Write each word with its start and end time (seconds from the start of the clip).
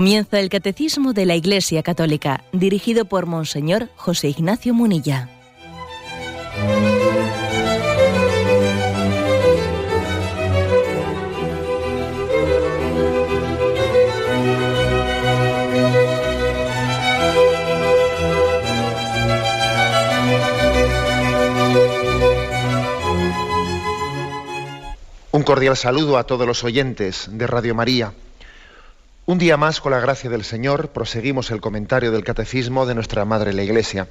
Comienza 0.00 0.40
el 0.40 0.48
Catecismo 0.48 1.12
de 1.12 1.26
la 1.26 1.34
Iglesia 1.36 1.82
Católica, 1.82 2.42
dirigido 2.52 3.04
por 3.04 3.26
Monseñor 3.26 3.90
José 3.96 4.28
Ignacio 4.30 4.72
Munilla. 4.72 5.28
Un 25.30 25.42
cordial 25.42 25.76
saludo 25.76 26.16
a 26.16 26.24
todos 26.24 26.46
los 26.46 26.64
oyentes 26.64 27.28
de 27.30 27.46
Radio 27.46 27.74
María. 27.74 28.14
Un 29.30 29.38
día 29.38 29.56
más, 29.56 29.80
con 29.80 29.92
la 29.92 30.00
gracia 30.00 30.28
del 30.28 30.42
Señor, 30.42 30.88
proseguimos 30.88 31.52
el 31.52 31.60
comentario 31.60 32.10
del 32.10 32.24
Catecismo 32.24 32.84
de 32.84 32.96
nuestra 32.96 33.24
Madre 33.24 33.52
la 33.52 33.62
Iglesia. 33.62 34.08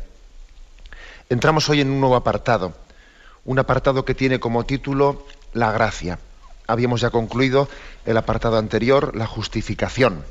Entramos 1.28 1.68
hoy 1.68 1.82
en 1.82 1.92
un 1.92 2.00
nuevo 2.00 2.16
apartado, 2.16 2.74
un 3.44 3.60
apartado 3.60 4.06
que 4.06 4.16
tiene 4.16 4.40
como 4.40 4.66
título 4.66 5.28
La 5.52 5.74
gracia. 5.74 6.20
Habíamos 6.68 7.02
ya 7.02 7.10
concluido 7.10 7.68
el 8.06 8.16
apartado 8.16 8.58
anterior, 8.58 9.14
la 9.14 9.28
justificación. 9.28 10.24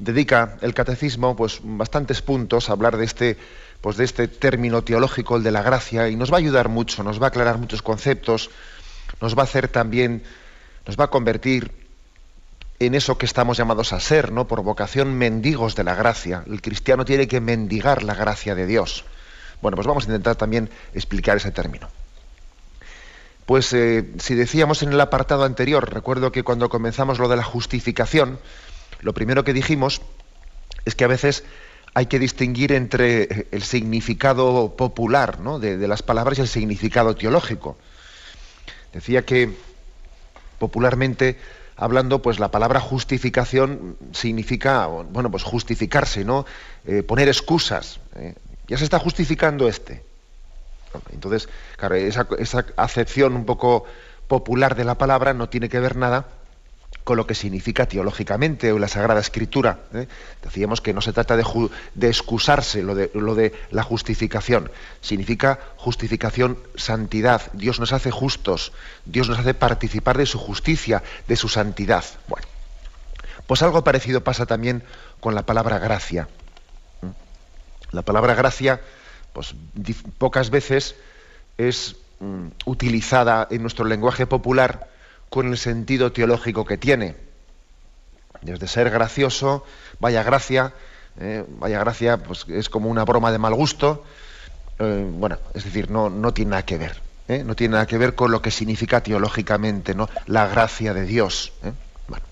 Dedica 0.00 0.58
el 0.60 0.74
Catecismo 0.74 1.36
pues, 1.36 1.60
bastantes 1.62 2.20
puntos 2.20 2.68
a 2.68 2.72
hablar 2.72 2.96
de 2.96 3.04
este, 3.04 3.38
pues, 3.80 3.96
de 3.96 4.02
este 4.02 4.26
término 4.26 4.82
teológico, 4.82 5.36
el 5.36 5.44
de 5.44 5.52
la 5.52 5.62
gracia, 5.62 6.08
y 6.08 6.16
nos 6.16 6.32
va 6.32 6.38
a 6.38 6.40
ayudar 6.40 6.68
mucho, 6.68 7.04
nos 7.04 7.22
va 7.22 7.26
a 7.26 7.28
aclarar 7.28 7.58
muchos 7.58 7.80
conceptos, 7.80 8.50
nos 9.20 9.38
va 9.38 9.42
a 9.42 9.44
hacer 9.44 9.68
también, 9.68 10.24
nos 10.84 10.98
va 10.98 11.04
a 11.04 11.10
convertir 11.10 11.81
en 12.86 12.94
eso 12.94 13.18
que 13.18 13.26
estamos 13.26 13.56
llamados 13.56 13.92
a 13.92 14.00
ser, 14.00 14.32
¿no? 14.32 14.46
Por 14.46 14.62
vocación 14.62 15.14
mendigos 15.14 15.74
de 15.74 15.84
la 15.84 15.94
gracia. 15.94 16.44
El 16.46 16.62
cristiano 16.62 17.04
tiene 17.04 17.28
que 17.28 17.40
mendigar 17.40 18.02
la 18.02 18.14
gracia 18.14 18.54
de 18.54 18.66
Dios. 18.66 19.04
Bueno, 19.60 19.76
pues 19.76 19.86
vamos 19.86 20.04
a 20.04 20.06
intentar 20.08 20.36
también 20.36 20.70
explicar 20.94 21.36
ese 21.36 21.50
término. 21.50 21.88
Pues 23.46 23.72
eh, 23.72 24.10
si 24.18 24.34
decíamos 24.34 24.82
en 24.82 24.92
el 24.92 25.00
apartado 25.00 25.44
anterior, 25.44 25.92
recuerdo 25.92 26.32
que 26.32 26.42
cuando 26.42 26.68
comenzamos 26.68 27.18
lo 27.18 27.28
de 27.28 27.36
la 27.36 27.44
justificación, 27.44 28.38
lo 29.00 29.14
primero 29.14 29.44
que 29.44 29.52
dijimos 29.52 30.02
es 30.84 30.94
que 30.94 31.04
a 31.04 31.08
veces 31.08 31.44
hay 31.94 32.06
que 32.06 32.18
distinguir 32.18 32.72
entre 32.72 33.48
el 33.50 33.62
significado 33.62 34.74
popular 34.76 35.38
de 35.60 35.88
las 35.88 36.02
palabras 36.02 36.38
y 36.38 36.40
el 36.42 36.48
significado 36.48 37.14
teológico. 37.14 37.76
Decía 38.92 39.24
que 39.24 39.50
popularmente 40.58 41.38
hablando, 41.82 42.22
pues 42.22 42.38
la 42.38 42.52
palabra 42.52 42.78
justificación 42.78 43.96
significa, 44.12 44.86
bueno, 44.86 45.32
pues 45.32 45.42
justificarse, 45.42 46.24
¿no? 46.24 46.46
Eh, 46.86 47.02
poner 47.02 47.26
excusas. 47.26 47.98
¿eh? 48.14 48.36
Ya 48.68 48.78
se 48.78 48.84
está 48.84 49.00
justificando 49.00 49.66
este. 49.66 50.04
Entonces, 51.12 51.48
claro, 51.76 51.96
esa, 51.96 52.28
esa, 52.38 52.66
acepción 52.76 53.34
un 53.34 53.44
poco 53.46 53.84
popular 54.28 54.76
de 54.76 54.84
la 54.84 54.96
palabra 54.96 55.34
no 55.34 55.48
tiene 55.48 55.68
que 55.68 55.80
ver 55.80 55.96
nada 55.96 56.26
con 57.04 57.16
lo 57.16 57.26
que 57.26 57.34
significa 57.34 57.86
teológicamente 57.86 58.72
o 58.72 58.78
la 58.78 58.88
Sagrada 58.88 59.20
Escritura. 59.20 59.80
¿eh? 59.94 60.06
Decíamos 60.42 60.80
que 60.80 60.92
no 60.92 61.00
se 61.00 61.12
trata 61.12 61.36
de, 61.36 61.44
excusarse 62.08 62.82
lo 62.82 62.94
de, 62.94 63.10
lo 63.14 63.34
de, 63.34 63.52
la 63.70 63.82
justificación, 63.82 64.70
significa 65.00 65.58
justificación, 65.76 66.58
santidad. 66.76 67.42
Dios 67.52 67.80
nos 67.80 67.92
hace 67.92 68.10
justos, 68.10 68.72
Dios 69.04 69.28
nos 69.28 69.38
hace 69.38 69.54
participar 69.54 70.16
de 70.16 70.26
su 70.26 70.38
justicia, 70.38 71.02
de 71.26 71.36
su 71.36 71.48
santidad. 71.48 72.04
Bueno, 72.28 72.46
pues 73.46 73.62
algo 73.62 73.82
parecido 73.82 74.22
pasa 74.22 74.46
también 74.46 74.84
con 75.20 75.34
la 75.34 75.44
palabra 75.44 75.78
gracia. 75.78 76.28
La 77.90 78.02
palabra 78.02 78.34
gracia, 78.34 78.80
pues 79.32 79.54
pocas 80.18 80.50
veces 80.50 80.94
es 81.58 81.96
mm, 82.20 82.46
utilizada 82.64 83.46
en 83.50 83.60
nuestro 83.60 83.84
lenguaje 83.84 84.26
popular 84.26 84.91
con 85.32 85.48
el 85.48 85.56
sentido 85.56 86.12
teológico 86.12 86.66
que 86.66 86.76
tiene. 86.76 87.16
Desde 88.42 88.68
ser 88.68 88.90
gracioso, 88.90 89.64
vaya 89.98 90.22
gracia, 90.22 90.74
eh, 91.18 91.42
vaya 91.48 91.78
gracia, 91.78 92.18
pues 92.18 92.44
es 92.48 92.68
como 92.68 92.90
una 92.90 93.06
broma 93.06 93.32
de 93.32 93.38
mal 93.38 93.54
gusto. 93.54 94.04
Eh, 94.78 95.06
bueno, 95.10 95.38
es 95.54 95.64
decir, 95.64 95.90
no, 95.90 96.10
no 96.10 96.34
tiene 96.34 96.50
nada 96.50 96.66
que 96.66 96.76
ver. 96.76 97.00
¿eh? 97.28 97.44
No 97.44 97.56
tiene 97.56 97.72
nada 97.72 97.86
que 97.86 97.96
ver 97.96 98.14
con 98.14 98.30
lo 98.30 98.42
que 98.42 98.50
significa 98.50 99.02
teológicamente, 99.02 99.94
¿no? 99.94 100.06
La 100.26 100.48
gracia 100.48 100.92
de 100.92 101.06
Dios. 101.06 101.54
Bueno. 102.08 102.26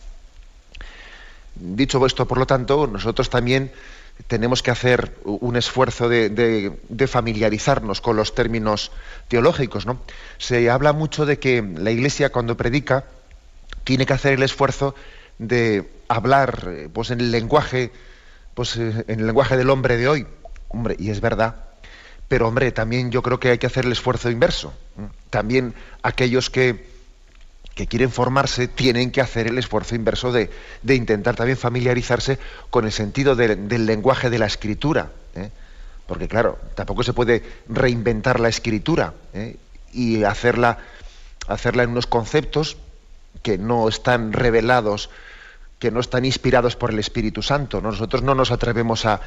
Dicho 1.54 2.04
esto, 2.04 2.28
por 2.28 2.36
lo 2.36 2.46
tanto, 2.46 2.86
nosotros 2.86 3.30
también 3.30 3.72
tenemos 4.26 4.62
que 4.62 4.70
hacer 4.70 5.16
un 5.24 5.56
esfuerzo 5.56 6.08
de, 6.08 7.06
familiarizarnos 7.08 8.00
con 8.00 8.16
los 8.16 8.34
términos 8.34 8.92
teológicos. 9.28 9.86
¿no? 9.86 10.00
Se 10.38 10.70
habla 10.70 10.92
mucho 10.92 11.26
de 11.26 11.38
que 11.38 11.62
la 11.62 11.90
Iglesia 11.90 12.30
cuando 12.30 12.56
predica 12.56 13.04
tiene 13.84 14.06
que 14.06 14.12
hacer 14.12 14.34
el 14.34 14.42
esfuerzo 14.42 14.94
de 15.38 15.88
hablar 16.08 16.66
eh, 16.68 16.88
pues, 16.92 17.10
en 17.10 17.20
el 17.20 17.30
lenguaje, 17.30 17.90
pues, 18.54 18.76
eh, 18.76 19.04
en 19.08 19.20
el 19.20 19.26
lenguaje 19.26 19.56
del 19.56 19.70
hombre 19.70 19.96
de 19.96 20.08
hoy. 20.08 20.26
Hombre, 20.68 20.96
y 20.98 21.10
es 21.10 21.20
verdad. 21.20 21.56
Pero 22.28 22.46
hombre, 22.46 22.70
también 22.72 23.10
yo 23.10 23.22
creo 23.22 23.40
que 23.40 23.50
hay 23.50 23.58
que 23.58 23.66
hacer 23.66 23.86
el 23.86 23.92
esfuerzo 23.92 24.30
inverso. 24.30 24.72
También 25.30 25.74
aquellos 26.02 26.50
que, 26.50 26.89
que 27.74 27.86
quieren 27.86 28.10
formarse 28.10 28.68
tienen 28.68 29.10
que 29.10 29.20
hacer 29.20 29.46
el 29.46 29.58
esfuerzo 29.58 29.94
inverso 29.94 30.32
de, 30.32 30.50
intentar 30.86 31.36
también 31.36 31.56
familiarizarse 31.56 32.38
con 32.70 32.84
el 32.84 32.92
sentido 32.92 33.36
de, 33.36 33.56
del 33.56 33.86
lenguaje 33.86 34.30
de 34.30 34.38
la 34.38 34.46
escritura. 34.46 35.10
¿eh? 35.34 35.50
Porque 36.06 36.28
claro, 36.28 36.58
tampoco 36.74 37.02
se 37.02 37.12
puede 37.12 37.42
reinventar 37.68 38.40
la 38.40 38.48
escritura 38.48 39.14
¿eh? 39.32 39.56
y 39.92 40.24
hacerla, 40.24 40.78
hacerla 41.46 41.84
en 41.84 41.90
unos 41.90 42.06
conceptos 42.06 42.76
que 43.42 43.58
no 43.58 43.88
están 43.88 44.32
revelados, 44.32 45.10
que 45.80 45.90
no 45.90 45.98
están 45.98 46.26
inspirados 46.26 46.76
por 46.76 46.90
el 46.90 46.98
Espíritu 46.98 47.42
Santo. 47.42 47.80
Nosotros 47.80 48.22
no 48.22 48.34
nos 48.34 48.52
atrevemos 48.52 49.06
a, 49.06 49.20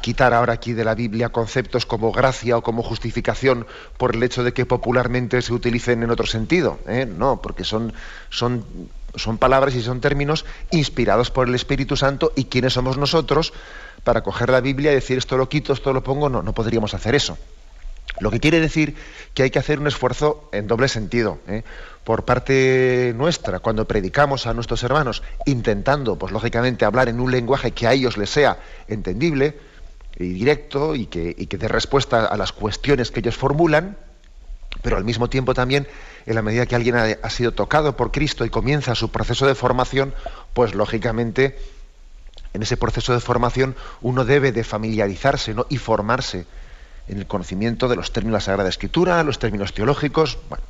quitar 0.00 0.32
ahora 0.32 0.54
aquí 0.54 0.72
de 0.72 0.84
la 0.84 0.94
Biblia 0.94 1.28
conceptos 1.28 1.86
como 1.86 2.12
gracia 2.12 2.56
o 2.56 2.62
como 2.62 2.82
justificación 2.82 3.66
por 3.98 4.14
el 4.14 4.22
hecho 4.22 4.42
de 4.42 4.52
que 4.52 4.64
popularmente 4.64 5.42
se 5.42 5.52
utilicen 5.52 6.02
en 6.02 6.10
otro 6.10 6.26
sentido. 6.26 6.78
¿eh? 6.86 7.04
No, 7.04 7.42
porque 7.42 7.64
son, 7.64 7.92
son, 8.30 8.64
son 9.16 9.38
palabras 9.38 9.74
y 9.74 9.82
son 9.82 10.00
términos 10.00 10.46
inspirados 10.70 11.30
por 11.30 11.46
el 11.46 11.54
Espíritu 11.54 11.96
Santo 11.96 12.32
y 12.36 12.44
quiénes 12.44 12.72
somos 12.72 12.96
nosotros 12.96 13.52
para 14.02 14.22
coger 14.22 14.48
la 14.48 14.60
Biblia 14.60 14.92
y 14.92 14.94
decir 14.94 15.18
esto 15.18 15.36
lo 15.36 15.48
quito, 15.48 15.74
esto 15.74 15.92
lo 15.92 16.02
pongo, 16.02 16.30
no, 16.30 16.42
no 16.42 16.54
podríamos 16.54 16.94
hacer 16.94 17.14
eso. 17.14 17.36
Lo 18.18 18.30
que 18.30 18.40
quiere 18.40 18.60
decir 18.60 18.94
que 19.34 19.42
hay 19.42 19.50
que 19.50 19.58
hacer 19.58 19.78
un 19.78 19.86
esfuerzo 19.86 20.48
en 20.52 20.66
doble 20.66 20.88
sentido. 20.88 21.38
¿eh? 21.48 21.64
Por 22.04 22.24
parte 22.24 23.12
nuestra, 23.16 23.58
cuando 23.58 23.86
predicamos 23.86 24.46
a 24.46 24.54
nuestros 24.54 24.82
hermanos, 24.82 25.22
intentando, 25.44 26.16
pues 26.16 26.32
lógicamente, 26.32 26.84
hablar 26.84 27.08
en 27.08 27.20
un 27.20 27.30
lenguaje 27.30 27.72
que 27.72 27.86
a 27.86 27.92
ellos 27.92 28.16
les 28.16 28.30
sea 28.30 28.58
entendible 28.88 29.58
y 30.18 30.28
directo 30.30 30.94
y 30.94 31.06
que, 31.06 31.34
y 31.36 31.46
que 31.46 31.58
dé 31.58 31.68
respuesta 31.68 32.24
a 32.24 32.36
las 32.36 32.52
cuestiones 32.52 33.10
que 33.10 33.20
ellos 33.20 33.36
formulan, 33.36 33.98
pero 34.82 34.96
al 34.96 35.04
mismo 35.04 35.28
tiempo 35.28 35.54
también, 35.54 35.86
en 36.26 36.34
la 36.34 36.42
medida 36.42 36.66
que 36.66 36.74
alguien 36.74 36.96
ha, 36.96 37.30
sido 37.30 37.52
tocado 37.52 37.96
por 37.96 38.12
Cristo 38.12 38.44
y 38.44 38.50
comienza 38.50 38.94
su 38.94 39.10
proceso 39.10 39.46
de 39.46 39.54
formación, 39.54 40.14
pues 40.54 40.74
lógicamente 40.74 41.58
en 42.52 42.62
ese 42.62 42.76
proceso 42.76 43.12
de 43.12 43.20
formación 43.20 43.76
uno 44.00 44.24
debe 44.24 44.52
de 44.52 44.64
familiarizarse 44.64 45.54
y 45.68 45.76
formarse 45.78 46.46
en 47.08 47.18
el 47.18 47.26
conocimiento 47.26 47.88
de 47.88 47.96
los 47.96 48.12
términos 48.12 48.34
de 48.34 48.38
la 48.38 48.44
Sagrada 48.44 48.68
Escritura, 48.68 49.22
los 49.22 49.38
términos 49.38 49.72
teológicos. 49.72 50.38
Bueno, 50.48 50.64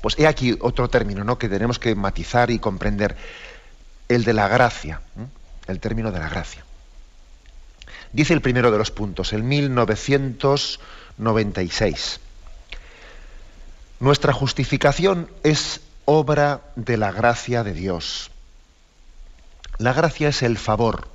pues 0.00 0.18
he 0.18 0.26
aquí 0.26 0.56
otro 0.60 0.88
término 0.88 1.24
¿no? 1.24 1.38
que 1.38 1.48
tenemos 1.48 1.78
que 1.78 1.94
matizar 1.94 2.50
y 2.50 2.58
comprender, 2.58 3.16
el 4.08 4.24
de 4.24 4.32
la 4.32 4.48
gracia, 4.48 5.02
el 5.66 5.78
término 5.78 6.10
de 6.10 6.18
la 6.18 6.28
gracia. 6.28 6.64
Dice 8.12 8.34
el 8.34 8.40
primero 8.40 8.72
de 8.72 8.78
los 8.78 8.90
puntos, 8.90 9.32
el 9.32 9.44
1996. 9.44 12.20
Nuestra 14.00 14.32
justificación 14.32 15.30
es 15.44 15.80
obra 16.06 16.62
de 16.74 16.96
la 16.96 17.12
gracia 17.12 17.62
de 17.62 17.72
Dios. 17.72 18.32
La 19.78 19.92
gracia 19.92 20.30
es 20.30 20.42
el 20.42 20.58
favor, 20.58 21.06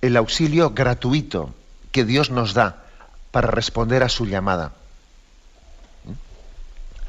el 0.00 0.16
auxilio 0.16 0.70
gratuito 0.70 1.54
que 1.92 2.04
Dios 2.04 2.30
nos 2.30 2.54
da 2.54 2.83
para 3.34 3.50
responder 3.50 4.04
a 4.04 4.08
su 4.08 4.26
llamada. 4.26 4.70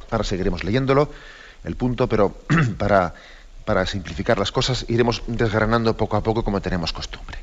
Ahora 0.10 0.24
seguiremos 0.24 0.63
leyéndolo, 0.63 1.12
el 1.63 1.75
punto, 1.75 2.10
pero 2.10 2.36
para, 2.80 3.13
simplificar 3.86 4.39
las 4.39 4.51
cosas 4.51 4.86
iremos 4.88 5.22
desgranando 5.27 5.95
poco 5.95 6.18
a 6.18 6.24
poco 6.24 6.44
como 6.44 6.62
tenemos 6.62 6.94
costumbre. 6.94 7.38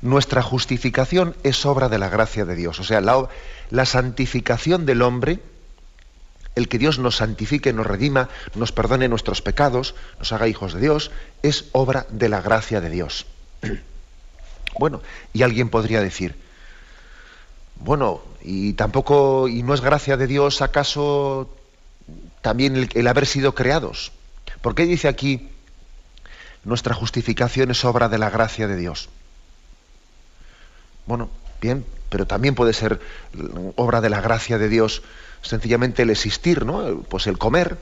Nuestra 0.00 0.40
justificación 0.40 1.36
es 1.42 1.66
obra 1.66 1.90
de 1.90 1.98
la 1.98 2.08
gracia 2.08 2.46
de 2.46 2.54
Dios. 2.56 2.80
O 2.80 2.84
sea, 2.84 3.02
la 3.02 3.84
santificación 3.84 4.86
del 4.86 5.02
hombre 5.02 5.40
el 6.54 6.66
que 6.66 6.78
Dios 6.78 6.98
nos 6.98 7.16
santifique, 7.16 7.74
nos 7.74 7.86
redima, 7.86 8.30
nos 8.54 8.72
perdone 8.72 9.06
nuestros 9.08 9.42
pecados, 9.42 9.94
nos 10.18 10.32
haga 10.32 10.48
hijos 10.48 10.72
de 10.72 10.80
Dios, 10.80 11.10
es 11.42 11.66
obra 11.72 12.06
de 12.08 12.30
la 12.30 12.40
gracia 12.40 12.80
de 12.80 12.88
Dios. 12.88 13.26
Bueno, 14.78 15.02
y 15.32 15.42
alguien 15.42 15.68
podría 15.68 16.00
decir, 16.00 16.36
bueno, 17.80 18.20
y 18.42 18.74
tampoco, 18.74 19.48
y 19.48 19.62
no 19.62 19.74
es 19.74 19.80
gracia 19.80 20.16
de 20.16 20.26
Dios 20.26 20.62
acaso 20.62 21.50
también 22.40 22.76
el, 22.76 22.88
el 22.94 23.06
haber 23.06 23.26
sido 23.26 23.54
creados. 23.54 24.12
¿Por 24.60 24.74
qué 24.74 24.86
dice 24.86 25.08
aquí 25.08 25.48
nuestra 26.64 26.94
justificación 26.94 27.70
es 27.70 27.84
obra 27.84 28.08
de 28.08 28.18
la 28.18 28.30
gracia 28.30 28.66
de 28.66 28.76
Dios? 28.76 29.08
Bueno, 31.06 31.30
bien, 31.60 31.84
pero 32.08 32.26
también 32.26 32.54
puede 32.54 32.72
ser 32.72 33.00
obra 33.76 34.00
de 34.00 34.10
la 34.10 34.20
gracia 34.20 34.58
de 34.58 34.68
Dios 34.68 35.02
sencillamente 35.42 36.02
el 36.02 36.10
existir, 36.10 36.66
¿no? 36.66 37.02
Pues 37.08 37.26
el 37.26 37.38
comer, 37.38 37.78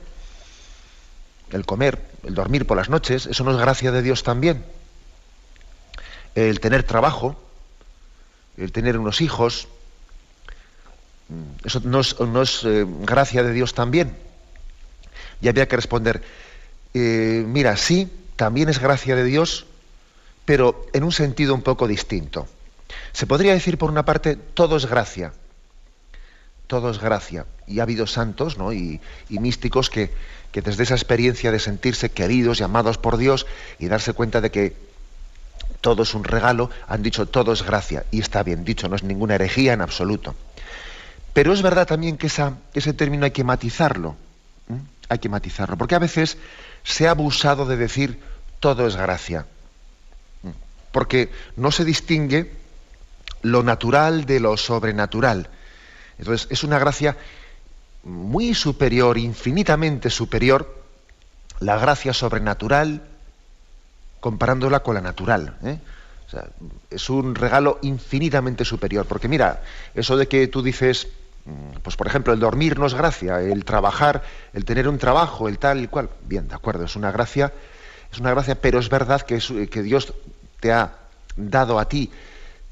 el 1.51 1.65
comer, 1.65 1.99
el 2.23 2.35
dormir 2.35 2.65
por 2.65 2.77
las 2.77 2.89
noches, 2.89 3.25
eso 3.25 3.43
no 3.43 3.51
es 3.51 3.57
gracia 3.57 3.91
de 3.91 4.01
Dios 4.01 4.23
también. 4.23 4.63
El 6.35 6.59
tener 6.59 6.83
trabajo, 6.83 7.39
el 8.57 8.71
tener 8.71 8.97
unos 8.97 9.19
hijos, 9.21 9.67
eso 11.63 11.81
no 11.81 12.41
es, 12.41 12.63
eh, 12.65 12.85
gracia 13.01 13.43
de 13.43 13.53
Dios 13.53 13.73
también. 13.73 14.15
Y 15.41 15.47
había 15.47 15.67
que 15.67 15.75
responder, 15.75 16.23
eh, 16.93 17.43
mira, 17.45 17.77
sí, 17.77 18.11
también 18.35 18.69
es 18.69 18.79
gracia 18.79 19.15
de 19.15 19.23
Dios, 19.23 19.65
pero 20.45 20.87
en 20.93 21.03
un 21.03 21.11
sentido 21.11 21.53
un 21.53 21.61
poco 21.61 21.87
distinto. 21.87 22.47
Se 23.13 23.27
podría 23.27 23.53
decir, 23.53 23.77
por 23.77 23.91
una 23.91 24.05
parte, 24.05 24.35
todo 24.35 24.77
es 24.77 24.85
gracia. 24.85 25.33
Todo 26.67 26.89
es 26.89 26.99
gracia. 26.99 27.45
Y 27.67 27.79
ha 27.79 27.83
habido 27.83 28.07
santos 28.07 28.57
¿no? 28.57 28.73
y, 28.73 28.99
místicos 29.29 29.89
que, 29.89 30.11
que 30.51 30.61
desde 30.61 30.83
esa 30.83 30.95
experiencia 30.95 31.51
de 31.51 31.59
sentirse 31.59 32.09
queridos 32.09 32.61
y 32.61 32.63
por 33.01 33.17
Dios 33.17 33.45
y 33.77 33.87
darse 33.87 34.13
cuenta 34.13 34.41
de 34.41 34.51
que 34.51 34.75
todo 35.81 36.03
es 36.03 36.13
un 36.13 36.23
regalo, 36.23 36.69
han 36.87 37.03
dicho 37.03 37.27
todo 37.27 37.53
es 37.53 37.63
gracia. 37.63 38.05
Y 38.11 38.19
está 38.19 38.43
bien 38.43 38.65
dicho, 38.65 38.89
no 38.89 38.95
es 38.95 39.03
ninguna 39.03 39.35
herejía 39.35 39.73
en 39.73 39.81
absoluto. 39.81 40.35
Pero 41.33 41.53
es 41.53 41.61
verdad 41.61 41.87
también 41.87 42.17
que 42.17 42.27
ese 42.27 42.93
término 42.93 43.25
hay 43.25 43.31
que 43.31 43.43
matizarlo. 43.43 44.15
Hay 45.09 45.19
que 45.19 45.29
matizarlo. 45.29 45.77
Porque 45.77 45.95
a 45.95 45.99
veces 45.99 46.37
se 46.83 47.07
ha 47.07 47.11
abusado 47.11 47.65
de 47.65 47.77
decir 47.77 48.19
todo 48.59 48.87
es 48.87 48.95
gracia. 48.95 49.45
Porque 50.91 51.31
no 51.55 51.71
se 51.71 51.85
distingue 51.85 52.51
lo 53.41 53.63
natural 53.63 54.25
de 54.25 54.39
lo 54.39 54.57
sobrenatural. 54.57 55.49
Entonces, 56.17 56.47
es 56.51 56.63
una 56.63 56.79
gracia 56.79 57.15
muy 58.03 58.53
superior, 58.53 59.17
infinitamente 59.17 60.09
superior, 60.09 60.83
la 61.59 61.77
gracia 61.77 62.13
sobrenatural 62.13 63.03
comparándola 64.19 64.81
con 64.81 64.95
la 64.95 65.01
natural. 65.01 65.57
¿eh? 65.63 65.79
Es 66.89 67.09
un 67.09 67.35
regalo 67.35 67.79
infinitamente 67.81 68.65
superior. 68.65 69.05
Porque 69.05 69.27
mira, 69.27 69.61
eso 69.95 70.17
de 70.17 70.27
que 70.27 70.47
tú 70.47 70.61
dices, 70.61 71.07
mm, 71.45 71.79
pues 71.81 71.95
por 71.95 72.07
ejemplo, 72.07 72.33
el 72.33 72.39
dormir 72.39 72.79
no 72.79 72.85
es 72.85 72.93
gracia, 72.93 73.41
el 73.41 73.65
trabajar, 73.65 74.23
el 74.53 74.65
tener 74.65 74.87
un 74.87 74.97
trabajo, 74.97 75.47
el 75.47 75.57
tal 75.57 75.83
y 75.83 75.87
cual. 75.87 76.09
Bien, 76.25 76.47
de 76.47 76.55
acuerdo, 76.55 76.85
es 76.85 76.95
una 76.95 77.11
gracia, 77.11 77.53
es 78.11 78.19
una 78.19 78.31
gracia, 78.31 78.55
pero 78.55 78.79
es 78.79 78.89
verdad 78.89 79.21
que, 79.21 79.39
que 79.69 79.81
Dios 79.81 80.13
te 80.59 80.71
ha 80.71 80.93
dado 81.35 81.79
a 81.79 81.87
ti 81.87 82.11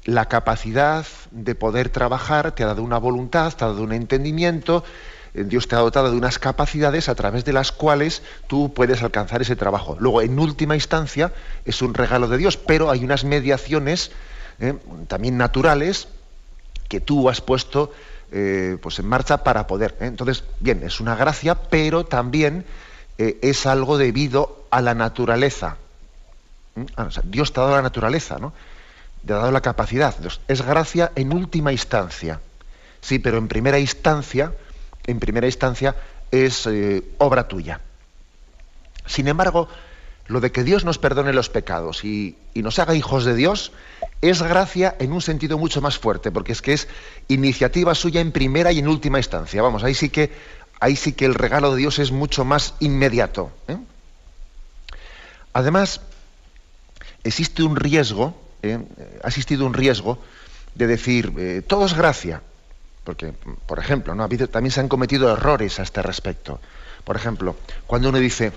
la 0.04 0.26
capacidad 0.26 1.04
de 1.30 1.54
poder 1.54 1.90
trabajar, 1.90 2.52
te 2.52 2.62
ha 2.62 2.66
dado 2.66 2.82
una 2.82 2.98
voluntad, 2.98 3.52
te 3.52 3.64
ha 3.64 3.68
dado 3.68 3.82
un 3.82 3.92
entendimiento, 3.92 4.84
Dios 5.44 5.68
te 5.68 5.76
ha 5.76 5.80
dotado 5.80 6.10
de 6.10 6.16
unas 6.16 6.38
capacidades 6.38 7.08
a 7.08 7.14
través 7.14 7.44
de 7.44 7.52
las 7.52 7.72
cuales 7.72 8.22
tú 8.46 8.72
puedes 8.74 9.02
alcanzar 9.02 9.42
ese 9.42 9.56
trabajo. 9.56 9.96
Luego, 10.00 10.22
en 10.22 10.38
última 10.38 10.74
instancia, 10.74 11.32
es 11.64 11.82
un 11.82 11.94
regalo 11.94 12.28
de 12.28 12.38
Dios, 12.38 12.56
pero 12.56 12.90
hay 12.90 13.04
unas 13.04 13.24
mediaciones 13.24 14.10
eh, 14.60 14.74
también 15.06 15.36
naturales 15.36 16.08
que 16.88 17.00
tú 17.00 17.28
has 17.28 17.40
puesto 17.40 17.92
eh, 18.32 18.76
pues 18.80 18.98
en 18.98 19.06
marcha 19.06 19.44
para 19.44 19.66
poder. 19.66 19.96
Entonces, 20.00 20.44
bien, 20.60 20.82
es 20.82 21.00
una 21.00 21.14
gracia, 21.14 21.54
pero 21.54 22.04
también 22.04 22.64
es 23.18 23.66
algo 23.66 23.98
debido 23.98 24.64
a 24.70 24.80
la 24.80 24.94
naturaleza. 24.94 25.76
¿Mm? 26.76 26.84
Ah, 26.96 27.08
Dios 27.24 27.52
te 27.52 27.58
ha 27.58 27.64
dado 27.64 27.76
la 27.76 27.82
naturaleza, 27.82 28.38
¿no? 28.38 28.52
te 29.26 29.32
ha 29.32 29.36
dado 29.36 29.52
la 29.52 29.60
capacidad. 29.60 30.14
es 30.48 30.62
gracia 30.62 31.12
en 31.14 31.32
última 31.32 31.72
instancia. 31.72 32.40
Sí, 33.00 33.18
pero 33.18 33.38
en 33.38 33.48
primera 33.48 33.78
instancia, 33.78 34.52
en 35.08 35.18
primera 35.18 35.46
instancia 35.46 35.96
es 36.30 36.66
eh, 36.66 37.02
obra 37.18 37.48
tuya. 37.48 37.80
Sin 39.06 39.26
embargo, 39.26 39.68
lo 40.26 40.40
de 40.40 40.52
que 40.52 40.62
Dios 40.62 40.84
nos 40.84 40.98
perdone 40.98 41.32
los 41.32 41.48
pecados 41.48 42.04
y, 42.04 42.36
nos 42.54 42.78
haga 42.78 42.94
hijos 42.94 43.24
de 43.24 43.34
Dios 43.34 43.72
es 44.20 44.42
gracia 44.42 44.94
en 44.98 45.12
un 45.12 45.22
sentido 45.22 45.58
mucho 45.58 45.80
más 45.80 45.96
fuerte, 45.96 46.30
porque 46.30 46.52
es 46.52 46.60
que 46.60 46.74
es 46.74 46.88
iniciativa 47.28 47.94
suya 47.94 48.20
en 48.20 48.32
primera 48.32 48.72
y 48.72 48.80
en 48.80 48.88
última 48.88 49.18
instancia. 49.18 49.62
Vamos, 49.62 49.84
ahí 49.84 49.94
sí 49.94 50.10
que, 50.10 50.30
ahí 50.80 50.96
sí 50.96 51.12
que 51.12 51.24
el 51.24 51.34
regalo 51.34 51.70
de 51.70 51.78
Dios 51.78 51.98
es 51.98 52.10
mucho 52.10 52.44
más 52.44 52.74
inmediato. 52.80 53.52
¿eh? 53.68 53.78
Además, 55.54 56.02
existe 57.24 57.62
un 57.62 57.76
riesgo 57.76 58.34
¿eh? 58.62 58.78
ha 59.22 59.28
existido 59.28 59.64
un 59.64 59.72
riesgo 59.72 60.18
de 60.74 60.86
decir, 60.88 61.64
todo 61.66 61.86
es 61.86 61.94
gracia. 61.94 62.42
Porque, 63.08 63.32
por 63.64 63.78
ejemplo, 63.78 64.14
¿no? 64.14 64.28
también 64.28 64.70
se 64.70 64.80
han 64.80 64.88
cometido 64.88 65.32
errores 65.32 65.80
a 65.80 65.82
este 65.82 66.02
respecto. 66.02 66.60
Por 67.04 67.16
ejemplo, 67.16 67.56
cuando 67.86 68.10
uno 68.10 68.18
dice, 68.18 68.52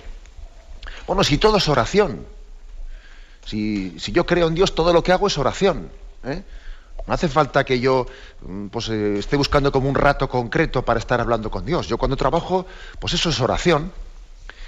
bueno, 1.07 1.23
si 1.23 1.37
todo 1.37 1.55
es 1.55 1.69
oración, 1.69 2.25
si, 3.45 3.95
yo 3.97 4.25
creo 4.25 4.49
en 4.49 4.53
Dios, 4.53 4.75
todo 4.75 4.91
lo 4.91 5.03
que 5.03 5.13
hago 5.13 5.27
es 5.27 5.37
oración. 5.37 5.89
¿eh? 6.25 6.43
No 7.07 7.13
hace 7.13 7.29
falta 7.29 7.63
que 7.63 7.79
yo 7.79 8.07
mm, 8.41 8.67
pues, 8.67 8.89
esté 8.89 9.37
buscando 9.37 9.71
como 9.71 9.87
un 9.87 9.95
rato 9.95 10.27
concreto 10.27 10.83
para 10.83 10.99
estar 10.99 11.21
hablando 11.21 11.49
con 11.49 11.65
Dios. 11.65 11.87
Yo 11.87 11.97
cuando 11.97 12.17
trabajo, 12.17 12.65
pues 12.99 13.13
eso 13.13 13.29
es 13.29 13.39
oración. 13.39 13.93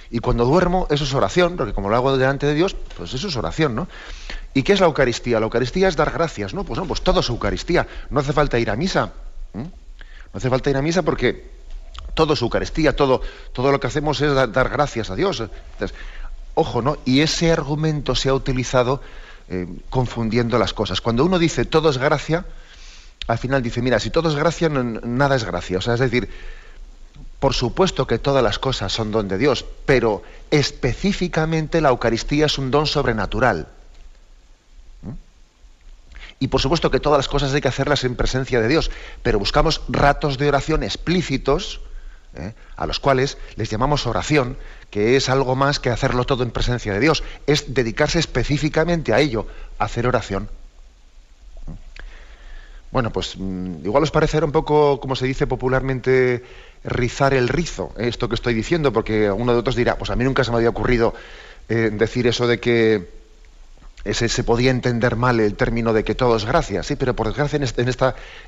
Y 0.10 0.20
cuando 0.20 0.46
duermo, 0.46 0.88
eso 0.92 1.04
es 1.04 1.14
oración, 1.14 1.58
porque 1.58 1.74
como 1.74 1.90
lo 1.90 1.98
hago 1.98 2.16
delante 2.16 2.48
de 2.48 2.54
Dios, 2.54 2.74
pues 2.96 3.14
eso 3.14 3.28
es 3.28 3.36
oración, 3.36 3.76
¿no? 3.76 3.90
¿Y 4.54 4.64
qué 4.64 4.72
es 4.72 4.80
la 4.80 4.86
Eucaristía? 4.86 5.42
La 5.42 5.46
Eucaristía 5.48 5.90
es 5.90 5.98
dar 5.98 6.12
gracias, 6.12 6.54
¿no? 6.54 6.64
Pues 6.64 6.80
no, 6.80 6.86
pues 6.86 7.02
todo 7.02 7.20
es 7.20 7.28
Eucaristía. 7.28 7.86
No 8.12 8.22
hace 8.22 8.32
falta 8.32 8.58
ir 8.58 8.70
a 8.70 8.78
misa. 8.78 9.12
No 9.54 9.72
hace 10.34 10.50
falta 10.50 10.70
ir 10.70 10.78
a 10.78 10.82
misa 10.82 11.04
porque 11.04 11.52
todo 12.14 12.34
es 12.34 12.42
Eucaristía, 12.42 12.96
todo, 12.96 13.22
todo 13.54 13.72
lo 13.72 13.80
que 13.80 13.88
hacemos 13.88 14.22
es 14.22 14.34
dar, 14.34 14.70
gracias 14.70 15.10
a 15.10 15.16
Dios. 15.16 15.44
ojo, 16.56 16.82
¿no? 16.82 16.98
Y 17.06 17.22
ese 17.22 17.52
argumento 17.52 18.16
se 18.16 18.30
ha 18.30 18.34
utilizado 18.34 19.02
eh, 19.50 19.68
confundiendo 19.90 20.58
las 20.58 20.74
cosas. 20.74 21.02
Cuando 21.02 21.26
uno 21.26 21.40
dice 21.40 21.66
todo 21.66 21.90
es 21.90 21.98
gracia, 21.98 22.46
al 23.28 23.38
final 23.38 23.64
dice, 23.64 23.82
mira, 23.82 24.00
si 24.00 24.10
todo 24.10 24.30
es 24.30 24.36
gracia, 24.36 24.70
nada 24.70 25.36
es 25.36 25.44
gracia. 25.44 25.78
O 25.78 25.82
sea, 25.82 25.94
es 25.96 26.00
decir, 26.00 26.30
por 27.40 27.54
supuesto 27.54 28.08
que 28.08 28.20
todas 28.20 28.44
las 28.44 28.60
cosas 28.60 28.92
son 28.92 29.12
don 29.12 29.28
de 29.28 29.38
Dios, 29.38 29.66
pero 29.86 30.24
específicamente 30.52 31.82
la 31.82 31.90
Eucaristía 31.90 32.46
es 32.46 32.58
un 32.58 32.72
don 32.72 32.88
sobrenatural. 32.88 33.68
Y 36.44 36.50
por 36.50 36.60
supuesto 36.60 36.92
que 36.92 37.00
todas 37.00 37.18
las 37.18 37.30
cosas 37.30 37.54
hay 37.54 37.62
que 37.62 37.70
hacerlas 37.70 38.04
en 38.04 38.18
presencia 38.18 38.60
de 38.60 38.68
Dios, 38.68 38.92
pero 39.22 39.40
buscamos 39.40 39.82
ratos 39.88 40.38
de 40.38 40.50
oración 40.50 40.84
explícitos, 40.84 41.80
¿eh? 42.36 42.52
a 42.76 42.86
los 42.86 43.00
cuales 43.00 43.38
les 43.56 43.70
llamamos 43.70 44.06
oración, 44.08 44.58
que 44.90 45.16
es 45.16 45.30
algo 45.30 45.56
más 45.56 45.80
que 45.80 45.90
hacerlo 45.90 46.26
todo 46.26 46.44
en 46.44 46.52
presencia 46.52 46.92
de 46.92 47.00
Dios, 47.00 47.24
es 47.48 47.74
dedicarse 47.74 48.20
específicamente 48.20 49.14
a 49.14 49.22
ello, 49.22 49.48
a 49.80 49.86
hacer 49.86 50.06
oración. 50.06 50.50
Bueno, 52.92 53.14
pues 53.14 53.38
mm, 53.38 53.86
igual 53.86 54.04
os 54.04 54.12
parecerá 54.12 54.46
un 54.46 54.52
poco, 54.52 55.00
como 55.00 55.16
se 55.16 55.26
dice 55.26 55.48
popularmente, 55.48 56.44
rizar 56.84 57.34
el 57.34 57.48
rizo, 57.48 57.94
¿eh? 57.98 58.10
esto 58.10 58.28
que 58.28 58.36
estoy 58.36 58.54
diciendo, 58.54 58.92
porque 58.92 59.32
uno 59.32 59.54
de 59.54 59.60
otros 59.60 59.78
dirá, 59.78 59.98
pues 59.98 60.10
a 60.10 60.18
mí 60.18 60.26
nunca 60.26 60.44
se 60.44 60.52
me 60.52 60.58
había 60.58 60.72
ocurrido 60.72 61.14
eh, 61.70 61.90
decir 61.94 62.28
eso 62.28 62.48
de 62.48 62.60
que 62.60 63.23
ese, 64.06 64.28
se 64.28 64.44
podía 64.44 64.72
entender 64.72 65.16
mal 65.16 65.40
el 65.40 65.56
término 65.56 65.94
de 65.94 66.04
que 66.04 66.16
todo 66.16 66.36
es 66.36 66.46
gracia, 66.46 66.84
sí, 66.84 66.96
pero 66.96 67.16
por 67.16 67.28
desgracia 67.28 67.58
en 67.58 67.64
este, 67.64 67.86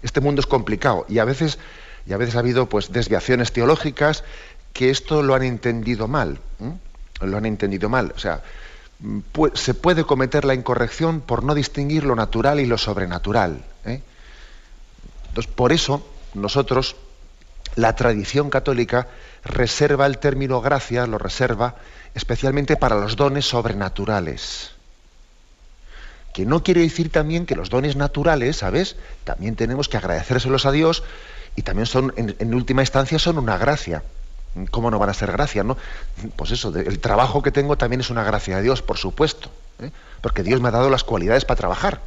este 0.01 0.21
mundo 0.21 0.41
es 0.41 0.47
complicado 0.47 1.05
y 1.07 1.19
a 1.19 1.25
veces, 1.25 1.57
ha 2.09 2.39
habido 2.39 2.67
pues, 2.67 2.91
desviaciones 2.91 3.53
teológicas 3.53 4.23
que 4.73 4.89
esto 4.89 5.23
lo 5.23 5.33
han 5.33 5.43
entendido 5.43 6.07
mal, 6.07 6.39
lo 7.21 7.37
han 7.37 7.45
entendido 7.45 7.87
mal. 7.87 8.11
O 8.15 8.19
sea, 8.19 8.43
se 9.53 9.73
puede 9.73 10.03
cometer 10.03 10.43
la 10.43 10.53
incorrección 10.53 11.21
por 11.21 11.43
no 11.43 11.55
distinguir 11.55 12.03
lo 12.03 12.15
natural 12.15 12.59
y 12.59 12.65
lo 12.65 12.77
sobrenatural. 12.77 13.63
¿eh? 13.85 14.01
Entonces, 15.29 15.51
por 15.53 15.71
eso 15.71 16.05
nosotros, 16.33 16.97
la 17.75 17.95
tradición 17.95 18.49
católica 18.49 19.07
reserva 19.45 20.05
el 20.05 20.17
término 20.17 20.59
gracia, 20.59 21.07
lo 21.07 21.17
reserva 21.17 21.75
especialmente 22.13 22.75
para 22.75 22.99
los 22.99 23.15
dones 23.15 23.45
sobrenaturales 23.45 24.74
que 26.35 26.45
no 26.45 26.63
quiere 26.63 26.81
decir 26.81 27.09
también 27.13 27.45
que 27.45 27.55
los 27.55 27.69
dones 27.69 27.95
naturales, 27.95 28.57
¿sabes? 28.57 28.97
También 29.23 29.55
tenemos 29.55 29.87
que 29.87 29.95
agradecérselos 29.95 30.65
a 30.65 30.73
Dios 30.73 31.01
y 31.55 31.61
también 31.61 31.85
son, 31.85 32.13
en, 32.17 32.53
última 32.53 32.81
instancia, 32.81 33.17
son 33.19 33.37
una 33.37 33.57
gracia. 33.57 34.03
¿Cómo 34.69 34.91
no 34.91 34.99
van 34.99 35.09
a 35.09 35.13
ser 35.13 35.31
gracias, 35.31 35.65
no? 35.65 35.77
Pues 36.35 36.51
eso, 36.51 36.75
el 36.75 36.99
trabajo 36.99 37.41
que 37.41 37.51
tengo 37.51 37.77
también 37.77 38.01
es 38.01 38.09
una 38.09 38.25
gracia 38.25 38.57
de 38.57 38.63
Dios, 38.63 38.81
por 38.81 38.97
supuesto, 38.97 39.49
¿eh? 39.79 39.91
porque 40.19 40.43
Dios 40.43 40.59
me 40.59 40.67
ha 40.67 40.71
dado 40.71 40.89
las 40.89 41.05
cualidades 41.05 41.45
para 41.45 41.57
trabajar. 41.57 42.01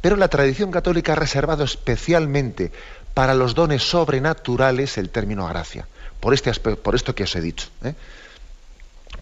Pero 0.00 0.16
la 0.16 0.28
tradición 0.28 0.70
católica 0.70 1.12
ha 1.12 1.16
reservado 1.16 1.62
especialmente 1.62 2.72
para 3.12 3.34
los 3.34 3.54
dones 3.54 3.82
sobrenaturales 3.82 4.96
el 4.96 5.10
término 5.10 5.46
gracia, 5.46 5.86
por, 6.20 6.32
este 6.32 6.54
por 6.54 6.94
esto 6.94 7.14
que 7.14 7.24
os 7.24 7.36
he 7.36 7.42
dicho. 7.42 7.68
¿eh? 7.84 7.92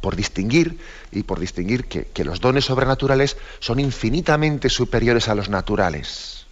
Por 0.01 0.17
distinguir, 0.17 0.79
y 1.13 1.23
por 1.23 1.39
distinguir 1.41 1.85
que, 1.87 2.25
los 2.25 2.41
dones 2.41 2.65
sobrenaturales 2.65 3.37
son 3.59 3.81
infinitamente 3.81 4.69
superiores 4.69 5.29
a 5.29 5.35
los 5.35 5.49
naturales. 5.49 6.47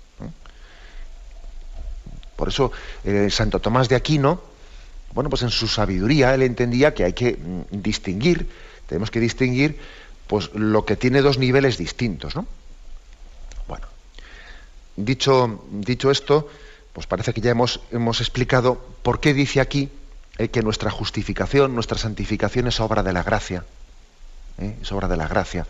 Por 2.37 2.49
eso 2.49 2.71
eh, 3.05 3.29
Santo 3.31 3.59
Tomás 3.59 3.89
de 3.89 3.97
Aquino, 3.97 4.41
bueno, 5.13 5.31
pues 5.31 5.43
en 5.43 5.51
su 5.51 5.67
sabiduría 5.67 6.35
él 6.35 6.43
entendía 6.43 6.95
que 6.95 7.05
hay 7.05 7.13
que 7.13 7.37
mm, 7.37 7.83
distinguir, 7.83 8.49
tenemos 8.87 9.11
que 9.11 9.19
distinguir 9.19 9.79
pues 10.29 10.51
lo 10.55 10.85
que 10.85 10.95
tiene 10.95 11.23
dos 11.23 11.39
niveles 11.39 11.79
distintos, 11.79 12.37
¿no? 12.37 12.47
Bueno, 13.67 13.87
dicho, 14.97 15.65
dicho 15.73 16.11
esto, 16.11 16.49
pues 16.93 17.07
parece 17.07 17.33
que 17.33 17.41
ya 17.41 17.51
hemos, 17.51 17.81
hemos 17.91 18.21
explicado 18.21 18.79
por 19.03 19.21
qué 19.21 19.35
dice 19.35 19.61
aquí 19.61 19.91
que 20.47 20.63
nuestra 20.63 20.91
justificación, 20.91 21.75
nuestra 21.75 21.99
santificación 21.99 22.69
es 22.69 22.79
obra 22.79 23.03
de 23.03 23.13
la 23.13 23.25
gracia. 23.25 23.65
¿eh? 24.59 24.77
Es 24.81 24.93
obra 24.93 25.09
de 25.09 25.17
la 25.17 25.27
gracia. 25.27 25.67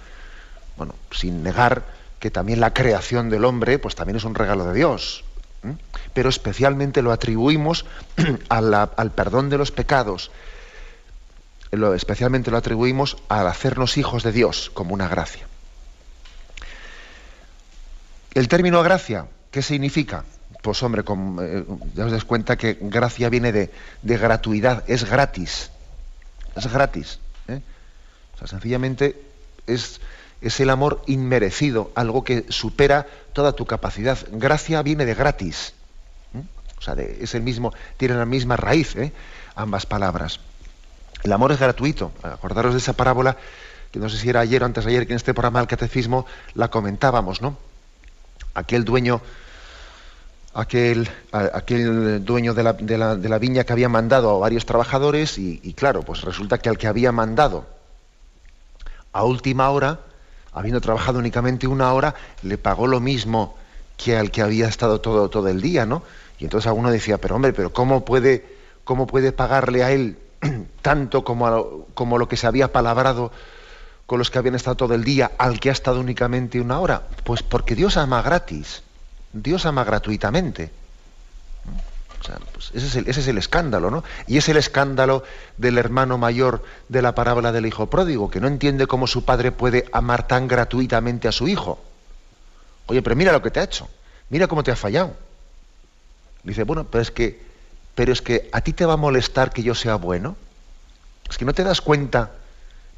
Bueno, 0.77 0.95
sin 1.11 1.43
negar 1.43 1.85
que 2.21 2.31
también 2.31 2.61
la 2.61 2.75
creación 2.75 3.31
del 3.31 3.47
hombre, 3.47 3.79
pues 3.79 3.95
también 3.95 4.17
es 4.17 4.25
un 4.25 4.35
regalo 4.35 4.67
de 4.67 4.75
Dios. 4.75 5.25
¿eh? 5.65 5.75
Pero 6.13 6.29
especialmente 6.29 7.01
lo 7.01 7.13
atribuimos 7.13 7.87
al 8.51 9.13
perdón 9.13 9.49
de 9.49 9.57
los 9.57 9.71
pecados. 9.71 10.31
Lo, 11.71 11.95
especialmente 11.95 12.51
lo 12.51 12.59
atribuimos 12.59 13.17
al 13.29 13.47
hacernos 13.47 13.97
hijos 13.97 14.23
de 14.23 14.33
Dios 14.33 14.71
como 14.75 14.95
una 14.95 15.09
gracia. 15.09 15.47
El 18.35 18.49
término 18.49 18.83
gracia, 18.83 19.27
¿qué 19.51 19.63
significa? 19.63 20.25
Pues 20.63 20.83
hombre, 20.83 21.03
eh, 21.43 21.65
ya 21.95 22.07
os 22.07 22.13
das 22.13 22.25
cuenta 22.25 22.57
que 22.57 22.79
gracia 22.81 23.29
viene 23.29 23.53
de, 23.53 23.71
gratuidad, 24.03 24.85
es 24.87 25.09
gratis, 25.09 25.71
es 26.57 26.73
gratis. 26.73 27.21
¿eh? 27.47 27.61
O 28.35 28.39
sea, 28.39 28.49
sencillamente 28.49 29.23
es, 29.67 30.01
es 30.41 30.61
el 30.61 30.71
amor 30.71 31.03
inmerecido, 31.07 31.93
algo 31.95 32.25
que 32.25 32.47
supera 32.49 33.07
toda 33.33 33.53
tu 33.53 33.67
capacidad. 33.67 34.19
Gracia 34.33 34.83
viene 34.83 35.05
de 35.07 35.15
gratis. 35.15 35.75
¿eh? 36.35 36.43
O 36.79 36.83
sea, 36.83 36.95
es 36.95 37.35
el 37.35 37.43
mismo, 37.43 37.73
tiene 37.97 38.15
la 38.15 38.27
misma 38.27 38.57
raíz, 38.57 38.97
ambas 39.55 39.87
palabras. 39.87 40.41
El 41.23 41.33
amor 41.33 41.53
es 41.53 41.59
gratuito. 41.59 42.13
Acordaros 42.23 42.75
de 42.75 42.79
esa 42.79 42.93
parábola, 42.93 43.37
que 43.93 43.99
no 43.99 44.09
sé 44.09 44.19
si 44.19 44.29
era 44.29 44.41
ayer 44.41 44.63
o 44.63 44.67
antes 44.67 44.85
de 44.85 44.91
ayer, 44.91 45.07
que 45.07 45.13
en 45.13 45.17
este 45.17 45.35
programa 45.35 45.61
del 45.61 45.69
catecismo 45.69 46.27
la 46.55 46.69
comentábamos, 46.69 47.43
¿no? 47.43 47.57
Aquel 48.55 48.85
dueño 48.85 49.21
aquel, 50.59 51.09
aquel 51.31 52.25
dueño 52.25 52.53
de 52.53 52.65
la, 52.65 53.39
viña 53.39 53.63
que 53.63 53.73
había 53.73 53.89
mandado 53.89 54.31
a 54.35 54.39
varios 54.39 54.67
trabajadores 54.67 55.39
y, 55.39 55.73
claro, 55.75 56.03
pues 56.03 56.23
resulta 56.23 56.59
que 56.59 56.69
al 56.69 56.77
que 56.77 56.89
había 56.89 57.13
mandado 57.13 57.65
a 59.13 59.23
última 59.23 59.71
hora, 59.71 60.01
habiendo 60.53 60.81
trabajado 60.81 61.21
únicamente 61.21 61.69
una 61.69 61.93
hora, 61.93 62.17
le 62.43 62.59
pagó 62.59 62.89
lo 62.89 62.99
mismo 62.99 63.57
que 63.97 64.17
al 64.17 64.33
que 64.33 64.43
había 64.43 64.67
estado 64.67 65.01
todo, 65.01 65.31
todo 65.31 65.47
el 65.47 65.61
día, 65.61 65.87
¿no? 65.87 66.03
Y 66.41 66.45
entonces 66.45 66.67
alguno 66.67 66.91
decía, 66.91 67.19
pero 67.19 67.37
hombre, 67.37 67.53
pero 67.53 67.73
¿cómo 67.73 68.05
puede, 68.05 68.45
cómo 68.83 69.07
puede 69.07 69.31
pagarle 69.31 69.85
a 69.85 69.93
él 69.93 70.19
tanto 70.83 71.23
como, 71.23 71.87
como 71.95 72.19
lo 72.19 72.27
que 72.27 72.37
se 72.37 72.49
había 72.49 72.73
palabrado 72.73 73.31
con 74.07 74.19
los 74.19 74.31
que 74.31 74.39
habían 74.39 74.57
estado 74.57 74.77
todo 74.77 74.95
el 74.95 75.05
día 75.05 75.31
al 75.39 75.61
que 75.61 75.69
ha 75.69 75.73
estado 75.73 76.01
únicamente 76.01 76.61
una 76.61 76.81
hora? 76.81 77.07
Pues 77.23 77.45
porque 77.45 77.77
Dios 77.77 77.97
ama 77.97 78.23
gratis. 78.23 78.83
Dios 79.33 79.67
ama 79.67 79.85
gratuitamente. 79.85 80.71
Pues 82.53 82.73
ese, 82.75 83.09
es 83.09 83.29
el, 83.29 83.39
escándalo, 83.39 83.91
¿no? 83.91 84.05
Y 84.27 84.39
es 84.39 84.49
el 84.49 84.57
escándalo 84.57 85.23
del 85.57 85.79
hermano 85.79 86.19
mayor 86.19 86.65
de 86.89 87.01
la 87.01 87.15
parábola 87.15 87.53
del 87.53 87.67
hijo 87.67 87.89
pródigo, 87.89 88.31
que 88.31 88.41
no 88.41 88.49
entiende 88.49 88.87
cómo 88.87 89.07
su 89.07 89.25
padre 89.25 89.53
puede 89.53 89.89
amar 89.93 90.27
tan 90.27 90.49
gratuitamente 90.49 91.29
a 91.29 91.33
su 91.33 91.49
hijo. 91.49 91.79
Oye, 92.87 93.03
pero 93.03 93.17
mira 93.17 93.33
lo 93.33 93.41
que 93.41 93.51
te 93.51 93.61
ha 93.61 93.65
hecho, 93.65 93.89
mira 94.31 94.49
cómo 94.49 94.63
te 94.63 94.73
ha 94.73 94.77
fallado. 94.77 95.17
Dice, 96.43 96.65
bueno, 96.65 96.85
pero 96.85 97.03
es 97.03 97.11
que, 97.11 97.41
pero 97.95 98.13
es 98.13 98.21
que 98.21 98.49
a 98.53 98.61
ti 98.61 98.73
te 98.73 98.85
va 98.85 98.95
a 98.95 98.99
molestar 98.99 99.53
que 99.53 99.63
yo 99.63 99.75
sea 99.75 99.97
bueno. 99.97 100.37
Es 101.31 101.39
que 101.39 101.45
no 101.45 101.53
te 101.53 101.65
das 101.65 101.81
cuenta 101.81 102.33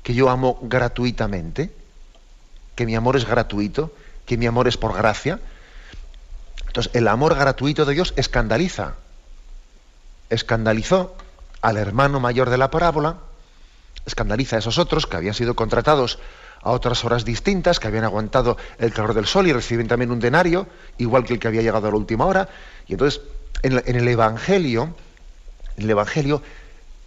que 0.02 0.14
yo 0.14 0.30
amo 0.30 0.58
gratuitamente, 0.62 1.70
que 2.74 2.86
mi 2.86 2.94
amor 2.94 3.16
es 3.16 3.26
gratuito, 3.26 3.92
que 4.24 4.36
mi 4.36 4.46
amor 4.46 4.68
es 4.68 4.76
por 4.76 4.94
gracia. 4.94 5.40
Entonces, 6.70 6.94
el 6.94 7.08
amor 7.08 7.34
gratuito 7.34 7.84
de 7.84 7.94
Dios 7.94 8.14
escandaliza. 8.14 8.94
Escandalizó 10.28 11.16
al 11.62 11.76
hermano 11.76 12.20
mayor 12.20 12.48
de 12.48 12.58
la 12.58 12.70
parábola, 12.70 13.16
escandaliza 14.06 14.54
a 14.54 14.58
esos 14.60 14.78
otros 14.78 15.08
que 15.08 15.16
habían 15.16 15.34
sido 15.34 15.56
contratados 15.56 16.20
a 16.62 16.70
otras 16.70 17.04
horas 17.04 17.24
distintas, 17.24 17.80
que 17.80 17.88
habían 17.88 18.04
aguantado 18.04 18.56
el 18.78 18.92
calor 18.92 19.14
del 19.14 19.26
sol 19.26 19.48
y 19.48 19.52
reciben 19.52 19.88
también 19.88 20.12
un 20.12 20.20
denario, 20.20 20.68
igual 20.96 21.24
que 21.24 21.32
el 21.32 21.40
que 21.40 21.48
había 21.48 21.62
llegado 21.62 21.88
a 21.88 21.90
la 21.90 21.96
última 21.96 22.24
hora. 22.24 22.48
Y 22.86 22.92
entonces, 22.92 23.20
en, 23.64 23.96
el 23.96 24.06
Evangelio, 24.06 24.94
en 25.76 25.82
el 25.82 25.90
Evangelio, 25.90 26.40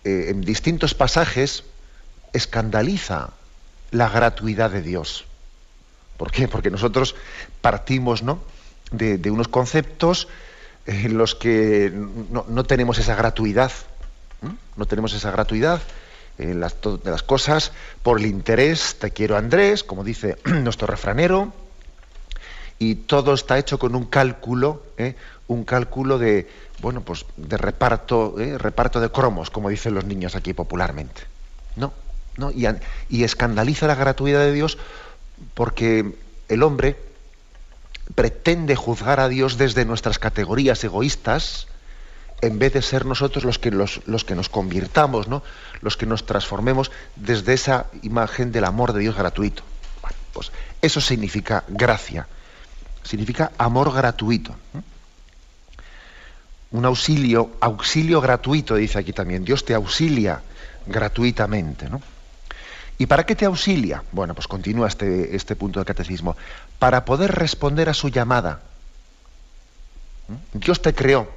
eh, 0.04 0.26
en 0.28 0.42
distintos 0.42 0.94
pasajes, 0.94 1.64
escandaliza 2.34 3.30
la 3.92 4.10
gratuidad 4.10 4.72
de 4.72 4.82
Dios. 4.82 5.24
¿Por 6.18 6.32
qué? 6.32 6.50
Porque 6.50 6.70
nosotros 6.70 7.16
partimos, 7.62 8.24
¿no? 8.24 8.42
De, 8.94 9.32
unos 9.32 9.48
conceptos 9.48 10.28
en 10.86 11.18
los 11.18 11.36
que 11.36 11.92
no, 11.94 12.64
tenemos 12.64 12.98
esa 13.00 13.16
gratuidad, 13.16 13.72
no 14.76 14.86
tenemos 14.86 15.14
esa 15.14 15.32
gratuidad 15.32 15.82
en 16.38 16.60
las, 16.60 16.76
de 16.82 17.12
las 17.12 17.24
cosas 17.24 17.72
por 18.02 18.20
el 18.20 18.26
interés, 18.26 18.98
te 19.00 19.12
quiero 19.12 19.38
Andrés, 19.38 19.84
como 19.84 20.04
dice 20.04 20.38
nuestro 20.46 20.88
refranero, 20.88 21.54
y 22.80 22.96
todo 22.96 23.34
está 23.34 23.58
hecho 23.58 23.80
con 23.80 23.96
un 23.96 24.06
cálculo, 24.06 24.84
¿eh? 24.98 25.16
un 25.48 25.64
cálculo 25.64 26.18
de, 26.18 26.50
bueno, 26.82 27.02
pues 27.02 27.26
de 27.38 27.58
reparto, 27.58 28.40
¿eh? 28.40 28.58
reparto 28.58 29.00
de 29.00 29.10
cromos, 29.10 29.50
como 29.50 29.70
dicen 29.70 29.94
los 29.94 30.06
niños 30.06 30.36
aquí 30.36 30.54
popularmente. 30.54 31.22
No, 31.76 31.94
no, 32.38 32.52
y, 32.52 32.68
y 33.10 33.24
escandaliza 33.24 33.88
la 33.88 33.96
gratuidad 33.96 34.40
de 34.40 34.52
Dios 34.52 34.78
porque 35.54 36.14
el 36.50 36.64
hombre, 36.64 36.98
pretende 38.16 38.76
juzgar 38.76 39.20
a 39.20 39.30
Dios 39.30 39.58
desde 39.58 39.86
nuestras 39.86 40.20
categorías 40.20 40.84
egoístas, 40.84 41.68
en 42.42 42.60
vez 42.60 42.74
de 42.74 42.82
ser 42.82 43.06
nosotros 43.06 43.46
los 43.46 43.58
que, 43.58 43.72
los, 43.72 44.02
que 44.26 44.36
nos 44.36 44.50
convirtamos, 44.50 45.28
¿no? 45.28 45.44
los 45.82 45.96
que 45.96 46.06
nos 46.06 46.26
transformemos 46.26 46.92
desde 47.16 47.54
esa 47.54 47.88
imagen 48.02 48.52
del 48.52 48.66
amor 48.66 48.92
de 48.92 49.00
Dios 49.00 49.16
gratuito. 49.16 49.64
pues 50.34 50.52
eso 50.82 51.00
significa 51.00 51.64
gracia, 51.70 52.28
significa 53.04 53.52
amor 53.58 53.94
gratuito. 53.94 54.56
Un 56.72 56.86
auxilio, 56.86 57.52
auxilio 57.62 58.20
gratuito, 58.20 58.76
dice 58.76 58.98
aquí 59.00 59.14
también. 59.14 59.46
Dios 59.46 59.64
te 59.64 59.76
auxilia 59.76 60.42
gratuitamente. 60.88 61.88
¿Y 62.98 63.06
para 63.08 63.26
qué 63.26 63.36
te 63.36 63.46
auxilia? 63.46 64.04
Bueno, 64.12 64.34
pues 64.36 64.48
continúa 64.48 64.88
este, 64.88 65.36
este 65.36 65.56
punto 65.56 65.80
del 65.80 65.86
catecismo. 65.86 66.38
Para 66.80 67.06
poder 67.06 67.32
responder 67.32 67.90
a 67.90 67.94
su 67.94 68.10
llamada. 68.10 68.62
¿Mm? 70.28 70.60
Dios 70.60 70.82
te 70.82 70.94
creó. 70.94 71.28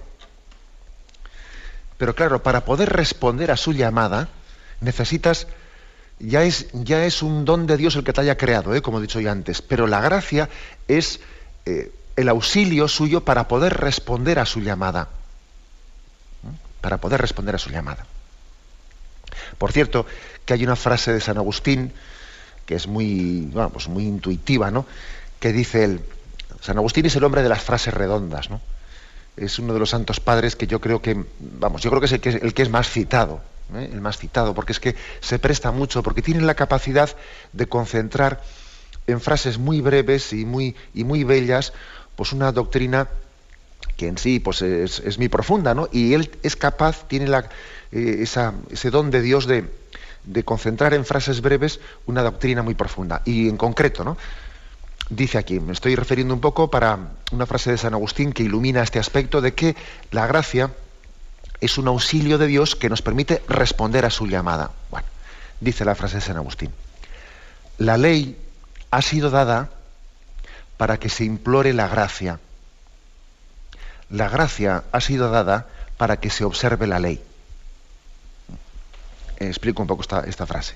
Pero 1.98 2.14
claro, 2.14 2.42
para 2.42 2.64
poder 2.64 2.90
responder 2.90 3.50
a 3.50 3.56
su 3.56 3.72
llamada, 3.72 4.28
necesitas, 4.80 5.46
ya 6.18 6.42
es, 6.42 6.68
ya 6.72 7.04
es 7.04 7.22
un 7.22 7.44
don 7.44 7.66
de 7.66 7.78
Dios 7.78 7.96
el 7.96 8.04
que 8.04 8.12
te 8.12 8.20
haya 8.20 8.36
creado, 8.36 8.74
¿eh? 8.74 8.82
como 8.82 8.98
he 8.98 9.02
dicho 9.02 9.20
ya 9.20 9.32
antes, 9.32 9.62
pero 9.62 9.86
la 9.86 10.02
gracia 10.02 10.50
es 10.88 11.20
eh, 11.64 11.90
el 12.16 12.28
auxilio 12.28 12.86
suyo 12.88 13.24
para 13.24 13.48
poder 13.48 13.78
responder 13.78 14.38
a 14.38 14.44
su 14.44 14.60
llamada. 14.60 15.08
¿Mm? 16.42 16.82
Para 16.82 16.98
poder 16.98 17.20
responder 17.20 17.54
a 17.54 17.58
su 17.58 17.70
llamada. 17.70 18.06
Por 19.58 19.72
cierto, 19.72 20.06
que 20.44 20.54
hay 20.54 20.64
una 20.64 20.76
frase 20.76 21.12
de 21.12 21.20
San 21.20 21.36
Agustín 21.38 21.92
que 22.66 22.74
es 22.74 22.88
muy, 22.88 23.50
pues 23.72 23.88
muy 23.88 24.04
intuitiva, 24.04 24.70
¿no? 24.70 24.84
Que 25.38 25.52
dice 25.52 25.84
él, 25.84 26.00
San 26.60 26.76
Agustín 26.76 27.06
es 27.06 27.14
el 27.16 27.24
hombre 27.24 27.42
de 27.42 27.48
las 27.48 27.62
frases 27.62 27.94
redondas, 27.94 28.50
¿no? 28.50 28.60
Es 29.36 29.58
uno 29.58 29.72
de 29.72 29.78
los 29.78 29.90
santos 29.90 30.18
padres 30.18 30.56
que 30.56 30.66
yo 30.66 30.80
creo 30.80 31.00
que, 31.00 31.24
vamos, 31.38 31.82
yo 31.82 31.90
creo 31.90 32.00
que 32.00 32.06
es 32.06 32.12
el 32.12 32.20
que, 32.20 32.30
el 32.30 32.54
que 32.54 32.62
es 32.62 32.70
más 32.70 32.90
citado, 32.90 33.40
¿eh? 33.74 33.88
el 33.92 34.00
más 34.00 34.18
citado, 34.18 34.54
porque 34.54 34.72
es 34.72 34.80
que 34.80 34.96
se 35.20 35.38
presta 35.38 35.70
mucho, 35.70 36.02
porque 36.02 36.22
tiene 36.22 36.40
la 36.40 36.54
capacidad 36.54 37.10
de 37.52 37.68
concentrar 37.68 38.42
en 39.06 39.20
frases 39.20 39.58
muy 39.58 39.80
breves 39.80 40.32
y 40.32 40.44
muy, 40.44 40.74
y 40.92 41.04
muy 41.04 41.22
bellas, 41.22 41.72
pues 42.16 42.32
una 42.32 42.50
doctrina 42.50 43.08
que 43.96 44.08
en 44.08 44.18
sí 44.18 44.40
pues 44.40 44.62
es, 44.62 45.00
es 45.00 45.18
muy 45.18 45.28
profunda, 45.28 45.74
¿no? 45.74 45.88
Y 45.92 46.14
él 46.14 46.30
es 46.42 46.56
capaz, 46.56 47.06
tiene 47.06 47.28
la, 47.28 47.48
eh, 47.92 48.18
ese 48.22 48.90
don 48.90 49.10
de 49.10 49.22
Dios 49.22 49.46
de, 49.46 49.64
de, 50.24 50.44
concentrar 50.44 50.94
en 50.94 51.04
frases 51.04 51.40
breves 51.40 51.80
una 52.06 52.22
doctrina 52.22 52.62
muy 52.62 52.74
profunda. 52.74 53.22
Y 53.24 53.48
en 53.48 53.56
concreto, 53.56 54.04
¿no? 54.04 54.16
Dice 55.08 55.38
aquí, 55.38 55.60
me 55.60 55.72
estoy 55.72 55.94
refiriendo 55.94 56.34
un 56.34 56.40
poco 56.40 56.68
para 56.68 56.98
una 57.30 57.46
frase 57.46 57.70
de 57.70 57.78
San 57.78 57.94
Agustín 57.94 58.32
que 58.32 58.42
ilumina 58.42 58.82
este 58.82 58.98
aspecto 58.98 59.40
de 59.40 59.54
que 59.54 59.76
la 60.10 60.26
gracia 60.26 60.72
es 61.60 61.78
un 61.78 61.86
auxilio 61.86 62.38
de 62.38 62.48
Dios 62.48 62.74
que 62.74 62.88
nos 62.88 63.02
permite 63.02 63.42
responder 63.48 64.04
a 64.04 64.10
su 64.10 64.26
llamada. 64.26 64.72
Bueno, 64.90 65.06
dice 65.60 65.84
la 65.84 65.94
frase 65.94 66.16
de 66.16 66.22
San 66.22 66.36
Agustín. 66.36 66.72
La 67.78 67.96
ley 67.96 68.36
ha 68.90 69.00
sido 69.00 69.30
dada 69.30 69.70
para 70.76 70.98
que 70.98 71.08
se 71.08 71.24
implore 71.24 71.72
la 71.72 71.88
gracia. 71.88 72.40
La 74.10 74.28
gracia 74.28 74.84
ha 74.92 75.00
sido 75.00 75.30
dada 75.30 75.68
para 75.96 76.18
que 76.18 76.30
se 76.30 76.44
observe 76.44 76.86
la 76.86 76.98
ley. 76.98 77.22
Explico 79.38 79.82
un 79.82 79.88
poco 79.88 80.02
esta, 80.02 80.46
frase. 80.46 80.74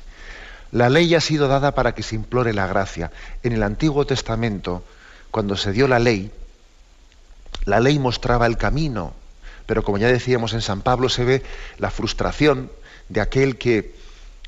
La 0.73 0.89
ley 0.89 1.15
ha 1.15 1.21
sido 1.21 1.49
dada 1.49 1.75
para 1.75 1.95
que 1.95 2.03
se 2.03 2.15
implore 2.15 2.53
la 2.53 2.67
gracia. 2.67 3.11
En 3.43 3.53
el 3.53 3.63
Antiguo 3.63 4.07
Testamento, 4.07 4.85
cuando 5.31 5.57
se 5.57 5.73
dio 5.73 5.89
la 5.89 5.99
ley, 5.99 6.31
la 7.65 7.81
ley 7.81 7.99
mostraba 7.99 8.47
el 8.47 8.57
camino, 8.57 9.15
pero 9.67 9.83
como 9.83 9.99
ya 9.99 10.09
decíamos 10.09 10.53
en 10.53 10.63
San 10.63 10.83
Pablo, 10.83 11.09
se 11.09 11.25
ve 11.25 11.43
la 11.79 11.91
frustración 11.91 12.71
de 13.09 13.21
aquel 13.21 13.57
que 13.57 13.95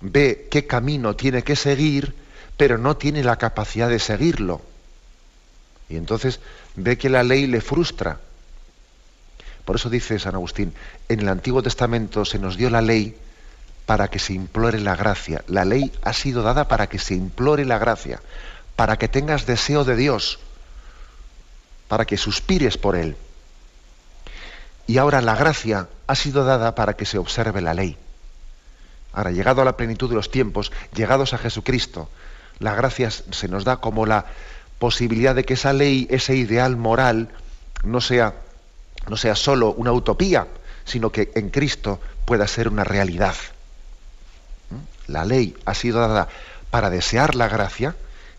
ve 0.00 0.49
qué 0.50 0.66
camino 0.66 1.16
tiene 1.16 1.42
que 1.42 1.57
seguir, 1.57 2.14
pero 2.57 2.78
no 2.78 2.97
tiene 2.97 3.25
la 3.25 3.37
capacidad 3.37 3.88
de 3.88 3.99
seguirlo. 3.99 4.61
Y 5.88 5.97
entonces 5.97 6.40
ve 6.76 6.99
que 6.99 7.11
la 7.11 7.23
ley 7.23 7.47
le 7.47 7.61
frustra. 7.61 8.21
Por 9.64 9.76
eso 9.76 9.90
dice 9.90 10.19
San 10.19 10.35
Agustín, 10.35 10.75
en 11.09 11.21
el 11.21 11.28
Antiguo 11.28 11.62
Testamento 11.62 12.25
se 12.25 12.38
nos 12.38 12.57
dio 12.57 12.71
la 12.71 12.83
ley 12.83 13.16
para 13.92 14.08
que 14.08 14.18
se 14.18 14.32
implore 14.32 14.80
la 14.80 14.96
gracia. 14.96 15.44
La 15.49 15.66
ley 15.66 15.92
ha 16.00 16.14
sido 16.14 16.42
dada 16.42 16.66
para 16.66 16.87
que 16.87 16.99
se 16.99 17.12
implore 17.12 17.66
la 17.66 17.76
gracia, 17.76 18.22
para 18.75 18.96
que 18.96 19.06
tengas 19.06 19.44
deseo 19.44 19.84
de 19.84 19.96
Dios, 19.96 20.38
para 21.88 22.06
que 22.06 22.16
suspires 22.16 22.78
por 22.78 22.96
Él. 22.96 23.18
Y 24.87 24.96
ahora 24.96 25.20
la 25.20 25.37
gracia 25.37 25.88
ha 26.06 26.14
sido 26.14 26.46
dada 26.46 26.75
para 26.75 26.94
que 26.94 27.04
se 27.04 27.18
observe 27.18 27.61
la 27.61 27.75
ley. 27.75 27.99
Ahora, 29.12 29.30
llegado 29.30 29.61
a 29.61 29.66
la 29.66 29.76
plenitud 29.76 30.08
de 30.08 30.14
los 30.14 30.30
tiempos, 30.30 30.72
llegados 30.94 31.34
a 31.34 31.38
Jesucristo, 31.38 32.08
la 32.61 32.75
gracia 32.75 33.11
se 33.11 33.46
nos 33.49 33.64
da 33.64 33.76
como 33.76 34.06
la 34.06 34.25
posibilidad 34.78 35.34
de 35.34 35.44
que 35.44 35.52
esa 35.52 35.75
ley, 35.75 36.06
ese 36.08 36.34
ideal 36.34 36.78
moral, 36.78 37.28
no 37.84 38.00
sea, 38.00 38.37
no 39.11 39.18
sea 39.18 39.37
solo 39.37 39.75
una 39.75 39.92
utopía, 39.92 40.46
sino 40.87 41.12
que 41.12 41.30
en 41.34 41.50
Cristo 41.50 42.00
pueda 42.25 42.49
ser 42.49 42.68
una 42.68 42.84
realidad. 42.84 43.34
La 45.06 45.25
ley 45.25 45.56
ha 45.64 45.75
sido 45.75 46.00
dada 46.00 46.28
para 46.71 46.90
desear 46.90 47.35
la 47.35 47.49
gracia 47.49 47.94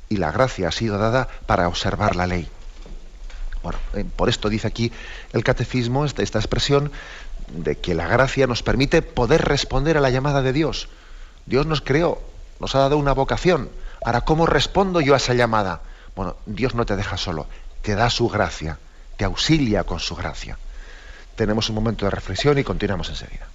y 0.10 0.18
la 0.18 0.32
gracia 0.32 0.68
ha 0.68 0.72
sido 0.72 0.98
dada 0.98 1.28
para 1.46 1.68
observar 1.68 2.16
la 2.16 2.28
ley. 2.28 2.48
Bueno, 3.62 3.80
eh, 3.94 4.04
por 4.04 4.30
esto 4.30 4.50
dice 4.50 4.68
aquí 4.68 4.92
el 5.32 5.44
catecismo, 5.44 6.06
esta, 6.06 6.22
esta 6.22 6.40
expresión, 6.40 6.92
de 7.48 7.78
que 7.78 7.94
la 7.94 8.08
gracia 8.08 8.48
nos 8.48 8.64
permite 8.64 9.02
poder 9.02 9.42
responder 9.42 9.98
a 9.98 10.02
la 10.02 10.10
llamada 10.10 10.42
de 10.42 10.54
Dios. 10.54 10.90
Dios 11.46 11.66
nos 11.66 11.82
creó, 11.82 12.22
nos 12.60 12.76
ha 12.76 12.80
dado 12.80 12.98
una 12.98 13.14
vocación. 13.14 13.70
Ahora, 14.04 14.22
¿cómo 14.22 14.46
respondo 14.46 15.02
yo 15.02 15.14
a 15.14 15.18
esa 15.18 15.34
llamada? 15.34 15.82
Bueno, 16.16 16.36
Dios 16.46 16.76
no 16.76 16.86
te 16.86 16.96
deja 16.96 17.18
solo, 17.18 17.48
te 17.82 17.96
da 17.96 18.10
su 18.10 18.30
gracia, 18.30 18.78
te 19.18 19.26
auxilia 19.26 19.84
con 19.84 20.00
su 20.00 20.16
gracia. 20.16 20.58
Tenemos 21.36 21.70
un 21.70 21.76
momento 21.76 22.06
de 22.06 22.12
reflexión 22.12 22.58
y 22.58 22.64
continuamos 22.64 23.10
enseguida. 23.10 23.48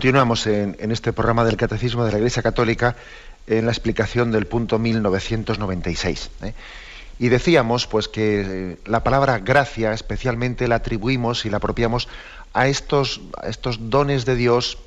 Continuamos 0.00 0.46
en, 0.46 0.92
este 0.92 1.12
programa 1.12 1.44
del 1.44 1.58
Catecismo 1.58 2.06
de 2.06 2.12
la 2.12 2.16
Iglesia 2.16 2.42
Católica 2.42 2.96
en 3.46 3.66
la 3.66 3.70
explicación 3.70 4.32
del 4.32 4.46
punto 4.46 4.78
1996. 4.78 6.30
¿eh? 6.42 6.54
Y 7.18 7.28
decíamos 7.28 7.86
pues 7.86 8.08
que 8.08 8.40
eh, 8.40 8.76
la 8.86 9.04
palabra 9.04 9.40
gracia 9.40 9.92
especialmente 9.92 10.68
la 10.68 10.76
atribuimos 10.76 11.44
y 11.44 11.50
la 11.50 11.58
apropiamos 11.58 12.08
a 12.54 12.66
estos, 12.66 13.20
a 13.42 13.50
estos 13.50 13.90
dones 13.90 14.24
de 14.24 14.36
Dios 14.36 14.78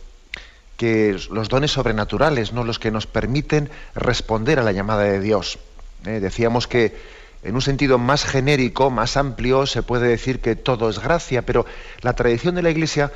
que 0.77 1.15
los 1.29 1.47
dones 1.47 1.69
sobrenaturales, 1.69 2.51
no 2.51 2.63
los 2.63 2.79
que 2.79 2.89
nos 2.89 3.05
permiten 3.05 3.69
responder 3.93 4.57
a 4.57 4.63
la 4.63 4.71
llamada 4.71 5.03
de 5.03 5.19
Dios. 5.19 5.59
¿eh? 6.07 6.21
Decíamos 6.21 6.65
que 6.65 6.97
en 7.43 7.55
un 7.55 7.61
sentido 7.61 7.97
más 7.97 8.25
genérico, 8.25 8.89
más 8.89 9.17
amplio, 9.17 9.65
se 9.67 9.83
puede 9.83 10.07
decir 10.07 10.39
que 10.39 10.55
todo 10.55 10.89
es 10.89 10.99
gracia, 10.99 11.43
pero 11.43 11.65
la 12.01 12.13
tradición 12.13 12.55
de 12.55 12.63
la 12.63 12.71
Iglesia 12.71 13.11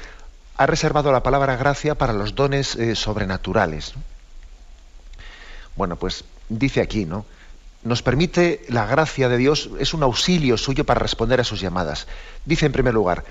ha 0.58 0.66
reservado 0.66 1.12
la 1.12 1.24
palabra 1.24 1.56
gracia 1.56 1.96
para 1.96 2.14
los 2.14 2.34
dones 2.34 2.76
eh, 2.76 2.96
sobrenaturales. 2.96 3.94
Bueno, 5.76 5.96
pues 5.96 6.24
dice 6.50 6.82
aquí, 6.82 7.06
¿no? 7.06 7.26
Nos 7.84 8.02
permite 8.02 8.66
la 8.68 8.88
gracia 8.88 9.30
de 9.30 9.38
Dios, 9.38 9.70
es 9.80 9.94
un 9.94 10.02
auxilio 10.02 10.58
suyo 10.58 10.84
para 10.84 11.00
responder 11.00 11.40
a 11.40 11.44
sus 11.44 11.62
llamadas. 11.62 12.08
Dice 12.44 12.66
en 12.66 12.72
primer 12.72 12.96
lugar, 12.96 13.24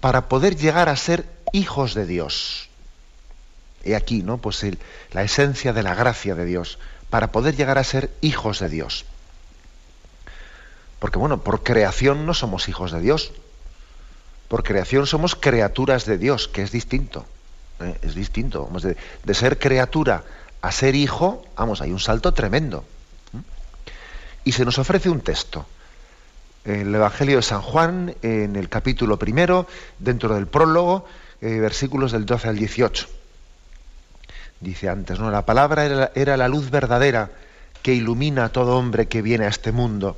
para 0.00 0.28
poder 0.28 0.56
llegar 0.56 0.88
a 0.88 0.96
ser 0.96 1.24
hijos 1.52 1.94
de 1.94 2.06
Dios. 2.06 2.68
He 3.84 3.94
aquí, 3.94 4.22
¿no? 4.22 4.38
Pues 4.38 4.66
la 5.12 5.22
esencia 5.22 5.72
de 5.72 5.82
la 5.84 5.94
gracia 5.94 6.34
de 6.34 6.44
Dios, 6.44 6.78
para 7.08 7.30
poder 7.30 7.54
llegar 7.54 7.78
a 7.78 7.84
ser 7.84 8.10
hijos 8.20 8.58
de 8.58 8.68
Dios. 8.68 9.04
Porque 10.98 11.18
bueno, 11.18 11.42
por 11.42 11.62
creación 11.62 12.26
no 12.26 12.34
somos 12.34 12.68
hijos 12.68 12.90
de 12.90 13.00
Dios, 13.00 13.32
por 14.54 14.62
creación 14.62 15.04
somos 15.04 15.34
criaturas 15.34 16.06
de 16.06 16.16
Dios, 16.16 16.46
que 16.46 16.62
es 16.62 16.70
distinto. 16.70 17.26
¿eh? 17.80 17.98
Es 18.02 18.14
distinto. 18.14 18.70
de, 19.24 19.34
ser 19.34 19.58
criatura 19.58 20.22
a 20.62 20.70
ser 20.70 20.94
hijo, 20.94 21.44
vamos, 21.56 21.80
hay 21.80 21.90
un 21.90 21.98
salto 21.98 22.32
tremendo. 22.34 22.84
Y 24.44 24.52
se 24.52 24.64
nos 24.64 24.78
ofrece 24.78 25.10
un 25.10 25.22
texto. 25.22 25.66
El 26.64 26.94
Evangelio 26.94 27.38
de 27.38 27.42
San 27.42 27.62
Juan, 27.62 28.14
en 28.22 28.54
el 28.54 28.68
capítulo 28.68 29.18
primero, 29.18 29.66
dentro 29.98 30.32
del 30.36 30.46
prólogo, 30.46 31.04
eh, 31.40 31.58
versículos 31.58 32.12
del 32.12 32.24
12 32.24 32.46
al 32.46 32.56
18. 32.56 33.08
Dice 34.60 34.88
antes, 34.88 35.18
¿no? 35.18 35.32
La 35.32 35.44
palabra 35.44 36.12
era 36.14 36.36
la 36.36 36.46
luz 36.46 36.70
verdadera 36.70 37.32
que 37.82 37.92
ilumina 37.92 38.44
a 38.44 38.48
todo 38.50 38.78
hombre 38.78 39.08
que 39.08 39.20
viene 39.20 39.46
a 39.46 39.48
este 39.48 39.72
mundo. 39.72 40.16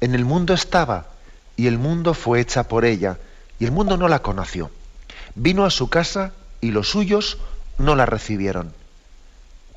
En 0.00 0.14
el 0.14 0.24
mundo 0.24 0.54
estaba, 0.54 1.08
y 1.56 1.66
el 1.66 1.76
mundo 1.78 2.14
fue 2.14 2.38
hecha 2.38 2.68
por 2.68 2.84
ella, 2.84 3.18
y 3.58 3.64
el 3.64 3.72
mundo 3.72 3.96
no 3.96 4.08
la 4.08 4.20
conoció. 4.20 4.70
Vino 5.34 5.64
a 5.64 5.70
su 5.70 5.88
casa, 5.88 6.32
y 6.60 6.70
los 6.70 6.88
suyos 6.90 7.38
no 7.78 7.94
la 7.94 8.06
recibieron. 8.06 8.72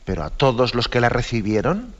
Pero 0.05 0.23
a 0.23 0.29
todos 0.29 0.73
los 0.75 0.87
que 0.87 0.99
la 0.99 1.09
recibieron, 1.09 1.93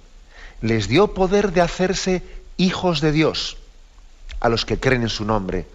les 0.61 0.87
dio 0.87 1.13
poder 1.13 1.51
de 1.51 1.61
hacerse 1.61 2.23
hijos 2.57 3.01
de 3.01 3.11
Dios, 3.11 3.57
a 4.39 4.49
los 4.49 4.65
que 4.65 4.79
creen 4.79 5.03
en 5.03 5.09
su 5.09 5.25
nombre, 5.25 5.67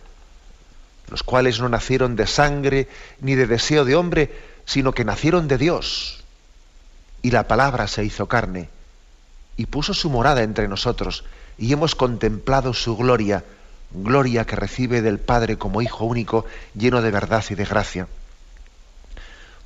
los 1.08 1.22
cuales 1.22 1.60
no 1.60 1.68
nacieron 1.68 2.16
de 2.16 2.26
sangre 2.26 2.88
ni 3.20 3.34
de 3.34 3.46
deseo 3.46 3.84
de 3.84 3.94
hombre, 3.94 4.34
sino 4.64 4.92
que 4.92 5.04
nacieron 5.04 5.48
de 5.48 5.58
Dios. 5.58 6.24
Y 7.22 7.30
la 7.30 7.46
palabra 7.48 7.86
se 7.86 8.04
hizo 8.04 8.26
carne 8.26 8.68
y 9.56 9.66
puso 9.66 9.94
su 9.94 10.10
morada 10.10 10.42
entre 10.42 10.68
nosotros, 10.68 11.24
y 11.58 11.72
hemos 11.72 11.94
contemplado 11.94 12.74
su 12.74 12.96
gloria, 12.96 13.44
gloria 13.92 14.44
que 14.44 14.56
recibe 14.56 15.02
del 15.02 15.18
Padre 15.18 15.58
como 15.58 15.82
Hijo 15.82 16.04
único, 16.04 16.44
lleno 16.74 17.02
de 17.02 17.10
verdad 17.10 17.44
y 17.50 17.54
de 17.54 17.64
gracia. 17.64 18.08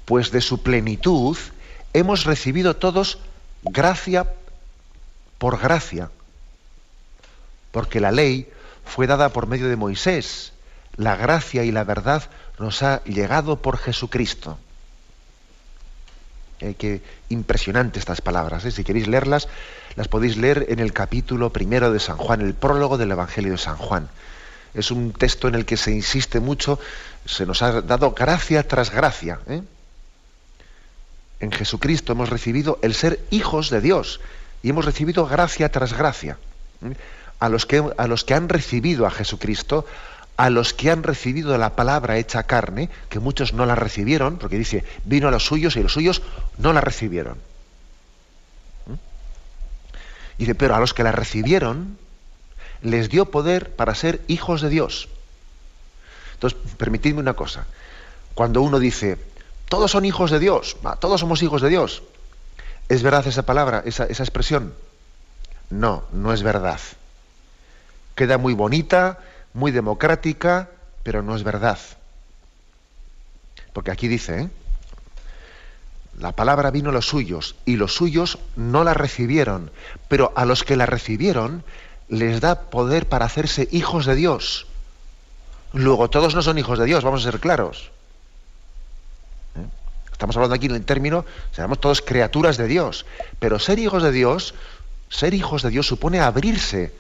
Pues 0.05 0.31
de 0.31 0.41
su 0.41 0.63
plenitud 0.63 1.37
hemos 1.93 2.25
recibido 2.25 2.77
todos 2.77 3.19
gracia 3.63 4.33
por 5.39 5.59
gracia, 5.59 6.11
porque 7.71 8.01
la 8.01 8.13
ley 8.13 8.49
fue 8.85 9.07
dada 9.07 9.31
por 9.31 9.47
medio 9.47 9.69
de 9.69 9.77
Moisés, 9.77 10.53
la 10.97 11.17
gracia 11.17 11.65
y 11.65 11.71
la 11.71 11.85
verdad 11.85 12.25
nos 12.59 12.83
ha 12.83 13.03
llegado 13.05 13.63
por 13.63 13.79
Jesucristo. 13.79 14.59
Eh, 16.61 16.75
qué 16.77 17.01
impresionante 17.31 17.99
estas 17.99 18.21
palabras. 18.21 18.65
¿eh? 18.67 18.71
Si 18.71 18.85
queréis 18.85 19.09
leerlas, 19.09 19.49
las 19.97 20.09
podéis 20.09 20.37
leer 20.37 20.67
en 20.69 20.79
el 20.79 20.93
capítulo 20.93 21.51
primero 21.51 21.91
de 21.91 22.01
San 22.01 22.19
Juan, 22.19 22.43
el 22.43 22.53
prólogo 22.53 22.99
del 22.99 23.11
Evangelio 23.11 23.53
de 23.53 23.59
San 23.59 23.77
Juan. 23.77 24.09
Es 24.75 24.91
un 24.91 25.13
texto 25.13 25.49
en 25.49 25.55
el 25.55 25.65
que 25.65 25.79
se 25.79 25.91
insiste 25.91 26.39
mucho, 26.39 26.79
se 27.25 27.47
nos 27.47 27.63
ha 27.63 27.81
dado 27.81 28.13
gracia 28.13 28.67
tras 28.69 28.91
gracia. 28.91 29.41
¿eh? 29.49 29.63
En 31.41 31.51
Jesucristo 31.51 32.13
hemos 32.13 32.29
recibido 32.29 32.79
el 32.83 32.95
ser 32.95 33.21
hijos 33.31 33.71
de 33.71 33.81
Dios 33.81 34.21
y 34.63 34.69
hemos 34.69 34.85
recibido 34.85 35.27
gracia 35.27 35.71
tras 35.71 35.95
gracia. 35.95 36.37
A 37.39 37.49
los, 37.49 37.65
que, 37.65 37.83
a 37.97 38.07
los 38.07 38.25
que 38.25 38.35
han 38.35 38.51
recibido 38.51 39.07
a 39.07 39.11
Jesucristo, 39.11 39.87
a 40.41 40.49
los 40.49 40.73
que 40.73 40.91
han 40.91 41.03
recibido 41.03 41.59
la 41.59 41.77
palabra 41.77 42.17
hecha 42.17 42.45
carne, 42.45 42.89
que 43.11 43.19
muchos 43.19 43.53
no 43.53 43.67
la 43.67 43.75
recibieron, 43.75 44.39
porque 44.39 44.57
dice, 44.57 44.85
vino 45.05 45.29
a 45.29 45.31
los 45.31 45.45
suyos 45.45 45.77
y 45.77 45.83
los 45.83 45.93
suyos 45.93 46.23
no 46.57 46.73
la 46.73 46.81
recibieron. 46.81 47.37
¿Mm? 48.87 48.95
Dice, 50.39 50.55
pero 50.55 50.75
a 50.75 50.81
los 50.81 50.95
que 50.95 51.03
la 51.03 51.13
recibieron, 51.13 51.99
les 52.81 53.11
dio 53.11 53.27
poder 53.27 53.75
para 53.77 53.95
ser 53.95 54.23
hijos 54.29 54.63
de 54.63 54.71
Dios. 54.71 55.11
Entonces, 56.33 56.59
permitidme 56.79 57.21
una 57.21 57.35
cosa. 57.35 57.67
Cuando 58.33 58.63
uno 58.63 58.79
dice, 58.79 59.19
todos 59.69 59.91
son 59.91 60.07
hijos 60.07 60.31
de 60.31 60.39
Dios, 60.39 60.79
todos 61.01 61.21
somos 61.21 61.43
hijos 61.43 61.61
de 61.61 61.69
Dios, 61.69 62.03
¿es 62.89 63.03
verdad 63.03 63.27
esa 63.27 63.43
palabra, 63.43 63.83
esa, 63.85 64.07
esa 64.07 64.23
expresión? 64.23 64.73
No, 65.69 66.05
no 66.13 66.33
es 66.33 66.43
verdad. 66.43 66.81
Queda 68.15 68.39
muy 68.39 68.55
bonita, 68.55 69.19
muy 69.53 69.73
democrática, 69.73 70.71
pero 71.03 71.23
no 71.23 71.35
es 71.37 71.43
verdad. 71.43 71.79
Porque 73.73 73.91
aquí 73.91 74.09
dice, 74.09 74.43
¿eh? 74.43 74.51
la 76.19 76.33
palabra 76.33 76.71
vino 76.71 76.91
a 76.91 76.93
los 76.93 77.07
suyos 77.07 77.57
y 77.65 77.77
los 77.77 77.95
suyos 77.95 78.39
no 78.57 78.85
la 78.85 78.95
recibieron, 78.95 79.71
pero 80.09 80.33
a 80.37 80.45
los 80.45 80.65
que 80.65 80.77
la 80.77 80.87
recibieron 80.87 81.65
les 82.09 82.41
da 82.41 82.71
poder 82.71 83.09
para 83.09 83.25
hacerse 83.25 83.69
hijos 83.71 84.07
de 84.07 84.15
Dios. 84.15 84.67
Luego, 85.73 86.11
todos 86.11 86.35
no 86.35 86.43
son 86.43 86.59
hijos 86.59 86.79
de 86.79 86.85
Dios, 86.85 87.05
vamos 87.05 87.25
a 87.25 87.31
ser 87.31 87.41
claros. 87.41 87.91
¿Eh? 89.57 89.65
Estamos 90.13 90.37
hablando 90.37 90.57
aquí 90.57 90.67
en 90.67 90.75
el 90.75 90.85
término, 90.85 91.25
seremos 91.53 91.81
todos 91.81 92.03
criaturas 92.03 92.57
de 92.57 92.67
Dios, 92.67 93.07
pero 93.39 93.59
ser 93.59 93.79
hijos 93.79 94.03
de 94.03 94.11
Dios, 94.11 94.55
ser 95.09 95.33
hijos 95.33 95.63
de 95.63 95.71
Dios 95.71 95.87
supone 95.87 96.21
abrirse 96.21 96.93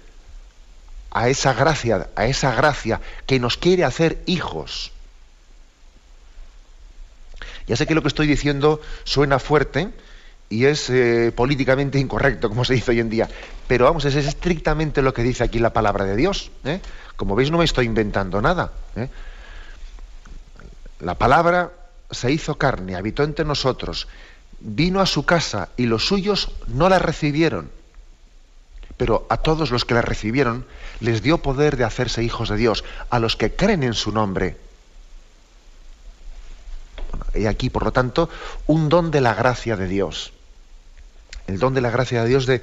a 1.10 1.28
esa 1.28 1.52
gracia, 1.54 2.08
a 2.14 2.26
esa 2.26 2.54
gracia 2.54 3.00
que 3.26 3.40
nos 3.40 3.56
quiere 3.56 3.84
hacer 3.84 4.22
hijos. 4.26 4.92
Ya 7.66 7.76
sé 7.76 7.86
que 7.86 7.94
lo 7.94 8.02
que 8.02 8.08
estoy 8.08 8.26
diciendo 8.26 8.80
suena 9.04 9.38
fuerte 9.38 9.90
y 10.48 10.64
es 10.64 10.90
eh, 10.90 11.32
políticamente 11.34 11.98
incorrecto, 11.98 12.48
como 12.48 12.64
se 12.64 12.74
dice 12.74 12.90
hoy 12.90 13.00
en 13.00 13.10
día, 13.10 13.28
pero 13.68 13.84
vamos, 13.84 14.04
es 14.04 14.16
estrictamente 14.16 15.02
lo 15.02 15.14
que 15.14 15.22
dice 15.22 15.44
aquí 15.44 15.60
la 15.60 15.72
palabra 15.72 16.04
de 16.04 16.16
Dios. 16.16 16.50
¿eh? 16.64 16.80
Como 17.16 17.36
veis, 17.36 17.50
no 17.50 17.58
me 17.58 17.64
estoy 17.64 17.86
inventando 17.86 18.42
nada. 18.42 18.72
¿eh? 18.96 19.08
La 21.00 21.14
palabra 21.14 21.70
se 22.10 22.32
hizo 22.32 22.58
carne, 22.58 22.96
habitó 22.96 23.22
entre 23.22 23.44
nosotros, 23.44 24.08
vino 24.58 25.00
a 25.00 25.06
su 25.06 25.24
casa 25.24 25.68
y 25.76 25.86
los 25.86 26.04
suyos 26.06 26.50
no 26.66 26.88
la 26.88 26.98
recibieron 26.98 27.70
pero 29.00 29.26
a 29.30 29.38
todos 29.38 29.70
los 29.70 29.86
que 29.86 29.94
la 29.94 30.02
recibieron 30.02 30.66
les 31.00 31.22
dio 31.22 31.38
poder 31.38 31.78
de 31.78 31.84
hacerse 31.84 32.22
hijos 32.22 32.50
de 32.50 32.58
Dios, 32.58 32.84
a 33.08 33.18
los 33.18 33.34
que 33.34 33.56
creen 33.56 33.82
en 33.82 33.94
su 33.94 34.12
nombre. 34.12 34.58
Y 37.34 37.46
aquí, 37.46 37.70
por 37.70 37.82
lo 37.82 37.92
tanto, 37.92 38.28
un 38.66 38.90
don 38.90 39.10
de 39.10 39.22
la 39.22 39.32
gracia 39.32 39.74
de 39.76 39.88
Dios. 39.88 40.34
El 41.46 41.58
don 41.58 41.72
de 41.72 41.80
la 41.80 41.88
gracia 41.88 42.22
de 42.22 42.28
Dios 42.28 42.44
de, 42.44 42.60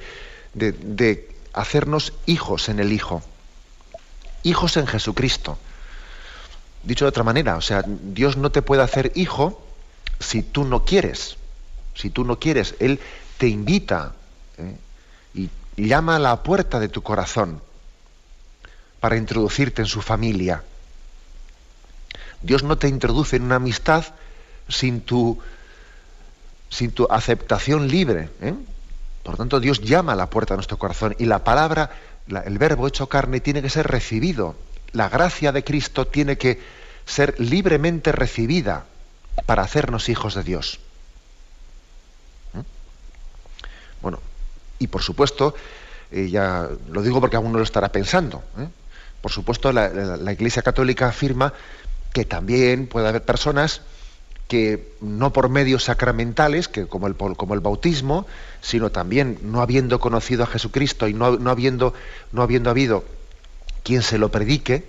de 0.54 1.28
hacernos 1.54 2.12
hijos 2.26 2.68
en 2.68 2.78
el 2.78 2.92
Hijo. 2.92 3.20
Hijos 4.44 4.76
en 4.76 4.86
Jesucristo. 4.86 5.58
Dicho 6.84 7.04
de 7.04 7.08
otra 7.08 7.24
manera, 7.24 7.56
o 7.56 7.62
sea, 7.62 7.82
Dios 7.84 8.36
no 8.36 8.52
te 8.52 8.62
puede 8.62 8.82
hacer 8.82 9.10
hijo 9.16 9.60
si 10.20 10.44
tú 10.44 10.64
no 10.64 10.84
quieres. 10.84 11.36
Si 11.96 12.10
tú 12.10 12.22
no 12.22 12.38
quieres, 12.38 12.76
Él 12.78 13.00
te 13.38 13.48
invita. 13.48 14.12
¿eh? 14.56 14.76
Llama 15.78 16.16
a 16.16 16.18
la 16.18 16.42
puerta 16.42 16.80
de 16.80 16.88
tu 16.88 17.02
corazón 17.02 17.62
para 19.00 19.16
introducirte 19.16 19.82
en 19.82 19.86
su 19.86 20.02
familia. 20.02 20.62
Dios 22.42 22.62
no 22.62 22.78
te 22.78 22.88
introduce 22.88 23.36
en 23.36 23.44
una 23.44 23.56
amistad 23.56 24.04
sin 24.68 25.00
tu, 25.00 25.40
sin 26.68 26.92
tu 26.92 27.06
aceptación 27.10 27.88
libre. 27.88 28.28
¿eh? 28.40 28.54
Por 29.22 29.36
tanto, 29.36 29.60
Dios 29.60 29.80
llama 29.80 30.12
a 30.12 30.16
la 30.16 30.30
puerta 30.30 30.54
de 30.54 30.58
nuestro 30.58 30.78
corazón 30.78 31.14
y 31.18 31.24
la 31.26 31.44
palabra, 31.44 31.90
el 32.44 32.58
verbo 32.58 32.86
hecho 32.86 33.08
carne, 33.08 33.40
tiene 33.40 33.62
que 33.62 33.70
ser 33.70 33.86
recibido. 33.86 34.56
La 34.92 35.08
gracia 35.08 35.52
de 35.52 35.64
Cristo 35.64 36.06
tiene 36.06 36.38
que 36.38 36.60
ser 37.06 37.38
libremente 37.38 38.12
recibida 38.12 38.84
para 39.46 39.62
hacernos 39.62 40.08
hijos 40.08 40.34
de 40.34 40.42
Dios. 40.42 40.80
¿Eh? 42.54 42.62
Bueno, 44.02 44.20
y 44.78 44.86
por 44.86 45.02
supuesto, 45.02 45.54
eh, 46.10 46.28
ya 46.30 46.68
lo 46.90 47.02
digo 47.02 47.20
porque 47.20 47.36
alguno 47.36 47.58
lo 47.58 47.64
estará 47.64 47.90
pensando, 47.90 48.42
¿eh? 48.58 48.68
por 49.20 49.32
supuesto 49.32 49.72
la, 49.72 50.32
Iglesia 50.32 50.62
Católica 50.62 51.08
afirma 51.08 51.52
que 52.12 52.24
también 52.24 52.86
puede 52.86 53.08
haber 53.08 53.24
personas 53.24 53.82
que 54.46 54.94
no 55.02 55.32
por 55.32 55.50
medios 55.50 55.84
sacramentales, 55.84 56.68
que 56.68 56.86
como 56.86 57.06
el, 57.06 57.16
como 57.16 57.52
el 57.54 57.60
bautismo, 57.60 58.26
sino 58.62 58.90
también 58.90 59.38
no 59.42 59.60
habiendo 59.60 60.00
conocido 60.00 60.44
a 60.44 60.46
Jesucristo 60.46 61.06
y 61.06 61.12
no, 61.12 61.36
no, 61.36 61.50
habiendo, 61.50 61.92
no 62.32 62.42
habiendo 62.42 62.70
habido 62.70 63.04
quien 63.82 64.02
se 64.02 64.16
lo 64.16 64.30
predique, 64.30 64.84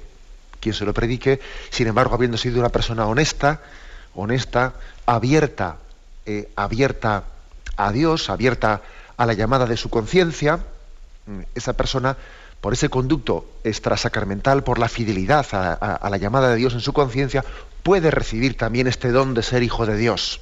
quien 0.62 0.74
se 0.74 0.86
lo 0.86 0.94
predique, 0.94 1.42
sin 1.72 1.88
embargo, 1.88 2.16
habiendo 2.16 2.38
sido 2.38 2.60
una 2.60 2.70
persona 2.70 3.06
honesta, 3.06 3.62
honesta, 4.16 4.74
abierta, 5.06 5.78
eh, 6.26 6.50
abierta 6.56 7.26
a 7.76 7.92
Dios, 7.92 8.30
abierta 8.30 8.74
a 8.74 8.82
la 9.26 9.34
llamada 9.34 9.66
de 9.66 9.78
su 9.78 9.90
conciencia, 9.90 10.60
esa 11.56 11.74
persona, 11.74 12.18
por 12.62 12.74
ese 12.74 12.90
conducto 12.90 13.46
extrasacramental, 13.64 14.64
por 14.64 14.80
la 14.80 14.90
fidelidad 14.90 15.46
a, 15.52 16.10
la 16.10 16.18
llamada 16.18 16.50
de 16.50 16.56
Dios 16.56 16.74
en 16.74 16.82
su 16.82 16.94
conciencia, 16.94 17.44
puede 17.84 18.12
recibir 18.12 18.58
también 18.58 18.88
este 18.88 19.12
don 19.12 19.34
de 19.34 19.44
ser 19.44 19.64
hijo 19.64 19.86
de 19.86 19.98
Dios. 19.98 20.42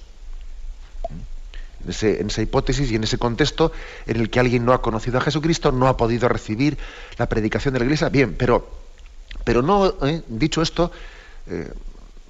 En, 1.85 2.21
en, 2.21 2.27
esa 2.27 2.41
hipótesis 2.41 2.91
y 2.91 2.95
en 2.95 3.03
ese 3.03 3.17
contexto 3.17 3.71
en 4.07 4.17
el 4.17 4.29
que 4.29 4.39
alguien 4.39 4.65
no 4.65 4.73
ha 4.73 4.81
conocido 4.81 5.19
a 5.19 5.21
Jesucristo, 5.21 5.71
no 5.71 5.87
ha 5.87 5.95
podido 5.95 6.27
recibir 6.27 6.77
la 7.17 7.27
predicación 7.27 7.73
de 7.73 7.79
la 7.79 7.85
Iglesia, 7.85 8.09
bien, 8.09 8.35
pero, 8.37 8.67
pero 9.43 9.61
no, 9.61 9.93
eh, 10.05 10.23
dicho 10.27 10.61
esto, 10.61 10.91
eh, 11.47 11.71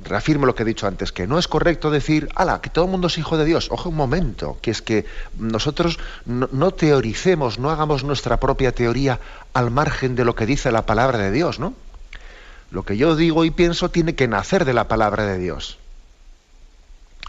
reafirmo 0.04 0.46
lo 0.46 0.56
que 0.56 0.64
he 0.64 0.66
dicho 0.66 0.88
antes, 0.88 1.12
que 1.12 1.28
no 1.28 1.40
es 1.40 1.48
correcto 1.48 1.90
decir, 1.90 2.30
ala, 2.36 2.62
que 2.62 2.70
todo 2.70 2.86
el 2.86 2.92
mundo 2.92 3.08
es 3.08 3.18
hijo 3.18 3.38
de 3.38 3.46
Dios. 3.46 3.70
Ojo 3.72 3.90
un 3.90 3.96
momento, 3.96 4.58
que 4.62 4.72
es 4.72 4.82
que 4.82 5.06
nosotros 5.38 6.00
no, 6.26 6.72
teoricemos, 6.72 7.60
no 7.60 7.70
hagamos 7.70 8.04
nuestra 8.04 8.40
propia 8.40 8.72
teoría 8.72 9.20
al 9.54 9.72
margen 9.72 10.16
de 10.16 10.26
lo 10.26 10.36
que 10.36 10.46
dice 10.46 10.72
la 10.72 10.86
palabra 10.86 11.18
de 11.18 11.32
Dios, 11.32 11.60
¿no? 11.60 11.74
Lo 12.70 12.84
que 12.84 12.98
yo 12.98 13.16
digo 13.16 13.46
y 13.46 13.52
pienso 13.52 13.90
tiene 13.90 14.16
que 14.16 14.28
nacer 14.28 14.66
de 14.66 14.74
la 14.74 14.88
palabra 14.88 15.26
de 15.26 15.38
Dios. 15.38 15.78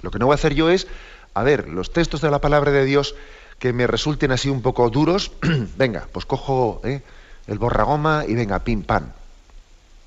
Lo 0.02 0.10
que 0.10 0.18
no 0.18 0.26
voy 0.26 0.34
a 0.34 0.36
hacer 0.36 0.54
yo 0.54 0.68
es, 0.68 0.86
a 1.34 1.42
ver, 1.42 1.68
los 1.68 1.92
textos 1.92 2.20
de 2.20 2.30
la 2.30 2.40
palabra 2.40 2.72
de 2.72 2.84
Dios 2.84 3.14
que 3.58 3.72
me 3.72 3.86
resulten 3.86 4.30
así 4.32 4.48
un 4.48 4.62
poco 4.62 4.90
duros, 4.90 5.32
venga, 5.76 6.06
pues 6.12 6.26
cojo 6.26 6.80
¿eh? 6.84 7.02
el 7.46 7.58
borragoma 7.58 8.24
y 8.26 8.34
venga, 8.34 8.60
pim, 8.60 8.82
pam. 8.82 9.12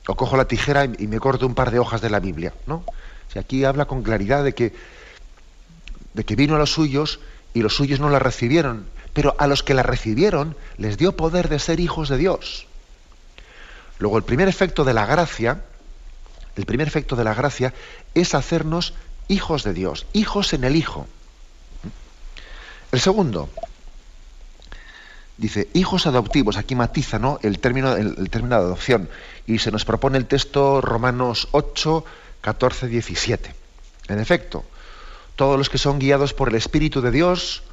O 0.08 0.16
cojo 0.16 0.38
la 0.38 0.46
tijera 0.46 0.86
y, 0.86 1.08
me 1.08 1.20
corto 1.20 1.46
un 1.46 1.56
par 1.56 1.72
de 1.72 1.80
hojas 1.80 2.02
de 2.02 2.10
la 2.10 2.20
Biblia, 2.20 2.54
¿no? 2.66 2.84
Si 3.32 3.40
aquí 3.40 3.64
habla 3.64 3.86
con 3.86 4.04
claridad 4.04 4.44
de 4.44 4.54
que, 4.54 4.74
de 6.14 6.24
que 6.24 6.36
vino 6.36 6.56
a 6.56 6.60
los 6.60 6.72
suyos 6.72 7.20
y 7.54 7.62
los 7.62 7.76
suyos 7.76 8.00
no 8.00 8.10
la 8.10 8.20
recibieron, 8.20 8.88
pero 9.14 9.36
a 9.38 9.48
los 9.48 9.64
que 9.64 9.74
la 9.74 9.84
recibieron 9.84 10.56
les 10.78 10.98
dio 10.98 11.16
poder 11.16 11.50
de 11.50 11.60
ser 11.60 11.80
hijos 11.80 12.10
de 12.10 12.18
Dios. 12.18 12.68
Luego, 14.00 14.18
el 14.18 14.24
primer 14.24 14.48
efecto 14.48 14.84
de 14.84 14.94
la 14.94 15.06
gracia, 15.06 15.64
el 16.56 16.66
primer 16.66 16.88
efecto 16.88 17.16
de 17.16 17.24
la 17.24 17.34
gracia 17.34 17.74
es 18.16 18.34
hacernos 18.34 18.94
hijos 19.28 19.64
de 19.64 19.74
Dios, 19.74 20.08
hijos 20.14 20.54
en 20.54 20.64
el 20.64 20.76
Hijo. 20.76 21.08
El 22.92 23.00
segundo, 23.00 23.50
dice, 25.42 25.70
hijos 25.74 26.06
adoptivos, 26.06 26.56
aquí 26.56 26.76
matiza 26.76 27.18
¿no? 27.18 27.40
el, 27.42 27.58
término, 27.58 27.96
el, 27.96 28.30
término 28.30 28.60
de 28.60 28.64
adopción, 28.64 29.10
y 29.48 29.58
se 29.58 29.72
nos 29.72 29.86
propone 29.86 30.20
el 30.20 30.28
texto 30.28 30.82
Romanos 30.82 31.48
8, 31.52 32.06
14, 32.42 32.88
17. 32.88 33.56
En 34.10 34.20
efecto, 34.20 34.64
todos 35.36 35.58
los 35.58 35.72
que 35.72 35.80
son 35.80 35.98
guiados 35.98 36.36
por 36.36 36.50
el 36.50 36.56
Espíritu 36.56 37.02
de 37.02 37.10
Dios 37.10 37.64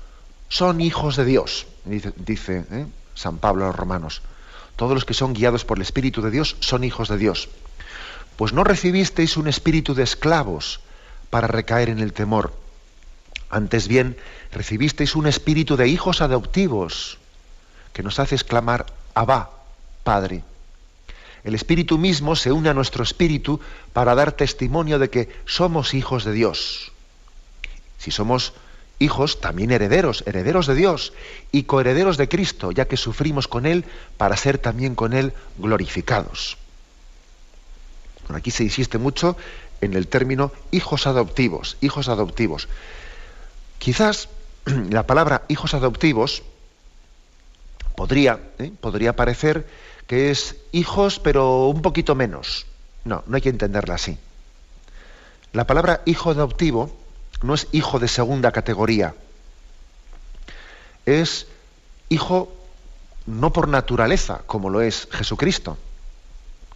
son 0.49 0.81
hijos 0.81 1.17
de 1.17 1.27
Dios, 1.27 1.67
dice, 1.85 2.65
¿eh? 2.71 2.87
San 3.15 3.37
Pablo 3.37 3.65
a 3.65 3.69
los 3.69 3.77
romanos. 3.77 4.23
Todos 4.77 4.95
los 4.95 5.05
que 5.05 5.13
son 5.13 5.35
guiados 5.35 5.67
por 5.67 5.77
el 5.77 5.83
Espíritu 5.83 6.23
de 6.23 6.31
Dios 6.31 6.57
son 6.61 6.85
hijos 6.85 7.09
de 7.09 7.19
Dios. 7.19 7.51
Pues 8.37 8.55
no 8.55 8.65
recibisteis 8.65 9.37
un 9.37 9.49
espíritu 9.49 9.93
de 9.93 10.05
esclavos 10.05 10.81
para 11.29 11.49
recaer 11.49 11.91
en 11.91 11.99
el 11.99 12.15
temor. 12.15 12.55
Antes 13.51 13.89
bien, 13.89 14.17
recibisteis 14.53 15.17
un 15.17 15.27
espíritu 15.27 15.77
de 15.77 15.89
hijos 15.89 16.23
adoptivos 16.23 17.19
que 17.99 18.05
nos 18.05 18.21
hace 18.21 18.37
exclamar, 18.37 18.87
Abba, 19.13 19.51
Padre. 20.05 20.45
El 21.43 21.57
espíritu 21.57 21.99
mismo 21.99 22.37
se 22.37 22.53
une 22.53 22.69
a 22.69 22.73
nuestro 22.73 23.03
espíritu 23.03 23.59
para 23.93 24.15
dar 24.15 24.31
testimonio 24.31 25.01
de 25.01 25.11
que 25.11 25.29
somos 25.47 25.95
hijos 25.95 26.23
de 26.23 26.31
Dios. 26.31 26.93
Si 27.99 28.13
somos 28.13 28.53
hijos, 29.01 29.41
también 29.41 29.73
herederos, 29.73 30.23
herederos 30.27 30.69
de 30.69 30.77
Dios 30.77 31.13
y 31.51 31.65
coherederos 31.65 32.19
de 32.19 32.29
Cristo, 32.29 32.71
ya 32.71 32.87
que 32.87 32.97
sufrimos 32.97 33.49
con 33.49 33.67
Él 33.67 33.85
para 34.17 34.37
ser 34.37 34.59
también 34.59 34.95
con 34.95 35.13
Él 35.13 35.33
glorificados. 35.57 36.57
aquí 38.33 38.53
se 38.53 38.63
insiste 38.63 38.99
mucho 38.99 39.37
en 39.81 39.95
el 39.95 40.07
término 40.07 40.53
hijos 40.71 41.09
adoptivos, 41.09 41.77
hijos 41.81 42.09
adoptivos. 42.09 42.69
Quizás 43.81 44.29
la 44.89 45.05
palabra 45.05 45.43
hijos 45.49 45.75
adoptivos 45.75 46.45
podría, 47.99 48.39
¿eh? 48.61 48.71
podría 48.81 49.17
parecer 49.17 49.67
que 50.07 50.31
es 50.31 50.55
hijos 50.71 51.19
pero 51.19 51.67
un 51.67 51.83
poquito 51.83 52.15
menos. 52.15 52.65
No, 53.03 53.25
no 53.27 53.35
hay 53.35 53.43
que 53.43 53.49
entenderla 53.49 53.97
así. 53.97 54.17
La 55.53 55.67
palabra 55.67 56.03
hijo 56.05 56.31
adoptivo 56.31 56.93
no 57.43 57.55
es 57.55 57.67
hijo 57.73 57.99
de 57.99 58.07
segunda 58.07 58.53
categoría. 58.53 59.17
Es 61.07 61.49
hijo 62.09 62.53
no 63.27 63.53
por 63.53 63.67
naturaleza, 63.67 64.43
como 64.47 64.71
lo 64.71 64.81
es 64.81 65.09
Jesucristo, 65.11 65.77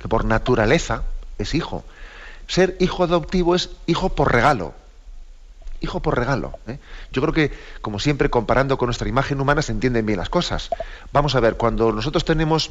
que 0.01 0.09
por 0.09 0.25
naturaleza 0.25 1.05
es 1.39 1.55
hijo. 1.55 1.85
Ser 2.49 2.77
hijo 2.81 3.05
adoptivo 3.05 3.55
es 3.55 3.71
hijo 3.87 4.09
por 4.09 4.33
regalo. 4.33 4.75
Hijo 5.83 6.01
por 6.01 6.17
regalo. 6.17 6.59
¿eh? 6.67 6.79
Yo 7.13 7.21
creo 7.21 7.35
que, 7.35 7.53
como 7.81 7.99
siempre, 7.99 8.31
comparando 8.31 8.79
con 8.79 8.87
nuestra 8.87 9.09
imagen 9.09 9.41
humana, 9.41 9.63
se 9.63 9.73
entienden 9.73 10.07
bien 10.07 10.19
las 10.19 10.31
cosas. 10.31 10.71
Vamos 11.13 11.35
a 11.35 11.41
ver, 11.41 11.57
cuando 11.57 11.93
nosotros 11.93 12.25
tenemos 12.25 12.71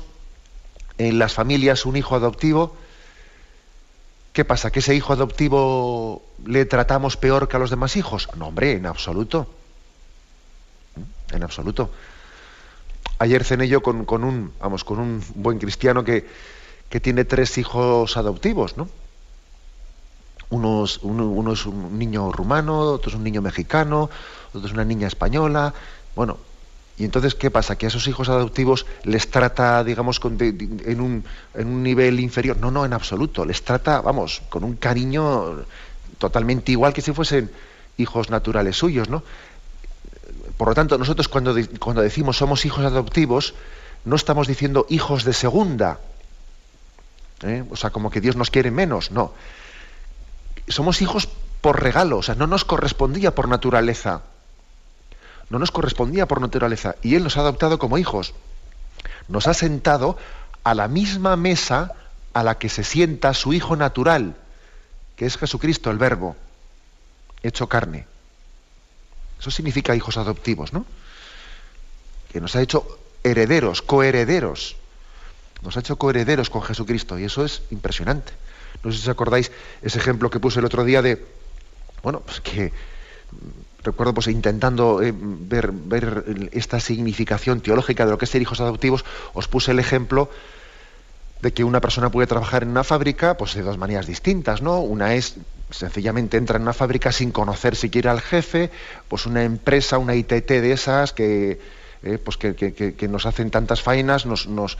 en 0.98 1.20
las 1.20 1.34
familias 1.34 1.86
un 1.86 1.98
hijo 1.98 2.16
adoptivo, 2.16 2.76
¿Qué 4.34 4.46
pasa? 4.46 4.72
¿Que 4.72 4.80
ese 4.80 4.96
hijo 4.96 5.12
adoptivo 5.12 6.24
le 6.46 6.66
tratamos 6.66 7.18
peor 7.18 7.50
que 7.50 7.58
a 7.58 7.60
los 7.60 7.70
demás 7.70 7.98
hijos? 7.98 8.30
No, 8.38 8.48
hombre, 8.48 8.74
en 8.74 8.86
absoluto. 8.86 9.48
¿Mm? 10.96 11.36
En 11.36 11.44
absoluto. 11.44 11.92
Ayer 13.20 13.44
cené 13.44 13.68
yo 13.68 13.84
con, 13.84 14.06
un, 14.24 14.54
vamos, 14.60 14.84
con 14.84 15.00
un 15.00 15.24
buen 15.36 15.60
cristiano 15.60 16.04
que, 16.04 16.26
tiene 17.02 17.24
tres 17.24 17.58
hijos 17.58 18.18
adoptivos, 18.18 18.76
¿no? 18.76 18.90
Uno, 20.52 20.84
es 20.84 21.66
un 21.66 21.98
niño 21.98 22.32
rumano, 22.32 22.80
otro 22.80 23.10
es 23.10 23.16
un 23.16 23.24
niño 23.24 23.42
mexicano, 23.42 24.10
otro 24.54 24.68
es 24.68 24.74
una 24.74 24.86
niña 24.86 25.08
española. 25.08 25.74
Bueno, 26.16 26.38
y 26.98 27.06
entonces, 27.06 27.34
¿qué 27.34 27.50
pasa? 27.50 27.78
¿Que 27.78 27.88
a 27.88 27.90
esos 27.90 28.08
hijos 28.08 28.30
adoptivos 28.30 28.86
les 29.04 29.32
trata, 29.32 29.84
digamos, 29.84 30.20
en, 30.24 31.02
un, 31.02 31.24
en, 31.56 31.68
un, 31.68 31.84
nivel 31.84 32.20
inferior? 32.20 32.58
No, 32.58 32.70
no, 32.70 32.86
en 32.86 32.94
absoluto. 32.94 33.46
Les 33.46 33.64
trata, 33.64 34.02
vamos, 34.02 34.44
con 34.50 34.64
un 34.64 34.76
cariño 34.76 35.64
totalmente 36.18 36.72
igual 36.72 36.94
que 36.94 37.02
si 37.02 37.12
fuesen 37.14 37.50
hijos 37.98 38.30
naturales 38.30 38.78
suyos, 38.78 39.10
¿no? 39.10 39.24
Por 40.58 40.68
lo 40.68 40.76
tanto, 40.76 40.98
nosotros 40.98 41.28
cuando, 41.28 41.56
cuando 41.80 42.04
decimos 42.04 42.38
somos 42.38 42.66
hijos 42.66 42.86
adoptivos, 42.86 43.56
no 44.06 44.16
estamos 44.16 44.48
diciendo 44.48 44.86
hijos 44.90 45.24
de 45.24 45.34
segunda. 45.34 46.00
¿eh? 47.42 47.64
O 47.72 47.76
sea, 47.76 47.90
como 47.90 48.12
que 48.12 48.22
Dios 48.22 48.36
nos 48.36 48.52
quiere 48.52 48.70
menos. 48.70 49.12
No. 49.12 49.34
Somos 50.72 51.02
hijos 51.02 51.30
por 51.62 51.82
regalo, 51.82 52.18
o 52.18 52.24
sea, 52.24 52.36
no 52.36 52.48
nos 52.48 52.66
correspondía 52.66 53.36
por 53.36 53.48
naturaleza 53.48 54.22
no 55.52 55.60
nos 55.60 55.70
correspondía 55.70 56.28
por 56.28 56.40
naturaleza 56.40 56.96
y 57.04 57.16
Él 57.16 57.24
nos 57.26 57.36
ha 57.36 57.42
adoptado 57.42 57.78
como 57.78 57.98
hijos. 57.98 58.34
Nos 59.28 59.48
ha 59.48 59.54
sentado 59.54 60.18
a 60.64 60.74
la 60.74 60.88
misma 60.88 61.36
mesa 61.36 61.92
a 62.34 62.42
la 62.42 62.58
que 62.58 62.70
se 62.70 62.86
sienta 62.86 63.34
su 63.34 63.52
Hijo 63.52 63.76
natural, 63.76 64.36
que 65.18 65.26
es 65.26 65.38
Jesucristo, 65.38 65.92
el 65.92 65.98
Verbo, 65.98 66.38
hecho 67.44 67.68
carne. 67.68 68.08
Eso 69.42 69.52
significa 69.52 69.94
hijos 69.94 70.16
adoptivos, 70.16 70.72
¿no? 70.72 70.86
Que 72.32 72.40
nos 72.40 72.56
ha 72.56 72.62
hecho 72.62 73.00
herederos, 73.22 73.82
coherederos. 73.82 74.78
Nos 75.64 75.76
ha 75.76 75.82
hecho 75.82 75.98
coherederos 75.98 76.50
con 76.50 76.62
Jesucristo 76.62 77.20
y 77.20 77.26
eso 77.26 77.44
es 77.44 77.62
impresionante. 77.72 78.32
No 78.84 78.92
sé 78.92 78.98
si 78.98 79.04
os 79.04 79.10
acordáis 79.10 79.52
ese 79.82 80.00
ejemplo 80.00 80.30
que 80.30 80.40
puse 80.40 80.60
el 80.60 80.66
otro 80.66 80.84
día 80.84 81.02
de, 81.02 81.24
bueno, 82.04 82.22
pues 82.22 82.42
que 82.42 82.72
recuerdo 83.84 84.14
pues 84.14 84.28
intentando 84.28 85.02
eh, 85.02 85.14
ver, 85.16 85.72
ver, 85.72 86.50
esta 86.52 86.80
significación 86.80 87.62
teológica 87.62 88.06
de 88.06 88.12
lo 88.12 88.18
que 88.18 88.26
es 88.26 88.32
ser 88.32 88.42
hijos 88.42 88.62
adoptivos, 88.62 89.06
os 89.34 89.48
puse 89.48 89.72
el 89.72 89.80
ejemplo 89.80 90.30
de 91.42 91.54
que 91.54 91.64
una 91.64 91.82
persona 91.82 92.12
puede 92.12 92.28
trabajar 92.28 92.64
en 92.64 92.70
una 92.70 92.84
fábrica 92.84 93.38
pues 93.38 93.56
de 93.56 93.64
dos 93.64 93.78
maneras 93.78 94.06
distintas, 94.06 94.62
¿no? 94.62 94.80
Una 94.80 95.16
es 95.16 95.36
sencillamente 95.72 96.38
entra 96.38 96.58
en 96.58 96.64
una 96.64 96.74
fábrica 96.74 97.12
sin 97.12 97.32
conocer 97.32 97.76
siquiera 97.76 98.12
al 98.12 98.22
jefe, 98.22 98.70
pues 99.08 99.26
una 99.26 99.44
empresa, 99.44 99.98
una 99.98 100.16
ITT 100.16 100.48
de 100.48 100.72
esas 100.72 101.14
que, 101.14 101.60
eh, 102.04 102.18
pues 102.18 102.38
que, 102.38 102.56
que, 102.56 103.08
nos 103.08 103.26
hacen 103.26 103.50
tantas 103.50 103.82
faenas, 103.82 104.26
nos, 104.26 104.78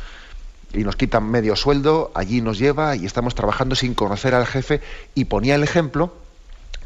y 0.74 0.84
nos 0.84 0.96
quitan 0.96 1.30
medio 1.30 1.56
sueldo, 1.56 2.12
allí 2.16 2.42
nos 2.42 2.58
lleva 2.58 2.96
y 2.96 3.06
estamos 3.06 3.36
trabajando 3.36 3.76
sin 3.76 3.94
conocer 3.94 4.34
al 4.34 4.46
jefe 4.46 4.82
y 5.16 5.26
ponía 5.26 5.56
el 5.56 5.64
ejemplo 5.64 6.14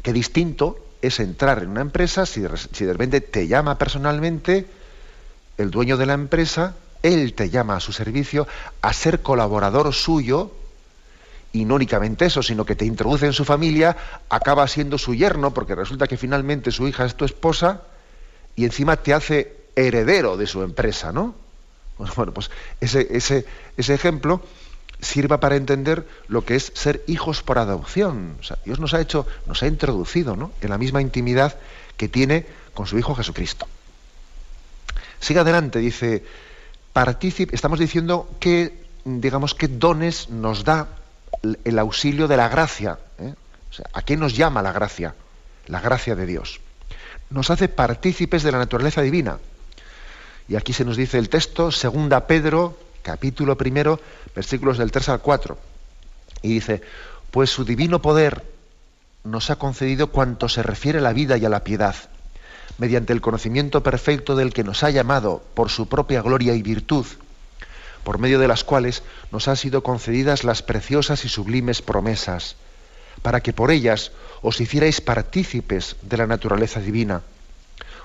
que 0.02 0.12
distinto 0.12 0.78
es 1.02 1.20
entrar 1.20 1.62
en 1.62 1.70
una 1.70 1.80
empresa, 1.80 2.26
si 2.26 2.40
de, 2.40 2.48
repente 2.92 3.20
te 3.20 3.46
llama 3.46 3.78
personalmente 3.78 4.66
el 5.58 5.70
dueño 5.70 5.96
de 5.96 6.06
la 6.06 6.14
empresa, 6.14 6.74
él 7.02 7.34
te 7.34 7.50
llama 7.50 7.76
a 7.76 7.80
su 7.80 7.92
servicio 7.92 8.46
a 8.82 8.92
ser 8.92 9.22
colaborador 9.22 9.92
suyo, 9.92 10.52
y 11.52 11.64
no 11.64 11.76
únicamente 11.76 12.26
eso, 12.26 12.42
sino 12.42 12.64
que 12.66 12.74
te 12.74 12.84
introduce 12.84 13.26
en 13.26 13.32
su 13.32 13.44
familia, 13.44 13.96
acaba 14.28 14.66
siendo 14.68 14.98
su 14.98 15.14
yerno, 15.14 15.54
porque 15.54 15.74
resulta 15.74 16.06
que 16.06 16.16
finalmente 16.16 16.70
su 16.70 16.86
hija 16.88 17.04
es 17.04 17.14
tu 17.14 17.24
esposa, 17.24 17.82
y 18.56 18.64
encima 18.64 18.96
te 18.96 19.14
hace 19.14 19.56
heredero 19.76 20.36
de 20.36 20.46
su 20.46 20.62
empresa, 20.62 21.12
¿no? 21.12 21.34
Bueno, 21.98 22.32
pues 22.32 22.50
ese, 22.80 23.06
ese, 23.10 23.46
ese 23.76 23.94
ejemplo 23.94 24.42
sirva 25.00 25.40
para 25.40 25.56
entender 25.56 26.06
lo 26.28 26.44
que 26.44 26.56
es 26.56 26.72
ser 26.74 27.02
hijos 27.06 27.42
por 27.42 27.58
adopción. 27.58 28.36
Dios 28.64 28.80
nos 28.80 28.94
ha 28.94 29.00
hecho, 29.00 29.26
nos 29.46 29.62
ha 29.62 29.66
introducido 29.66 30.52
en 30.60 30.70
la 30.70 30.78
misma 30.78 31.00
intimidad 31.00 31.56
que 31.96 32.08
tiene 32.08 32.46
con 32.74 32.86
su 32.86 32.98
Hijo 32.98 33.14
Jesucristo. 33.14 33.66
Sigue 35.20 35.40
adelante, 35.40 35.78
dice, 35.78 36.24
estamos 37.52 37.78
diciendo 37.78 38.28
que, 38.40 38.84
digamos, 39.04 39.54
qué 39.54 39.68
dones 39.68 40.28
nos 40.30 40.64
da 40.64 40.88
el 41.64 41.78
auxilio 41.78 42.28
de 42.28 42.36
la 42.36 42.48
gracia. 42.48 42.98
¿eh? 43.18 43.34
¿A 43.92 44.02
qué 44.02 44.16
nos 44.16 44.36
llama 44.36 44.62
la 44.62 44.72
gracia? 44.72 45.14
La 45.66 45.80
gracia 45.80 46.14
de 46.14 46.26
Dios. 46.26 46.60
Nos 47.30 47.50
hace 47.50 47.68
partícipes 47.68 48.42
de 48.42 48.52
la 48.52 48.58
naturaleza 48.58 49.02
divina. 49.02 49.38
Y 50.48 50.56
aquí 50.56 50.72
se 50.72 50.84
nos 50.84 50.96
dice 50.96 51.18
el 51.18 51.28
texto, 51.28 51.72
segunda 51.72 52.26
Pedro 52.26 52.76
capítulo 53.06 53.56
primero, 53.56 54.00
versículos 54.34 54.78
del 54.78 54.90
3 54.90 55.10
al 55.10 55.20
4. 55.20 55.56
Y 56.42 56.54
dice, 56.54 56.82
pues 57.30 57.50
su 57.50 57.64
divino 57.64 58.02
poder 58.02 58.42
nos 59.22 59.50
ha 59.50 59.56
concedido 59.56 60.08
cuanto 60.08 60.48
se 60.48 60.64
refiere 60.64 60.98
a 60.98 61.02
la 61.02 61.12
vida 61.12 61.36
y 61.36 61.44
a 61.44 61.48
la 61.48 61.62
piedad, 61.62 61.94
mediante 62.78 63.12
el 63.12 63.20
conocimiento 63.20 63.84
perfecto 63.84 64.34
del 64.34 64.52
que 64.52 64.64
nos 64.64 64.82
ha 64.82 64.90
llamado 64.90 65.40
por 65.54 65.70
su 65.70 65.88
propia 65.88 66.20
gloria 66.20 66.54
y 66.54 66.62
virtud, 66.62 67.06
por 68.02 68.18
medio 68.18 68.40
de 68.40 68.48
las 68.48 68.64
cuales 68.64 69.04
nos 69.30 69.46
han 69.46 69.56
sido 69.56 69.84
concedidas 69.84 70.42
las 70.42 70.62
preciosas 70.62 71.24
y 71.24 71.28
sublimes 71.28 71.82
promesas, 71.82 72.56
para 73.22 73.40
que 73.40 73.52
por 73.52 73.70
ellas 73.70 74.10
os 74.42 74.60
hicierais 74.60 75.00
partícipes 75.00 75.94
de 76.02 76.16
la 76.16 76.26
naturaleza 76.26 76.80
divina, 76.80 77.22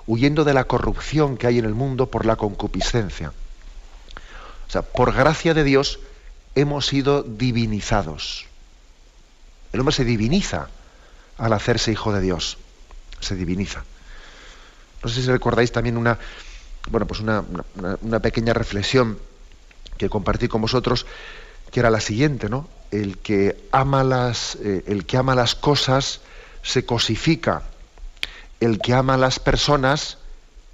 huyendo 0.08 0.44
de 0.44 0.54
la 0.54 0.66
corrupción 0.66 1.38
que 1.38 1.48
hay 1.48 1.60
en 1.60 1.66
el 1.66 1.74
mundo 1.74 2.08
por 2.08 2.26
la 2.26 2.36
concupiscencia. 2.36 3.34
O 4.68 4.72
sea, 4.72 4.82
por 4.82 5.14
gracia 5.14 5.54
de 5.54 5.64
Dios 5.64 6.00
hemos 6.56 6.88
sido 6.88 7.24
divinizados. 7.24 8.46
El 9.74 9.80
hombre 9.80 9.96
se 9.96 10.06
diviniza 10.06 10.68
al 11.38 11.54
hacerse 11.54 11.92
hijo 11.92 12.14
de 12.14 12.22
Dios. 12.22 12.58
Se 13.20 13.36
diviniza. 13.36 13.84
No 15.04 15.10
sé 15.10 15.22
si 15.22 15.28
recordáis 15.28 15.72
también 15.72 15.98
una, 15.98 16.20
bueno, 16.90 17.08
pues 17.08 17.20
una, 17.20 17.44
pequeña 18.22 18.54
reflexión 18.54 19.18
que 19.98 20.10
compartí 20.10 20.48
con 20.48 20.62
vosotros, 20.62 21.06
que 21.72 21.80
era 21.80 21.90
la 21.90 22.02
siguiente, 22.02 22.50
¿no? 22.50 22.68
El 22.92 23.18
que 23.18 23.68
ama 23.72 24.04
las, 24.04 24.56
eh, 24.56 24.84
el 24.88 25.06
que 25.06 25.18
ama 25.18 25.36
las 25.36 25.56
cosas 25.56 26.22
se 26.64 26.86
cosifica, 26.86 27.64
el 28.62 28.80
que 28.80 28.94
ama 28.94 29.16
a 29.16 29.18
las 29.18 29.40
personas 29.40 30.20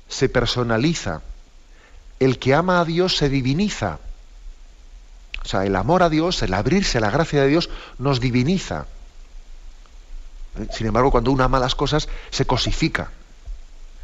se 0.08 0.30
personaliza, 0.30 1.21
el 2.19 2.38
que 2.38 2.54
ama 2.54 2.82
a 2.82 2.86
Dios 2.86 3.15
se 3.15 3.30
diviniza. 3.30 4.00
O 5.43 5.47
sea, 5.47 5.65
el 5.65 5.76
amor 5.76 6.04
a 6.04 6.10
Dios, 6.10 6.43
el 6.43 6.54
abrirse 6.54 6.97
a 6.97 7.02
la 7.02 7.10
gracia 7.10 7.41
de 7.41 7.47
Dios, 7.47 7.69
nos 7.97 8.19
diviniza. 8.19 8.86
¿Eh? 10.60 10.67
Sin 10.71 10.88
embargo, 10.88 11.12
cuando 11.12 11.32
uno 11.32 11.45
ama 11.45 11.60
las 11.60 11.76
cosas, 11.76 12.10
se 12.30 12.45
cosifica. 12.45 13.10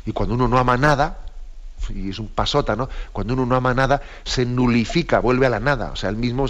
Y 0.06 0.14
cuando 0.14 0.36
uno 0.36 0.48
no 0.48 0.58
ama 0.58 0.78
nada, 0.78 1.20
y 1.90 2.10
es 2.10 2.20
un 2.20 2.28
pasota, 2.28 2.78
¿no? 2.78 2.88
Cuando 3.12 3.34
uno 3.34 3.46
no 3.46 3.56
ama 3.56 3.74
nada, 3.74 4.02
se 4.24 4.46
nulifica, 4.46 5.20
vuelve 5.20 5.46
a 5.46 5.50
la 5.50 5.60
nada. 5.60 5.92
O 5.92 5.98
sea, 5.98 6.10
él 6.10 6.16
mismo 6.16 6.46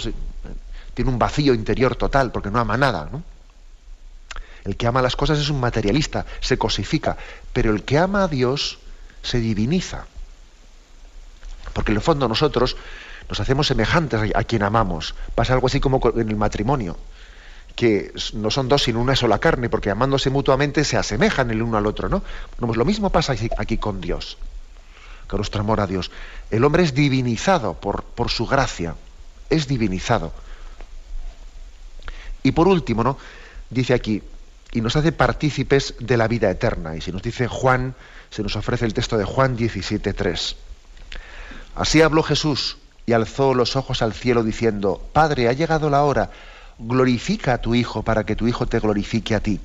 tiene 0.94 1.10
un 1.10 1.18
vacío 1.18 1.52
interior 1.52 1.96
total 1.96 2.30
porque 2.30 2.52
no 2.52 2.60
ama 2.60 2.76
nada, 2.76 3.08
¿no? 3.10 3.24
El 4.64 4.76
que 4.76 4.86
ama 4.86 5.02
las 5.02 5.16
cosas 5.16 5.38
es 5.38 5.50
un 5.50 5.60
materialista, 5.60 6.24
se 6.40 6.56
cosifica, 6.56 7.16
pero 7.52 7.70
el 7.70 7.84
que 7.84 7.98
ama 7.98 8.24
a 8.24 8.28
Dios 8.28 8.78
se 9.22 9.38
diviniza. 9.38 10.06
Porque 11.72 11.92
en 11.92 11.96
el 11.96 12.02
fondo 12.02 12.28
nosotros 12.28 12.76
nos 13.28 13.40
hacemos 13.40 13.66
semejantes 13.66 14.32
a 14.34 14.44
quien 14.44 14.62
amamos. 14.62 15.14
Pasa 15.34 15.52
algo 15.54 15.66
así 15.66 15.80
como 15.80 16.00
en 16.16 16.28
el 16.28 16.36
matrimonio 16.36 16.96
que 17.74 18.12
no 18.34 18.50
son 18.50 18.68
dos 18.68 18.84
sino 18.84 19.00
una 19.00 19.16
sola 19.16 19.38
carne, 19.38 19.68
porque 19.68 19.90
amándose 19.90 20.30
mutuamente 20.30 20.84
se 20.84 20.96
asemejan 20.96 21.50
el 21.50 21.62
uno 21.62 21.76
al 21.76 21.86
otro, 21.86 22.08
¿no? 22.08 22.22
Pues 22.58 22.76
lo 22.76 22.84
mismo 22.84 23.10
pasa 23.10 23.34
aquí 23.58 23.78
con 23.78 24.00
Dios, 24.00 24.38
con 25.26 25.38
nuestro 25.38 25.60
amor 25.60 25.80
a 25.80 25.86
Dios. 25.86 26.10
El 26.50 26.64
hombre 26.64 26.84
es 26.84 26.94
divinizado 26.94 27.74
por, 27.74 28.04
por 28.04 28.30
su 28.30 28.46
gracia, 28.46 28.94
es 29.50 29.66
divinizado. 29.66 30.32
Y 32.42 32.52
por 32.52 32.68
último, 32.68 33.02
¿no? 33.02 33.18
Dice 33.70 33.94
aquí, 33.94 34.22
y 34.74 34.80
nos 34.80 34.96
hace 34.96 35.12
partícipes 35.12 35.94
de 36.00 36.16
la 36.16 36.28
vida 36.28 36.50
eterna. 36.50 36.96
Y 36.96 37.00
si 37.00 37.12
nos 37.12 37.22
dice 37.22 37.46
Juan, 37.46 37.94
se 38.28 38.42
nos 38.42 38.56
ofrece 38.56 38.84
el 38.84 38.92
texto 38.92 39.16
de 39.16 39.24
Juan 39.24 39.56
17.3. 39.56 40.56
Así 41.76 42.02
habló 42.02 42.22
Jesús 42.22 42.76
y 43.06 43.12
alzó 43.12 43.54
los 43.54 43.76
ojos 43.76 44.02
al 44.02 44.12
cielo 44.12 44.42
diciendo, 44.42 45.00
Padre, 45.12 45.48
ha 45.48 45.52
llegado 45.52 45.88
la 45.88 46.02
hora 46.02 46.30
glorifica 46.78 47.54
a 47.54 47.58
tu 47.58 47.74
Hijo 47.74 48.02
para 48.02 48.24
que 48.24 48.34
tu 48.36 48.48
Hijo 48.48 48.66
te 48.66 48.80
glorifique 48.80 49.36
a 49.36 49.40
ti. 49.40 49.60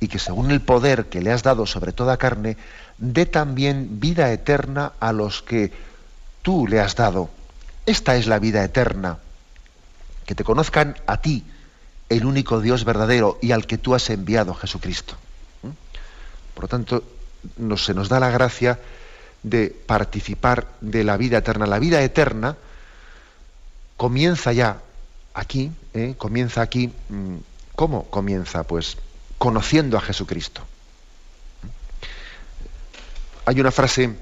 Y 0.00 0.08
que 0.08 0.18
según 0.18 0.50
el 0.50 0.60
poder 0.60 1.06
que 1.06 1.22
le 1.22 1.32
has 1.32 1.42
dado 1.42 1.66
sobre 1.66 1.92
toda 1.92 2.18
carne, 2.18 2.58
dé 2.98 3.26
también 3.26 4.00
vida 4.00 4.30
eterna 4.32 4.92
a 5.00 5.12
los 5.12 5.42
que 5.42 5.72
tú 6.42 6.66
le 6.66 6.80
has 6.80 6.94
dado. 6.94 7.30
Esta 7.86 8.16
es 8.16 8.26
la 8.26 8.38
vida 8.38 8.62
eterna, 8.62 9.18
que 10.26 10.34
te 10.34 10.44
conozcan 10.44 10.96
a 11.06 11.18
ti, 11.22 11.44
el 12.10 12.26
único 12.26 12.60
Dios 12.60 12.84
verdadero 12.84 13.38
y 13.40 13.52
al 13.52 13.66
que 13.66 13.78
tú 13.78 13.94
has 13.94 14.10
enviado, 14.10 14.52
Jesucristo. 14.52 15.14
Por 16.54 16.64
lo 16.64 16.68
tanto, 16.68 17.04
se 17.76 17.94
nos 17.94 18.10
da 18.10 18.20
la 18.20 18.28
gracia 18.28 18.78
de 19.42 19.70
participar 19.86 20.66
de 20.82 21.04
la 21.04 21.16
vida 21.16 21.38
eterna. 21.38 21.66
La 21.66 21.78
vida 21.78 22.02
eterna 22.02 22.56
comienza 23.96 24.52
ya 24.52 24.82
aquí, 25.32 25.70
¿eh? 25.94 26.14
comienza 26.18 26.60
aquí, 26.60 26.92
¿cómo 27.74 28.04
comienza? 28.10 28.64
Pues 28.64 28.98
conociendo 29.38 29.96
a 29.96 30.02
Jesucristo. 30.02 30.62
Hay 33.46 33.60
una 33.60 33.70
frase 33.70 34.14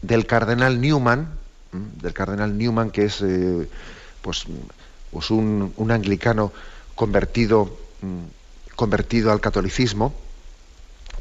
del 0.00 0.26
cardenal 0.26 0.80
Newman, 0.80 1.28
del 1.72 2.12
cardenal 2.14 2.56
Newman, 2.56 2.90
que 2.90 3.04
es 3.04 3.20
eh, 3.22 3.68
pues, 4.22 4.46
pues 5.10 5.30
un, 5.30 5.72
anglicano 5.90 6.52
convertido, 7.00 7.78
mm, 8.02 8.76
convertido 8.76 9.32
al 9.32 9.40
catolicismo, 9.40 10.14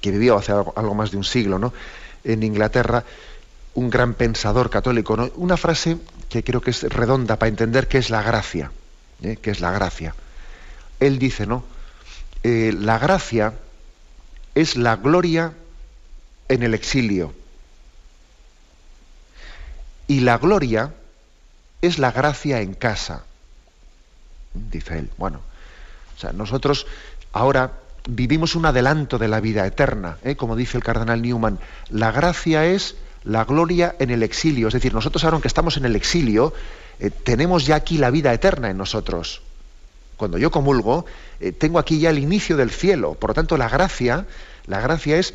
que 0.01 0.11
vivió 0.11 0.35
hace 0.35 0.51
algo, 0.51 0.93
más 0.93 1.11
de 1.11 1.15
un 1.15 1.23
siglo 1.23 1.57
¿no? 1.57 1.71
en 2.25 2.43
Inglaterra, 2.43 3.05
un 3.75 3.89
gran 3.89 4.13
pensador 4.13 4.69
católico. 4.69 5.15
¿no? 5.15 5.31
Una 5.35 5.55
frase 5.55 5.97
que 6.27 6.43
creo 6.43 6.59
que 6.59 6.71
es 6.71 6.83
redonda 6.83 7.39
para 7.39 7.47
entender 7.47 7.87
qué 7.87 7.97
es 7.97 8.09
la 8.09 8.21
gracia. 8.21 8.73
¿eh? 9.23 9.37
que 9.41 9.51
es 9.51 9.61
la 9.61 9.71
gracia. 9.71 10.15
Él 10.99 11.17
dice, 11.17 11.47
¿no? 11.47 11.63
Eh, 12.43 12.73
la 12.77 12.99
gracia 12.99 13.53
es 14.55 14.75
la 14.75 14.97
gloria 14.97 15.53
en 16.49 16.63
el 16.63 16.73
exilio. 16.73 17.33
Y 20.07 20.19
la 20.19 20.37
gloria 20.39 20.93
es 21.81 21.99
la 21.99 22.11
gracia 22.11 22.59
en 22.59 22.73
casa. 22.73 23.23
Dice 24.53 24.99
él. 24.99 25.09
Bueno, 25.17 25.39
o 26.19 26.21
sea, 26.21 26.33
nosotros 26.33 26.85
ahora 27.31 27.71
vivimos 28.05 28.55
un 28.55 28.65
adelanto 28.65 29.17
de 29.17 29.29
la 29.29 29.39
vida 29.39 29.65
eterna, 29.65 30.17
¿eh? 30.25 30.35
como 30.35 30.57
dice 30.57 30.75
el 30.75 30.83
cardenal 30.83 31.21
Newman. 31.21 31.59
La 31.89 32.11
gracia 32.11 32.65
es 32.65 32.97
la 33.23 33.45
gloria 33.45 33.95
en 33.99 34.09
el 34.09 34.21
exilio. 34.21 34.67
Es 34.67 34.73
decir, 34.73 34.93
nosotros 34.93 35.23
ahora, 35.23 35.35
aunque 35.35 35.47
estamos 35.47 35.77
en 35.77 35.85
el 35.85 35.95
exilio, 35.95 36.51
eh, 36.99 37.09
tenemos 37.09 37.65
ya 37.65 37.77
aquí 37.77 37.97
la 37.97 38.11
vida 38.11 38.33
eterna 38.33 38.69
en 38.69 38.75
nosotros. 38.75 39.41
Cuando 40.17 40.37
yo 40.37 40.51
comulgo, 40.51 41.05
eh, 41.39 41.53
tengo 41.53 41.79
aquí 41.79 42.01
ya 42.01 42.09
el 42.09 42.19
inicio 42.19 42.57
del 42.57 42.69
cielo. 42.69 43.13
Por 43.13 43.29
lo 43.29 43.33
tanto, 43.35 43.55
la 43.55 43.69
gracia, 43.69 44.25
la 44.67 44.81
gracia 44.81 45.19
es 45.19 45.33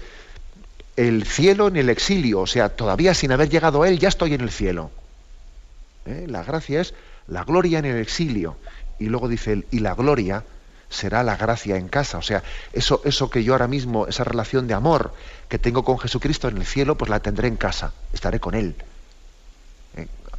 el 0.96 1.24
cielo 1.24 1.68
en 1.68 1.76
el 1.76 1.88
exilio. 1.88 2.40
O 2.40 2.46
sea, 2.46 2.68
todavía 2.68 3.14
sin 3.14 3.32
haber 3.32 3.48
llegado 3.48 3.84
a 3.84 3.88
él, 3.88 3.98
ya 3.98 4.08
estoy 4.10 4.34
en 4.34 4.42
el 4.42 4.50
cielo. 4.50 4.90
La 6.04 6.42
gracia 6.42 6.82
es 6.82 6.92
la 7.26 7.42
gloria 7.44 7.78
en 7.78 7.86
el 7.86 7.96
exilio. 7.96 8.58
Y 8.98 9.06
luego 9.06 9.28
dice 9.28 9.54
él, 9.54 9.66
y 9.70 9.78
la 9.78 9.94
gloria 9.94 10.44
será 10.94 11.22
la 11.22 11.36
gracia 11.36 11.76
en 11.76 11.88
casa. 11.88 12.18
O 12.18 12.22
sea, 12.22 12.42
eso, 12.72 13.02
eso 13.04 13.30
que 13.30 13.44
yo 13.44 13.52
ahora 13.52 13.68
mismo, 13.68 14.06
esa 14.06 14.24
relación 14.24 14.66
de 14.66 14.74
amor 14.74 15.12
que 15.48 15.58
tengo 15.58 15.84
con 15.84 15.98
Jesucristo 15.98 16.48
en 16.48 16.56
el 16.56 16.66
cielo, 16.66 16.96
pues 16.96 17.10
la 17.10 17.20
tendré 17.20 17.48
en 17.48 17.56
casa. 17.56 17.92
Estaré 18.12 18.40
con 18.40 18.54
Él 18.54 18.76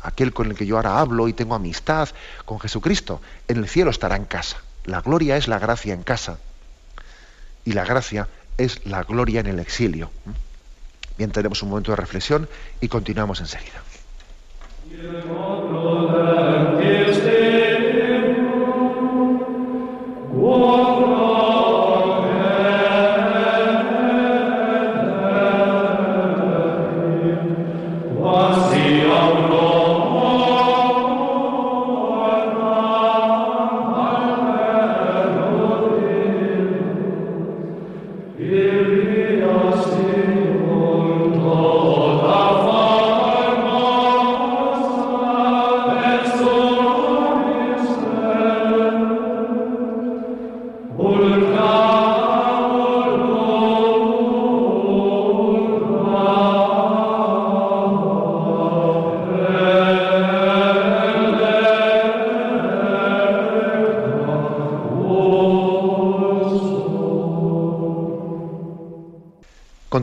aquel 0.06 0.34
con 0.34 0.48
el 0.48 0.56
que 0.56 0.66
yo 0.66 0.78
ahora 0.78 1.00
hablo 1.00 1.28
y 1.28 1.34
tengo 1.34 1.56
amistad 1.56 2.10
con 2.46 2.60
Jesucristo, 2.60 3.22
en 3.48 3.58
el 3.58 3.68
cielo 3.68 3.90
estará 3.90 4.16
en 4.16 4.26
casa. 4.26 4.58
La 4.86 5.02
gloria 5.02 5.36
es 5.36 5.48
la 5.48 5.58
gracia 5.58 5.94
en 5.94 6.04
casa. 6.04 6.38
Y 7.66 7.74
la 7.74 7.84
gracia 7.84 8.28
es 8.58 8.86
la 8.86 9.04
gloria 9.04 9.40
en 9.40 9.48
el 9.48 9.60
exilio. 9.60 10.12
Bien, 11.18 11.32
tenemos 11.32 11.64
un 11.64 11.70
momento 11.70 11.92
de 11.92 11.98
reflexión 11.98 12.48
y 12.82 12.88
continuamos 12.88 13.40
enseguida. 13.40 13.82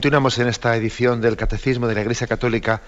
Continuamos 0.02 0.36
en 0.38 0.48
esta 0.48 0.74
edición 0.74 1.20
del 1.20 1.36
Catecismo 1.36 1.86
de 1.86 1.94
la 1.94 2.00
Iglesia 2.00 2.26
Católica 2.26 2.82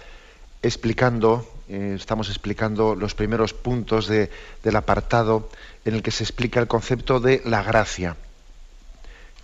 explicando, 0.63 1.49
eh, 1.69 1.93
estamos 1.95 2.29
explicando 2.29 2.97
los 2.97 3.15
primeros 3.15 3.55
puntos 3.55 4.09
del 4.09 4.29
apartado 4.75 5.49
en 5.85 5.95
el 5.95 6.03
que 6.03 6.11
se 6.11 6.25
explica 6.25 6.59
el 6.59 6.67
concepto 6.67 7.21
de 7.21 7.41
la 7.45 7.63
gracia. 7.63 8.17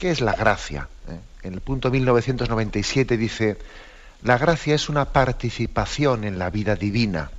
¿Qué 0.01 0.11
es 0.11 0.21
la 0.21 0.33
gracia? 0.33 0.89
Eh, 1.09 1.47
en 1.47 1.55
el 1.55 1.61
punto 1.61 1.93
1997 1.93 3.17
dice, 3.17 3.57
la 4.25 4.37
gracia 4.37 4.75
es 4.75 4.89
una 4.89 5.05
participación 5.05 6.25
en 6.25 6.41
la 6.41 6.51
vida 6.51 6.75
divina, 6.75 7.31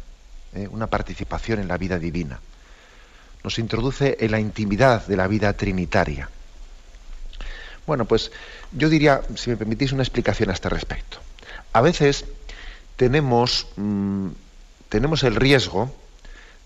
eh, 0.55 0.65
una 0.71 0.88
participación 0.88 1.59
en 1.59 1.67
la 1.67 1.77
vida 1.77 1.99
divina. 1.99 2.39
Nos 3.43 3.59
introduce 3.59 4.15
en 4.21 4.32
la 4.32 4.39
intimidad 4.39 5.05
de 5.07 5.17
la 5.17 5.27
vida 5.27 5.51
trinitaria. 5.51 6.29
Bueno, 7.92 8.06
pues 8.06 8.32
yo 8.72 8.88
diría, 8.88 9.20
si 9.36 9.50
me 9.50 9.58
permitís, 9.58 9.92
una 9.92 10.02
explicación 10.02 10.50
a 10.50 10.54
este 10.54 10.70
respecto. 10.70 11.18
A 11.74 11.82
veces 11.82 12.24
tenemos, 12.96 13.68
mm, 13.76 14.28
tenemos 14.88 15.24
el 15.24 15.36
riesgo 15.36 15.94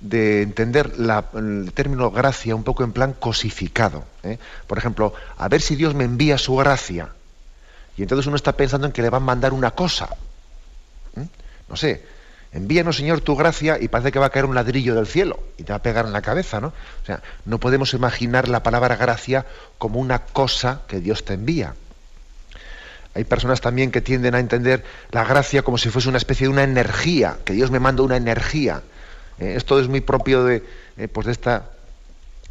de 0.02 0.44
entender 0.44 0.94
el 1.34 1.72
término 1.74 2.12
gracia 2.12 2.56
un 2.56 2.64
poco 2.64 2.84
en 2.84 2.92
plan 2.92 3.14
cosificado. 3.14 4.06
¿eh? 4.22 4.38
Por 4.68 4.78
ejemplo, 4.78 5.16
a 5.36 5.48
ver 5.48 5.62
si 5.62 5.76
Dios 5.76 5.96
me 5.96 6.04
envía 6.04 6.38
su 6.38 6.56
gracia. 6.58 7.10
Y 7.98 8.04
entonces 8.04 8.28
uno 8.28 8.36
está 8.36 8.52
pensando 8.52 8.86
en 8.86 8.94
que 8.94 9.02
le 9.02 9.10
va 9.10 9.18
a 9.18 9.20
mandar 9.20 9.52
una 9.52 9.72
cosa. 9.72 10.10
¿eh? 11.18 11.26
No 11.68 11.76
sé, 11.76 12.06
envíanos 12.56 12.95
Señor 12.95 13.20
tu 13.20 13.36
gracia 13.36 13.78
y 13.80 13.89
parece 13.89 14.12
que 14.12 14.20
va 14.20 14.28
a 14.28 14.30
caer 14.30 14.45
un 14.45 14.56
ladrillo 14.56 14.95
del 14.95 15.08
cielo 15.08 15.39
y 15.58 15.64
te 15.64 15.74
va 15.74 15.78
a 15.78 15.82
pegar 15.84 16.06
en 16.06 16.14
la 16.14 16.22
cabeza, 16.22 16.62
¿no? 16.62 16.68
O 16.68 17.06
sea, 17.06 17.22
no 17.43 17.60
podemos 17.60 17.93
imaginar 17.93 18.47
la 18.47 18.64
palabra 18.64 18.95
gracia 18.95 19.45
como 19.78 19.99
una 19.99 20.20
cosa 20.20 20.82
que 20.88 21.01
Dios 21.01 21.26
te 21.26 21.34
envía. 21.34 21.76
Hay 23.14 23.26
personas 23.26 23.62
también 23.62 23.91
que 23.91 24.01
tienden 24.01 24.36
a 24.36 24.39
entender 24.39 24.84
la 25.12 25.24
gracia 25.26 25.62
como 25.64 25.78
si 25.78 25.89
fuese 25.89 26.10
una 26.10 26.18
especie 26.18 26.47
de 26.47 26.53
una 26.53 26.64
energía, 26.64 27.38
que 27.43 27.53
Dios 27.53 27.72
me 27.72 27.80
manda 27.80 28.03
una 28.03 28.18
energía. 28.18 28.82
Eh, 29.39 29.53
esto 29.58 29.80
es 29.80 29.88
muy 29.88 30.01
propio 30.01 30.43
de, 30.43 30.64
eh, 30.97 31.08
pues 31.10 31.26
de 31.26 31.34
este 31.34 31.60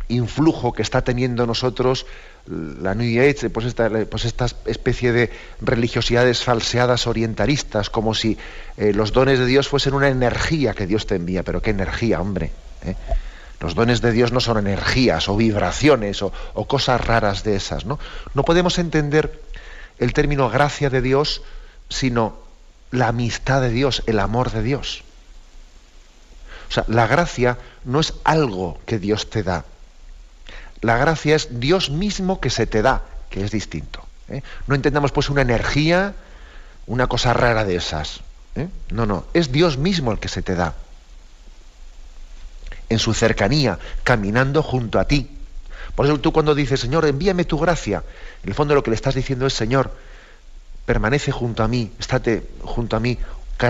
influjo 0.08 0.72
que 0.72 0.82
está 0.82 1.02
teniendo 1.02 1.46
nosotros 1.46 2.06
la 2.46 2.94
New 2.94 3.22
Age, 3.22 3.48
pues 3.48 3.66
esta, 3.66 3.88
pues 3.88 4.24
especie 4.66 5.12
de 5.12 5.30
religiosidades 5.60 6.42
falseadas 6.42 7.06
orientalistas, 7.06 7.88
como 7.88 8.14
si 8.14 8.36
eh, 8.76 8.92
los 8.92 9.12
dones 9.12 9.38
de 9.38 9.46
Dios 9.46 9.68
fuesen 9.68 9.94
una 9.94 10.08
energía 10.08 10.74
que 10.74 10.86
Dios 10.86 11.06
te 11.06 11.14
envía. 11.14 11.42
Pero 11.42 11.62
qué 11.62 11.70
energía, 11.70 12.20
hombre. 12.20 12.52
Los 13.60 13.74
dones 13.74 14.02
de 14.02 14.12
Dios 14.12 14.30
no 14.32 14.40
son 14.40 14.58
energías 14.58 15.28
o 15.28 15.36
vibraciones 15.36 16.22
o, 16.22 16.32
o 16.52 16.66
cosas 16.66 17.00
raras 17.00 17.44
de 17.44 17.56
esas. 17.56 17.86
¿no? 17.86 17.98
no 18.34 18.44
podemos 18.44 18.78
entender 18.78 19.40
el 19.98 20.12
término 20.12 20.50
gracia 20.50 20.90
de 20.90 21.00
Dios, 21.00 21.42
sino 21.88 22.36
la 22.90 23.08
amistad 23.08 23.62
de 23.62 23.70
Dios, 23.70 24.02
el 24.06 24.18
amor 24.18 24.50
de 24.50 24.62
Dios. 24.62 25.02
O 26.68 26.72
sea, 26.72 26.84
la 26.88 27.06
gracia 27.06 27.58
no 27.84 28.00
es 28.00 28.14
algo 28.24 28.78
que 28.86 28.98
Dios 28.98 29.30
te 29.30 29.42
da. 29.42 29.64
La 30.80 30.96
gracia 30.96 31.36
es 31.36 31.60
Dios 31.60 31.90
mismo 31.90 32.40
que 32.40 32.50
se 32.50 32.66
te 32.66 32.82
da, 32.82 33.02
que 33.30 33.44
es 33.44 33.50
distinto. 33.50 34.04
¿eh? 34.28 34.42
No 34.66 34.74
entendamos 34.74 35.12
pues 35.12 35.30
una 35.30 35.42
energía, 35.42 36.14
una 36.86 37.06
cosa 37.06 37.32
rara 37.32 37.64
de 37.64 37.76
esas. 37.76 38.20
¿eh? 38.54 38.68
No, 38.90 39.06
no, 39.06 39.24
es 39.34 39.52
Dios 39.52 39.78
mismo 39.78 40.12
el 40.12 40.18
que 40.18 40.28
se 40.28 40.42
te 40.42 40.54
da. 40.54 40.74
En 42.88 42.98
su 42.98 43.14
cercanía, 43.14 43.78
caminando 44.02 44.62
junto 44.62 44.98
a 44.98 45.06
ti. 45.06 45.30
Por 45.94 46.06
eso 46.06 46.18
tú 46.20 46.32
cuando 46.32 46.54
dices, 46.54 46.80
Señor, 46.80 47.06
envíame 47.06 47.44
tu 47.44 47.58
gracia, 47.58 48.02
en 48.42 48.48
el 48.48 48.54
fondo 48.54 48.74
lo 48.74 48.82
que 48.82 48.90
le 48.90 48.96
estás 48.96 49.14
diciendo 49.14 49.46
es, 49.46 49.54
Señor, 49.54 49.92
permanece 50.86 51.32
junto 51.32 51.62
a 51.62 51.68
mí, 51.68 51.92
estate 51.98 52.46
junto 52.62 52.96
a 52.96 53.00
mí. 53.00 53.18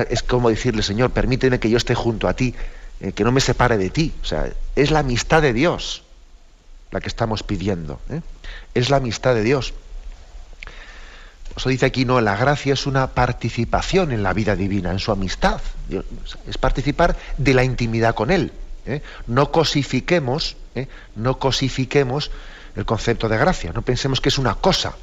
Es 0.09 0.23
como 0.23 0.49
decirle, 0.49 0.83
Señor, 0.83 1.11
permíteme 1.11 1.61
que 1.61 1.71
yo 1.71 1.77
esté 1.77 1.95
junto 1.95 2.27
a 2.27 2.35
ti, 2.35 2.55
eh, 3.01 3.13
que 3.13 3.25
no 3.25 3.33
me 3.33 3.41
separe 3.41 3.77
de 3.77 3.91
ti. 3.91 4.15
O 4.23 4.25
sea, 4.25 4.49
es 4.75 4.91
la 4.91 5.01
amistad 5.01 5.43
de 5.43 5.53
Dios 5.53 6.04
la 6.95 7.01
que 7.01 7.09
estamos 7.09 7.43
pidiendo. 7.43 8.01
¿eh? 8.09 8.23
Es 8.73 8.89
la 8.89 8.97
amistad 8.97 9.35
de 9.35 9.43
Dios. 9.43 9.75
Eso 11.57 11.69
dice 11.69 11.87
aquí, 11.87 12.05
no, 12.05 12.21
la 12.21 12.37
gracia 12.37 12.73
es 12.73 12.87
una 12.87 13.09
participación 13.09 14.13
en 14.13 14.23
la 14.23 14.33
vida 14.33 14.57
divina, 14.57 14.93
en 14.93 15.01
su 15.01 15.13
amistad. 15.13 15.61
Es 16.49 16.57
participar 16.57 17.17
de 17.37 17.53
la 17.55 17.65
intimidad 17.65 18.15
con 18.15 18.31
Él. 18.31 18.53
¿eh? 18.87 19.03
No 19.27 19.51
cosifiquemos, 19.51 20.57
¿eh? 20.75 20.89
no 21.17 21.39
cosifiquemos 21.39 22.31
el 22.77 22.85
concepto 22.85 23.29
de 23.29 23.39
gracia. 23.39 23.73
No 23.73 23.83
pensemos 23.83 24.21
que 24.21 24.29
es 24.29 24.39
una 24.39 24.55
cosa. 24.55 24.95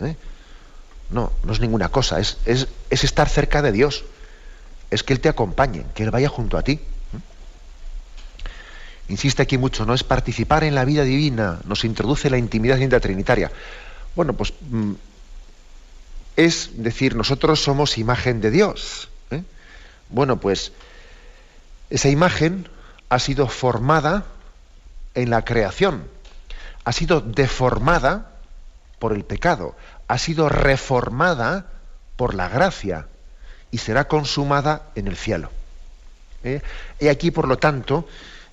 ¿eh? 0.00 0.16
No, 1.10 1.32
no 1.44 1.52
es 1.52 1.60
ninguna 1.60 1.88
cosa. 1.88 2.20
Es, 2.20 2.38
es, 2.44 2.68
estar 2.90 3.28
cerca 3.28 3.62
de 3.62 3.72
Dios. 3.72 4.04
Es 4.90 5.02
que 5.02 5.14
Él 5.14 5.20
te 5.20 5.30
acompañe, 5.30 5.84
que 5.94 6.02
Él 6.02 6.10
vaya 6.10 6.28
junto 6.28 6.58
a 6.58 6.62
ti. 6.62 6.80
Insiste 9.08 9.42
aquí 9.42 9.58
mucho, 9.58 9.86
¿no? 9.86 9.94
Es 9.94 10.02
participar 10.02 10.64
en 10.64 10.74
la 10.74 10.84
vida 10.84 11.04
divina, 11.04 11.60
nos 11.64 11.84
introduce 11.84 12.28
la 12.30 12.38
intimidad 12.38 12.78
trinitaria. 13.00 13.52
Bueno, 14.16 14.32
pues 14.32 14.52
mm, 14.70 14.92
es 16.36 16.70
decir, 16.74 17.14
nosotros 17.14 17.62
somos 17.62 17.98
imagen 17.98 18.40
de 18.40 18.50
Dios. 18.50 19.08
Bueno, 20.08 20.38
pues 20.38 20.72
esa 21.90 22.08
imagen 22.08 22.68
ha 23.08 23.18
sido 23.18 23.48
formada 23.48 24.24
en 25.14 25.30
la 25.30 25.44
creación, 25.44 26.04
ha 26.84 26.92
sido 26.92 27.20
deformada 27.20 28.32
por 28.98 29.12
el 29.12 29.24
pecado, 29.24 29.74
ha 30.06 30.18
sido 30.18 30.48
reformada 30.48 31.66
por 32.16 32.34
la 32.34 32.48
gracia 32.48 33.06
y 33.70 33.78
será 33.78 34.06
consumada 34.06 34.90
en 34.94 35.08
el 35.08 35.16
cielo. 35.16 35.50
¿Eh? 36.44 36.62
Y 37.00 37.08
aquí, 37.08 37.30
por 37.30 37.48
lo 37.48 37.58
tanto, 37.58 38.06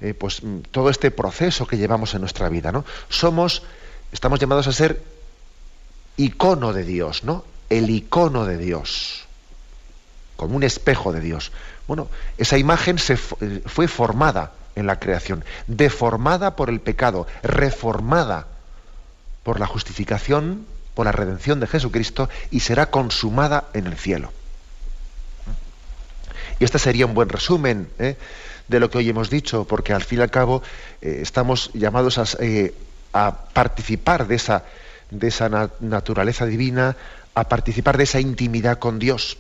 eh, 0.04 0.14
pues 0.14 0.44
mm, 0.44 0.60
todo 0.70 0.90
este 0.90 1.12
proceso 1.12 1.66
que 1.66 1.78
llevamos 1.78 2.14
en 2.14 2.20
nuestra 2.20 2.50
vida, 2.50 2.74
¿no? 2.74 2.84
Somos, 3.08 3.64
estamos 4.12 4.38
llamados 4.38 4.68
a 4.68 4.74
ser 4.74 5.02
icono 6.18 6.74
de 6.74 6.84
Dios, 6.84 7.24
¿no? 7.24 7.46
El 7.70 7.90
icono 7.90 8.46
de 8.46 8.58
Dios, 8.58 9.24
como 10.36 10.58
un 10.58 10.64
espejo 10.64 11.14
de 11.14 11.22
Dios. 11.22 11.54
Bueno, 11.88 12.10
esa 12.38 12.58
imagen 12.58 13.00
se 13.00 13.14
eh, 13.14 13.64
fue 13.66 13.88
formada 13.88 14.52
en 14.76 14.88
la 14.88 15.00
creación, 15.00 15.46
deformada 15.68 16.58
por 16.58 16.70
el 16.70 16.82
pecado, 16.82 17.26
reformada 17.42 18.48
por 19.44 19.58
la 19.58 19.68
justificación, 19.68 20.66
por 20.96 21.06
la 21.06 21.14
redención 21.14 21.62
de 21.62 21.68
Jesucristo 21.68 22.28
y 22.52 22.60
será 22.60 22.90
consumada 22.90 23.70
en 23.74 23.88
el 23.88 23.96
cielo. 23.96 24.34
Y 26.60 26.66
este 26.66 26.78
sería 26.78 27.06
un 27.06 27.14
buen 27.14 27.30
resumen 27.30 27.90
¿eh? 28.00 28.18
De 28.74 28.80
lo 28.80 28.90
que 28.90 28.98
hoy 28.98 29.10
hemos 29.10 29.30
dicho, 29.30 29.66
porque 29.66 29.94
al 29.94 30.04
fin 30.04 30.20
y 30.20 30.22
al 30.24 30.32
cabo 30.32 30.64
eh, 31.02 31.20
estamos 31.22 31.72
llamados 31.74 32.18
a, 32.18 32.26
a, 33.14 33.46
participar 33.54 34.28
de 34.28 34.36
esa, 34.36 34.64
de 35.12 35.28
esa 35.28 35.70
naturaleza 35.80 36.46
divina, 36.46 36.98
a 37.36 37.48
participar 37.48 37.98
de 37.98 38.04
esa 38.04 38.20
intimidad 38.20 38.80
con 38.80 39.00
Dios. 39.00 39.38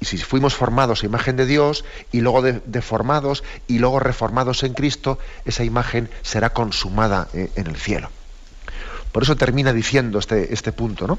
Y 0.00 0.06
si 0.06 0.18
fuimos 0.18 0.54
formados 0.54 1.02
a 1.02 1.06
imagen 1.06 1.36
de 1.36 1.46
Dios 1.46 1.84
y 2.10 2.20
luego 2.20 2.42
deformados 2.42 3.44
y 3.68 3.78
luego 3.78 4.00
reformados 4.00 4.64
en 4.64 4.74
Cristo, 4.74 5.18
esa 5.44 5.62
imagen 5.62 6.10
será 6.22 6.50
consumada 6.50 7.28
eh, 7.32 7.50
en 7.54 7.68
el 7.68 7.76
cielo. 7.76 8.10
Por 9.12 9.22
eso 9.22 9.36
termina 9.36 9.72
diciendo 9.72 10.18
este, 10.18 10.52
este 10.52 10.72
punto, 10.72 11.06
¿no? 11.06 11.18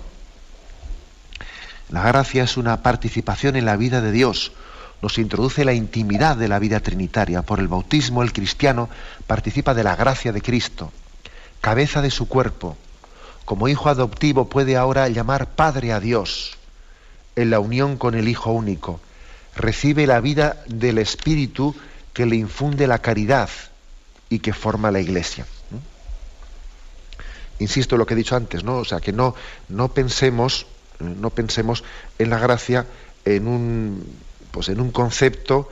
La 1.89 2.03
gracia 2.03 2.43
es 2.43 2.57
una 2.57 2.83
participación 2.83 3.55
en 3.55 3.63
la 3.63 3.77
vida 3.77 4.01
de 4.01 4.11
Dios. 4.11 4.51
Nos 5.01 5.17
introduce 5.17 5.65
la 5.65 5.73
intimidad 5.73 6.37
de 6.37 6.47
la 6.47 6.59
vida 6.59 6.79
trinitaria. 6.79 7.41
Por 7.41 7.59
el 7.59 7.67
bautismo 7.67 8.23
el 8.23 8.33
cristiano 8.33 8.89
participa 9.27 9.73
de 9.73 9.83
la 9.83 9.95
gracia 9.95 10.31
de 10.31 10.41
Cristo, 10.41 10.91
cabeza 11.61 12.01
de 12.01 12.11
su 12.11 12.27
cuerpo. 12.27 12.77
Como 13.45 13.67
hijo 13.67 13.89
adoptivo 13.89 14.49
puede 14.49 14.75
ahora 14.75 15.07
llamar 15.09 15.47
Padre 15.49 15.93
a 15.93 15.99
Dios 15.99 16.57
en 17.35 17.49
la 17.49 17.59
unión 17.59 17.97
con 17.97 18.15
el 18.15 18.27
Hijo 18.27 18.51
único. 18.51 18.99
Recibe 19.55 20.07
la 20.07 20.19
vida 20.19 20.63
del 20.67 20.97
Espíritu 20.97 21.75
que 22.13 22.25
le 22.25 22.35
infunde 22.35 22.87
la 22.87 22.99
caridad 22.99 23.49
y 24.29 24.39
que 24.39 24.53
forma 24.53 24.91
la 24.91 24.99
Iglesia. 24.99 25.45
Insisto 27.59 27.95
en 27.95 27.99
lo 27.99 28.05
que 28.05 28.15
he 28.15 28.17
dicho 28.17 28.35
antes, 28.35 28.63
¿no? 28.63 28.77
O 28.77 28.85
sea, 28.85 28.99
que 28.99 29.13
no, 29.13 29.35
no 29.69 29.89
pensemos, 29.89 30.65
no 30.99 31.29
pensemos 31.29 31.83
en 32.19 32.29
la 32.29 32.39
gracia 32.39 32.85
en 33.23 33.47
un, 33.47 34.03
pues 34.55 34.69
en 34.69 34.79
un 34.79 34.89
concepto, 34.89 35.69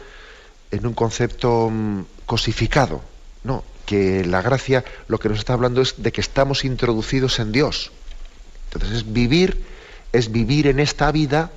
en 0.70 0.86
un 0.86 0.94
concepto 0.94 1.70
mm, 1.72 2.02
cosificado. 2.26 3.02
No, 3.46 3.64
que 3.86 4.26
la 4.26 4.42
gracia 4.42 4.84
lo 5.08 5.20
que 5.20 5.30
nos 5.30 5.40
está 5.40 5.54
hablando 5.54 5.82
es 5.82 6.04
de 6.04 6.12
que 6.12 6.20
estamos 6.20 6.66
introducidos 6.66 7.40
en 7.40 7.54
Dios. 7.54 7.94
Entonces 8.66 8.98
es 8.98 9.14
vivir 9.14 9.64
es 10.12 10.34
vivir 10.34 10.68
en 10.68 10.82
esta 10.82 11.12
vida 11.14 11.50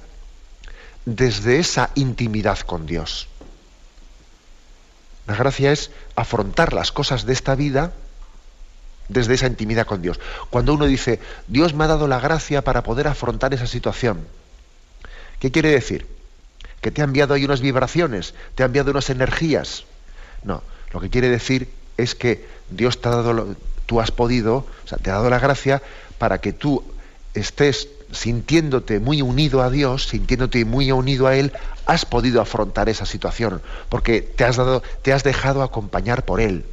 desde 1.05 1.59
esa 1.59 1.91
intimidad 1.97 2.61
con 2.61 2.87
Dios. 2.87 3.27
La 5.27 5.35
gracia 5.35 5.72
es 5.72 5.91
afrontar 6.14 6.72
las 6.72 6.93
cosas 6.93 7.27
de 7.27 7.33
esta 7.33 7.57
vida 7.57 7.93
desde 9.09 9.35
esa 9.35 9.49
intimidad 9.49 9.85
con 9.85 10.01
Dios. 10.01 10.20
Cuando 10.49 10.74
uno 10.74 10.87
dice, 10.87 11.18
Dios 11.49 11.74
me 11.74 11.85
ha 11.85 11.89
dado 11.89 12.07
la 12.07 12.20
gracia 12.20 12.62
para 12.62 12.85
poder 12.85 13.09
afrontar 13.09 13.53
esa 13.53 13.66
situación, 13.66 14.29
¿Qué 15.39 15.51
quiere 15.51 15.70
decir? 15.70 16.15
Que 16.81 16.91
te 16.91 17.01
ha 17.01 17.05
enviado 17.05 17.35
ahí 17.35 17.45
unas 17.45 17.61
vibraciones, 17.61 18.35
te 18.55 18.62
ha 18.62 18.66
enviado 18.66 18.91
unas 18.91 19.11
energías. 19.11 19.85
No, 20.45 20.62
lo 20.93 21.01
que 21.01 21.11
quiere 21.11 21.29
decir 21.29 21.68
es 21.97 22.14
que 22.14 22.47
Dios 22.70 23.01
te 23.01 23.09
ha 23.09 23.12
dado, 23.12 23.57
tú 23.87 24.01
has 24.01 24.11
podido, 24.11 24.57
o 24.57 24.89
sea, 24.89 24.99
te 24.99 25.11
ha 25.11 25.14
dado 25.14 25.31
la 25.31 25.39
gracia 25.39 25.83
para 26.18 26.39
que 26.41 26.53
tú 26.53 26.85
estés 27.35 27.89
sintiéndote 28.12 29.01
muy 29.01 29.22
unido 29.22 29.62
a 29.62 29.70
Dios, 29.70 30.09
sintiéndote 30.09 30.64
muy 30.64 30.93
unido 30.93 31.27
a 31.27 31.37
Él, 31.37 31.53
has 31.87 32.05
podido 32.05 32.41
afrontar 32.41 32.89
esa 32.89 33.07
situación, 33.07 33.62
porque 33.89 34.22
te 34.22 34.45
has, 34.45 34.57
dado, 34.57 34.83
te 35.03 35.12
has 35.12 35.24
dejado 35.24 35.62
acompañar 35.62 36.24
por 36.24 36.41
Él. 36.41 36.64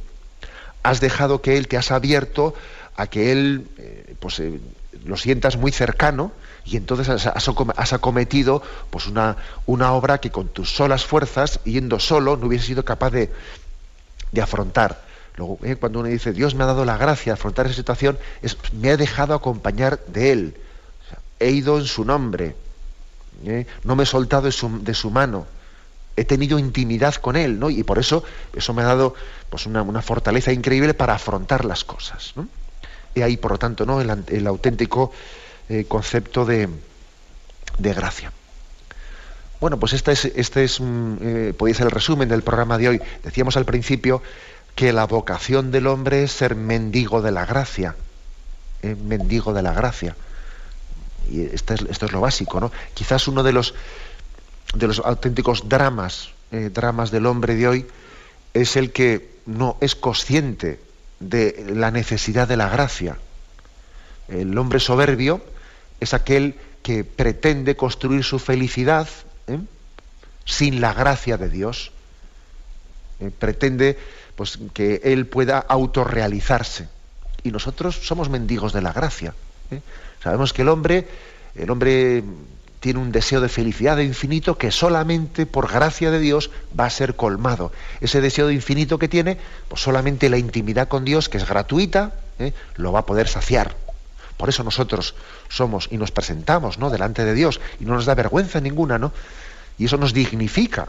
Has 0.82 1.00
dejado 1.00 1.40
que 1.40 1.56
Él, 1.56 1.68
te 1.68 1.76
has 1.76 1.90
abierto 1.90 2.54
a 2.96 3.06
que 3.06 3.32
Él 3.32 3.66
eh, 3.78 4.14
pues, 4.20 4.38
eh, 4.40 4.60
lo 5.04 5.16
sientas 5.16 5.56
muy 5.56 5.72
cercano 5.72 6.32
y 6.64 6.76
entonces 6.76 7.08
has, 7.08 7.92
acometido 7.92 8.62
pues, 8.90 9.06
una, 9.06 9.36
una, 9.66 9.92
obra 9.92 10.18
que 10.18 10.30
con 10.30 10.48
tus 10.48 10.74
solas 10.74 11.04
fuerzas, 11.04 11.60
yendo 11.64 12.00
solo, 12.00 12.36
no 12.36 12.46
hubiese 12.46 12.66
sido 12.66 12.84
capaz 12.84 13.10
de, 13.10 13.30
de 14.32 14.42
afrontar. 14.42 15.04
Luego, 15.36 15.58
eh, 15.62 15.76
cuando 15.76 16.00
uno 16.00 16.08
dice, 16.08 16.32
Dios 16.32 16.54
me 16.54 16.64
ha 16.64 16.68
dado 16.68 16.84
la 16.84 16.96
gracia 16.96 17.32
de 17.32 17.38
afrontar 17.38 17.66
esa 17.66 17.74
situación, 17.74 18.18
es, 18.40 18.56
me 18.72 18.90
ha 18.90 18.96
dejado 18.96 19.34
acompañar 19.34 20.00
de 20.06 20.32
Él 20.32 20.54
he 21.44 21.50
ido 21.50 21.78
en 21.78 21.84
su 21.84 22.04
nombre, 22.04 22.56
¿eh? 23.44 23.66
no 23.84 23.96
me 23.96 24.04
he 24.04 24.06
soltado 24.06 24.42
de 24.44 24.52
su, 24.94 25.10
mano, 25.10 25.46
he 26.16 26.24
tenido 26.24 26.58
intimidad 26.58 27.14
con 27.16 27.36
él, 27.36 27.58
¿no? 27.58 27.70
Y 27.70 27.82
por 27.82 27.98
eso 27.98 28.24
eso 28.54 28.72
me 28.72 28.82
ha 28.82 28.86
dado 28.86 29.14
pues, 29.50 29.66
una, 29.66 30.02
fortaleza 30.02 30.52
increíble 30.52 30.94
para 30.94 31.14
afrontar 31.14 31.64
las 31.64 31.84
cosas. 31.84 32.32
¿no? 32.36 32.48
Y 33.14 33.22
ahí, 33.22 33.36
por 33.36 33.52
lo 33.52 33.58
tanto, 33.58 33.84
¿no? 33.84 34.00
el, 34.00 34.46
auténtico 34.46 35.12
eh, 35.68 35.84
concepto 35.86 36.44
de, 36.44 36.68
gracia. 37.78 38.32
Bueno, 39.60 39.78
pues 39.78 39.92
este 39.92 40.12
es, 40.12 40.24
este 40.24 40.64
es 40.64 40.80
eh, 40.80 41.54
ser 41.74 41.86
el 41.86 41.90
resumen 41.90 42.28
del 42.28 42.42
programa 42.42 42.78
de 42.78 42.88
hoy. 42.88 43.02
Decíamos 43.22 43.56
al 43.56 43.64
principio 43.64 44.22
que 44.74 44.92
la 44.92 45.06
vocación 45.06 45.70
del 45.70 45.86
hombre 45.86 46.24
es 46.24 46.32
ser 46.32 46.54
mendigo 46.54 47.22
de 47.22 47.32
la 47.32 47.46
gracia. 47.46 47.96
mendigo 48.82 49.54
de 49.54 49.62
la 49.62 49.72
gracia. 49.72 50.16
Y 51.30 51.42
esto 51.42 51.74
es, 51.74 52.12
lo 52.12 52.20
básico, 52.20 52.60
¿no? 52.60 52.70
Quizás 52.92 53.28
uno 53.28 53.42
de 53.42 53.52
los, 53.52 53.74
de 54.74 54.86
los 54.86 54.98
auténticos 54.98 55.68
dramas, 55.68 56.30
eh, 56.52 56.70
dramas 56.72 57.10
del 57.10 57.26
hombre 57.26 57.54
de 57.54 57.68
hoy, 57.68 57.86
es 58.52 58.76
el 58.76 58.92
que 58.92 59.30
no 59.46 59.76
es 59.80 59.94
consciente 59.94 60.80
de 61.20 61.72
la 61.74 61.90
necesidad 61.90 62.46
de 62.46 62.56
la 62.56 62.68
gracia. 62.68 63.16
El 64.28 64.56
hombre 64.58 64.80
soberbio 64.80 65.42
es 66.00 66.14
aquel 66.14 66.56
que 66.82 67.04
pretende 67.04 67.76
construir 67.76 68.24
su 68.24 68.38
felicidad 68.38 69.08
¿eh? 69.46 69.58
sin 70.44 70.80
la 70.80 70.92
gracia 70.92 71.36
de 71.36 71.48
Dios. 71.48 71.92
Eh, 73.20 73.30
pretende 73.30 73.98
pues, 74.36 74.58
que 74.72 75.00
él 75.04 75.26
pueda 75.26 75.58
autorrealizarse. 75.58 76.88
Y 77.42 77.50
nosotros 77.50 78.00
somos 78.02 78.28
mendigos 78.28 78.72
de 78.72 78.82
la 78.82 78.92
gracia. 78.92 79.34
Sabemos 80.22 80.52
que 80.52 80.62
el 80.62 80.68
hombre, 80.68 81.06
el 81.54 81.70
hombre 81.70 82.22
tiene 82.80 83.00
un 83.00 83.12
deseo 83.12 83.40
de 83.40 83.48
felicidad 83.48 83.96
de 83.96 84.04
infinito 84.04 84.58
que 84.58 84.70
solamente 84.70 85.46
por 85.46 85.72
gracia 85.72 86.10
de 86.10 86.20
Dios 86.20 86.50
va 86.78 86.84
a 86.84 86.90
ser 86.90 87.16
colmado. 87.16 87.72
Ese 88.02 88.20
deseo 88.20 88.46
de 88.46 88.52
infinito 88.52 88.98
que 88.98 89.08
tiene, 89.08 89.38
pues 89.68 89.80
solamente 89.80 90.28
la 90.28 90.36
intimidad 90.36 90.88
con 90.88 91.02
Dios, 91.02 91.30
que 91.30 91.38
es 91.38 91.48
gratuita, 91.48 92.12
¿eh? 92.38 92.52
lo 92.76 92.92
va 92.92 93.00
a 93.00 93.06
poder 93.06 93.26
saciar. 93.26 93.74
Por 94.44 94.50
eso 94.50 94.62
nosotros 94.62 95.14
somos 95.48 95.88
y 95.90 95.96
nos 95.96 96.10
presentamos 96.10 96.78
¿no? 96.78 96.90
delante 96.90 97.24
de 97.24 97.32
Dios 97.32 97.62
y 97.80 97.86
no 97.86 97.94
nos 97.94 98.04
da 98.04 98.14
vergüenza 98.14 98.60
ninguna, 98.60 98.98
¿no? 98.98 99.10
Y 99.78 99.86
eso 99.86 99.96
nos 99.96 100.12
dignifica. 100.12 100.86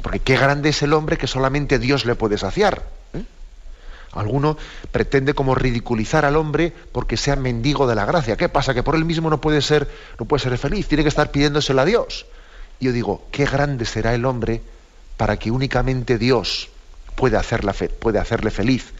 Porque 0.00 0.20
qué 0.20 0.36
grande 0.36 0.68
es 0.68 0.80
el 0.84 0.92
hombre 0.92 1.18
que 1.18 1.26
solamente 1.26 1.80
Dios 1.80 2.04
le 2.04 2.14
puede 2.14 2.38
saciar. 2.38 2.84
Alguno 4.12 4.56
pretende 4.92 5.34
como 5.34 5.56
ridiculizar 5.56 6.24
al 6.24 6.36
hombre 6.36 6.72
porque 6.92 7.16
sea 7.16 7.34
mendigo 7.34 7.88
de 7.88 7.96
la 7.96 8.04
gracia. 8.04 8.36
¿Qué 8.36 8.48
pasa? 8.48 8.74
Que 8.74 8.84
por 8.84 8.94
él 8.94 9.04
mismo 9.04 9.28
no 9.28 9.40
puede 9.40 9.60
ser, 9.60 9.90
no 10.20 10.26
puede 10.26 10.44
ser 10.44 10.56
feliz, 10.56 10.86
tiene 10.86 11.02
que 11.02 11.08
estar 11.08 11.32
pidiéndoselo 11.32 11.80
a 11.80 11.84
Dios. 11.84 12.26
Y 12.78 12.84
yo 12.84 12.92
digo, 12.92 13.26
qué 13.32 13.44
grande 13.44 13.86
será 13.86 14.14
el 14.14 14.24
hombre 14.24 14.62
para 15.16 15.36
que 15.36 15.50
únicamente 15.50 16.16
Dios 16.16 16.68
puede 17.16 17.36
hacerle 17.38 18.52
feliz. 18.52 18.92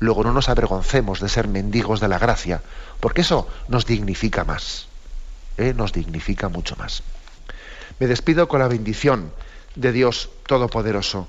Luego 0.00 0.22
no 0.22 0.32
nos 0.32 0.48
avergoncemos 0.48 1.20
de 1.20 1.28
ser 1.28 1.48
mendigos 1.48 2.00
de 2.00 2.08
la 2.08 2.18
gracia, 2.18 2.62
porque 3.00 3.22
eso 3.22 3.48
nos 3.68 3.86
dignifica 3.86 4.44
más, 4.44 4.86
¿eh? 5.56 5.74
nos 5.74 5.92
dignifica 5.92 6.48
mucho 6.48 6.76
más. 6.76 7.02
Me 7.98 8.06
despido 8.06 8.46
con 8.48 8.60
la 8.60 8.68
bendición 8.68 9.32
de 9.74 9.92
Dios 9.92 10.30
Todopoderoso, 10.46 11.28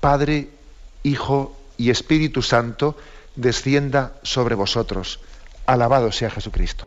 Padre, 0.00 0.48
Hijo 1.02 1.56
y 1.76 1.90
Espíritu 1.90 2.42
Santo 2.42 2.96
descienda 3.36 4.14
sobre 4.22 4.54
vosotros. 4.54 5.20
Alabado 5.66 6.10
sea 6.10 6.30
Jesucristo. 6.30 6.86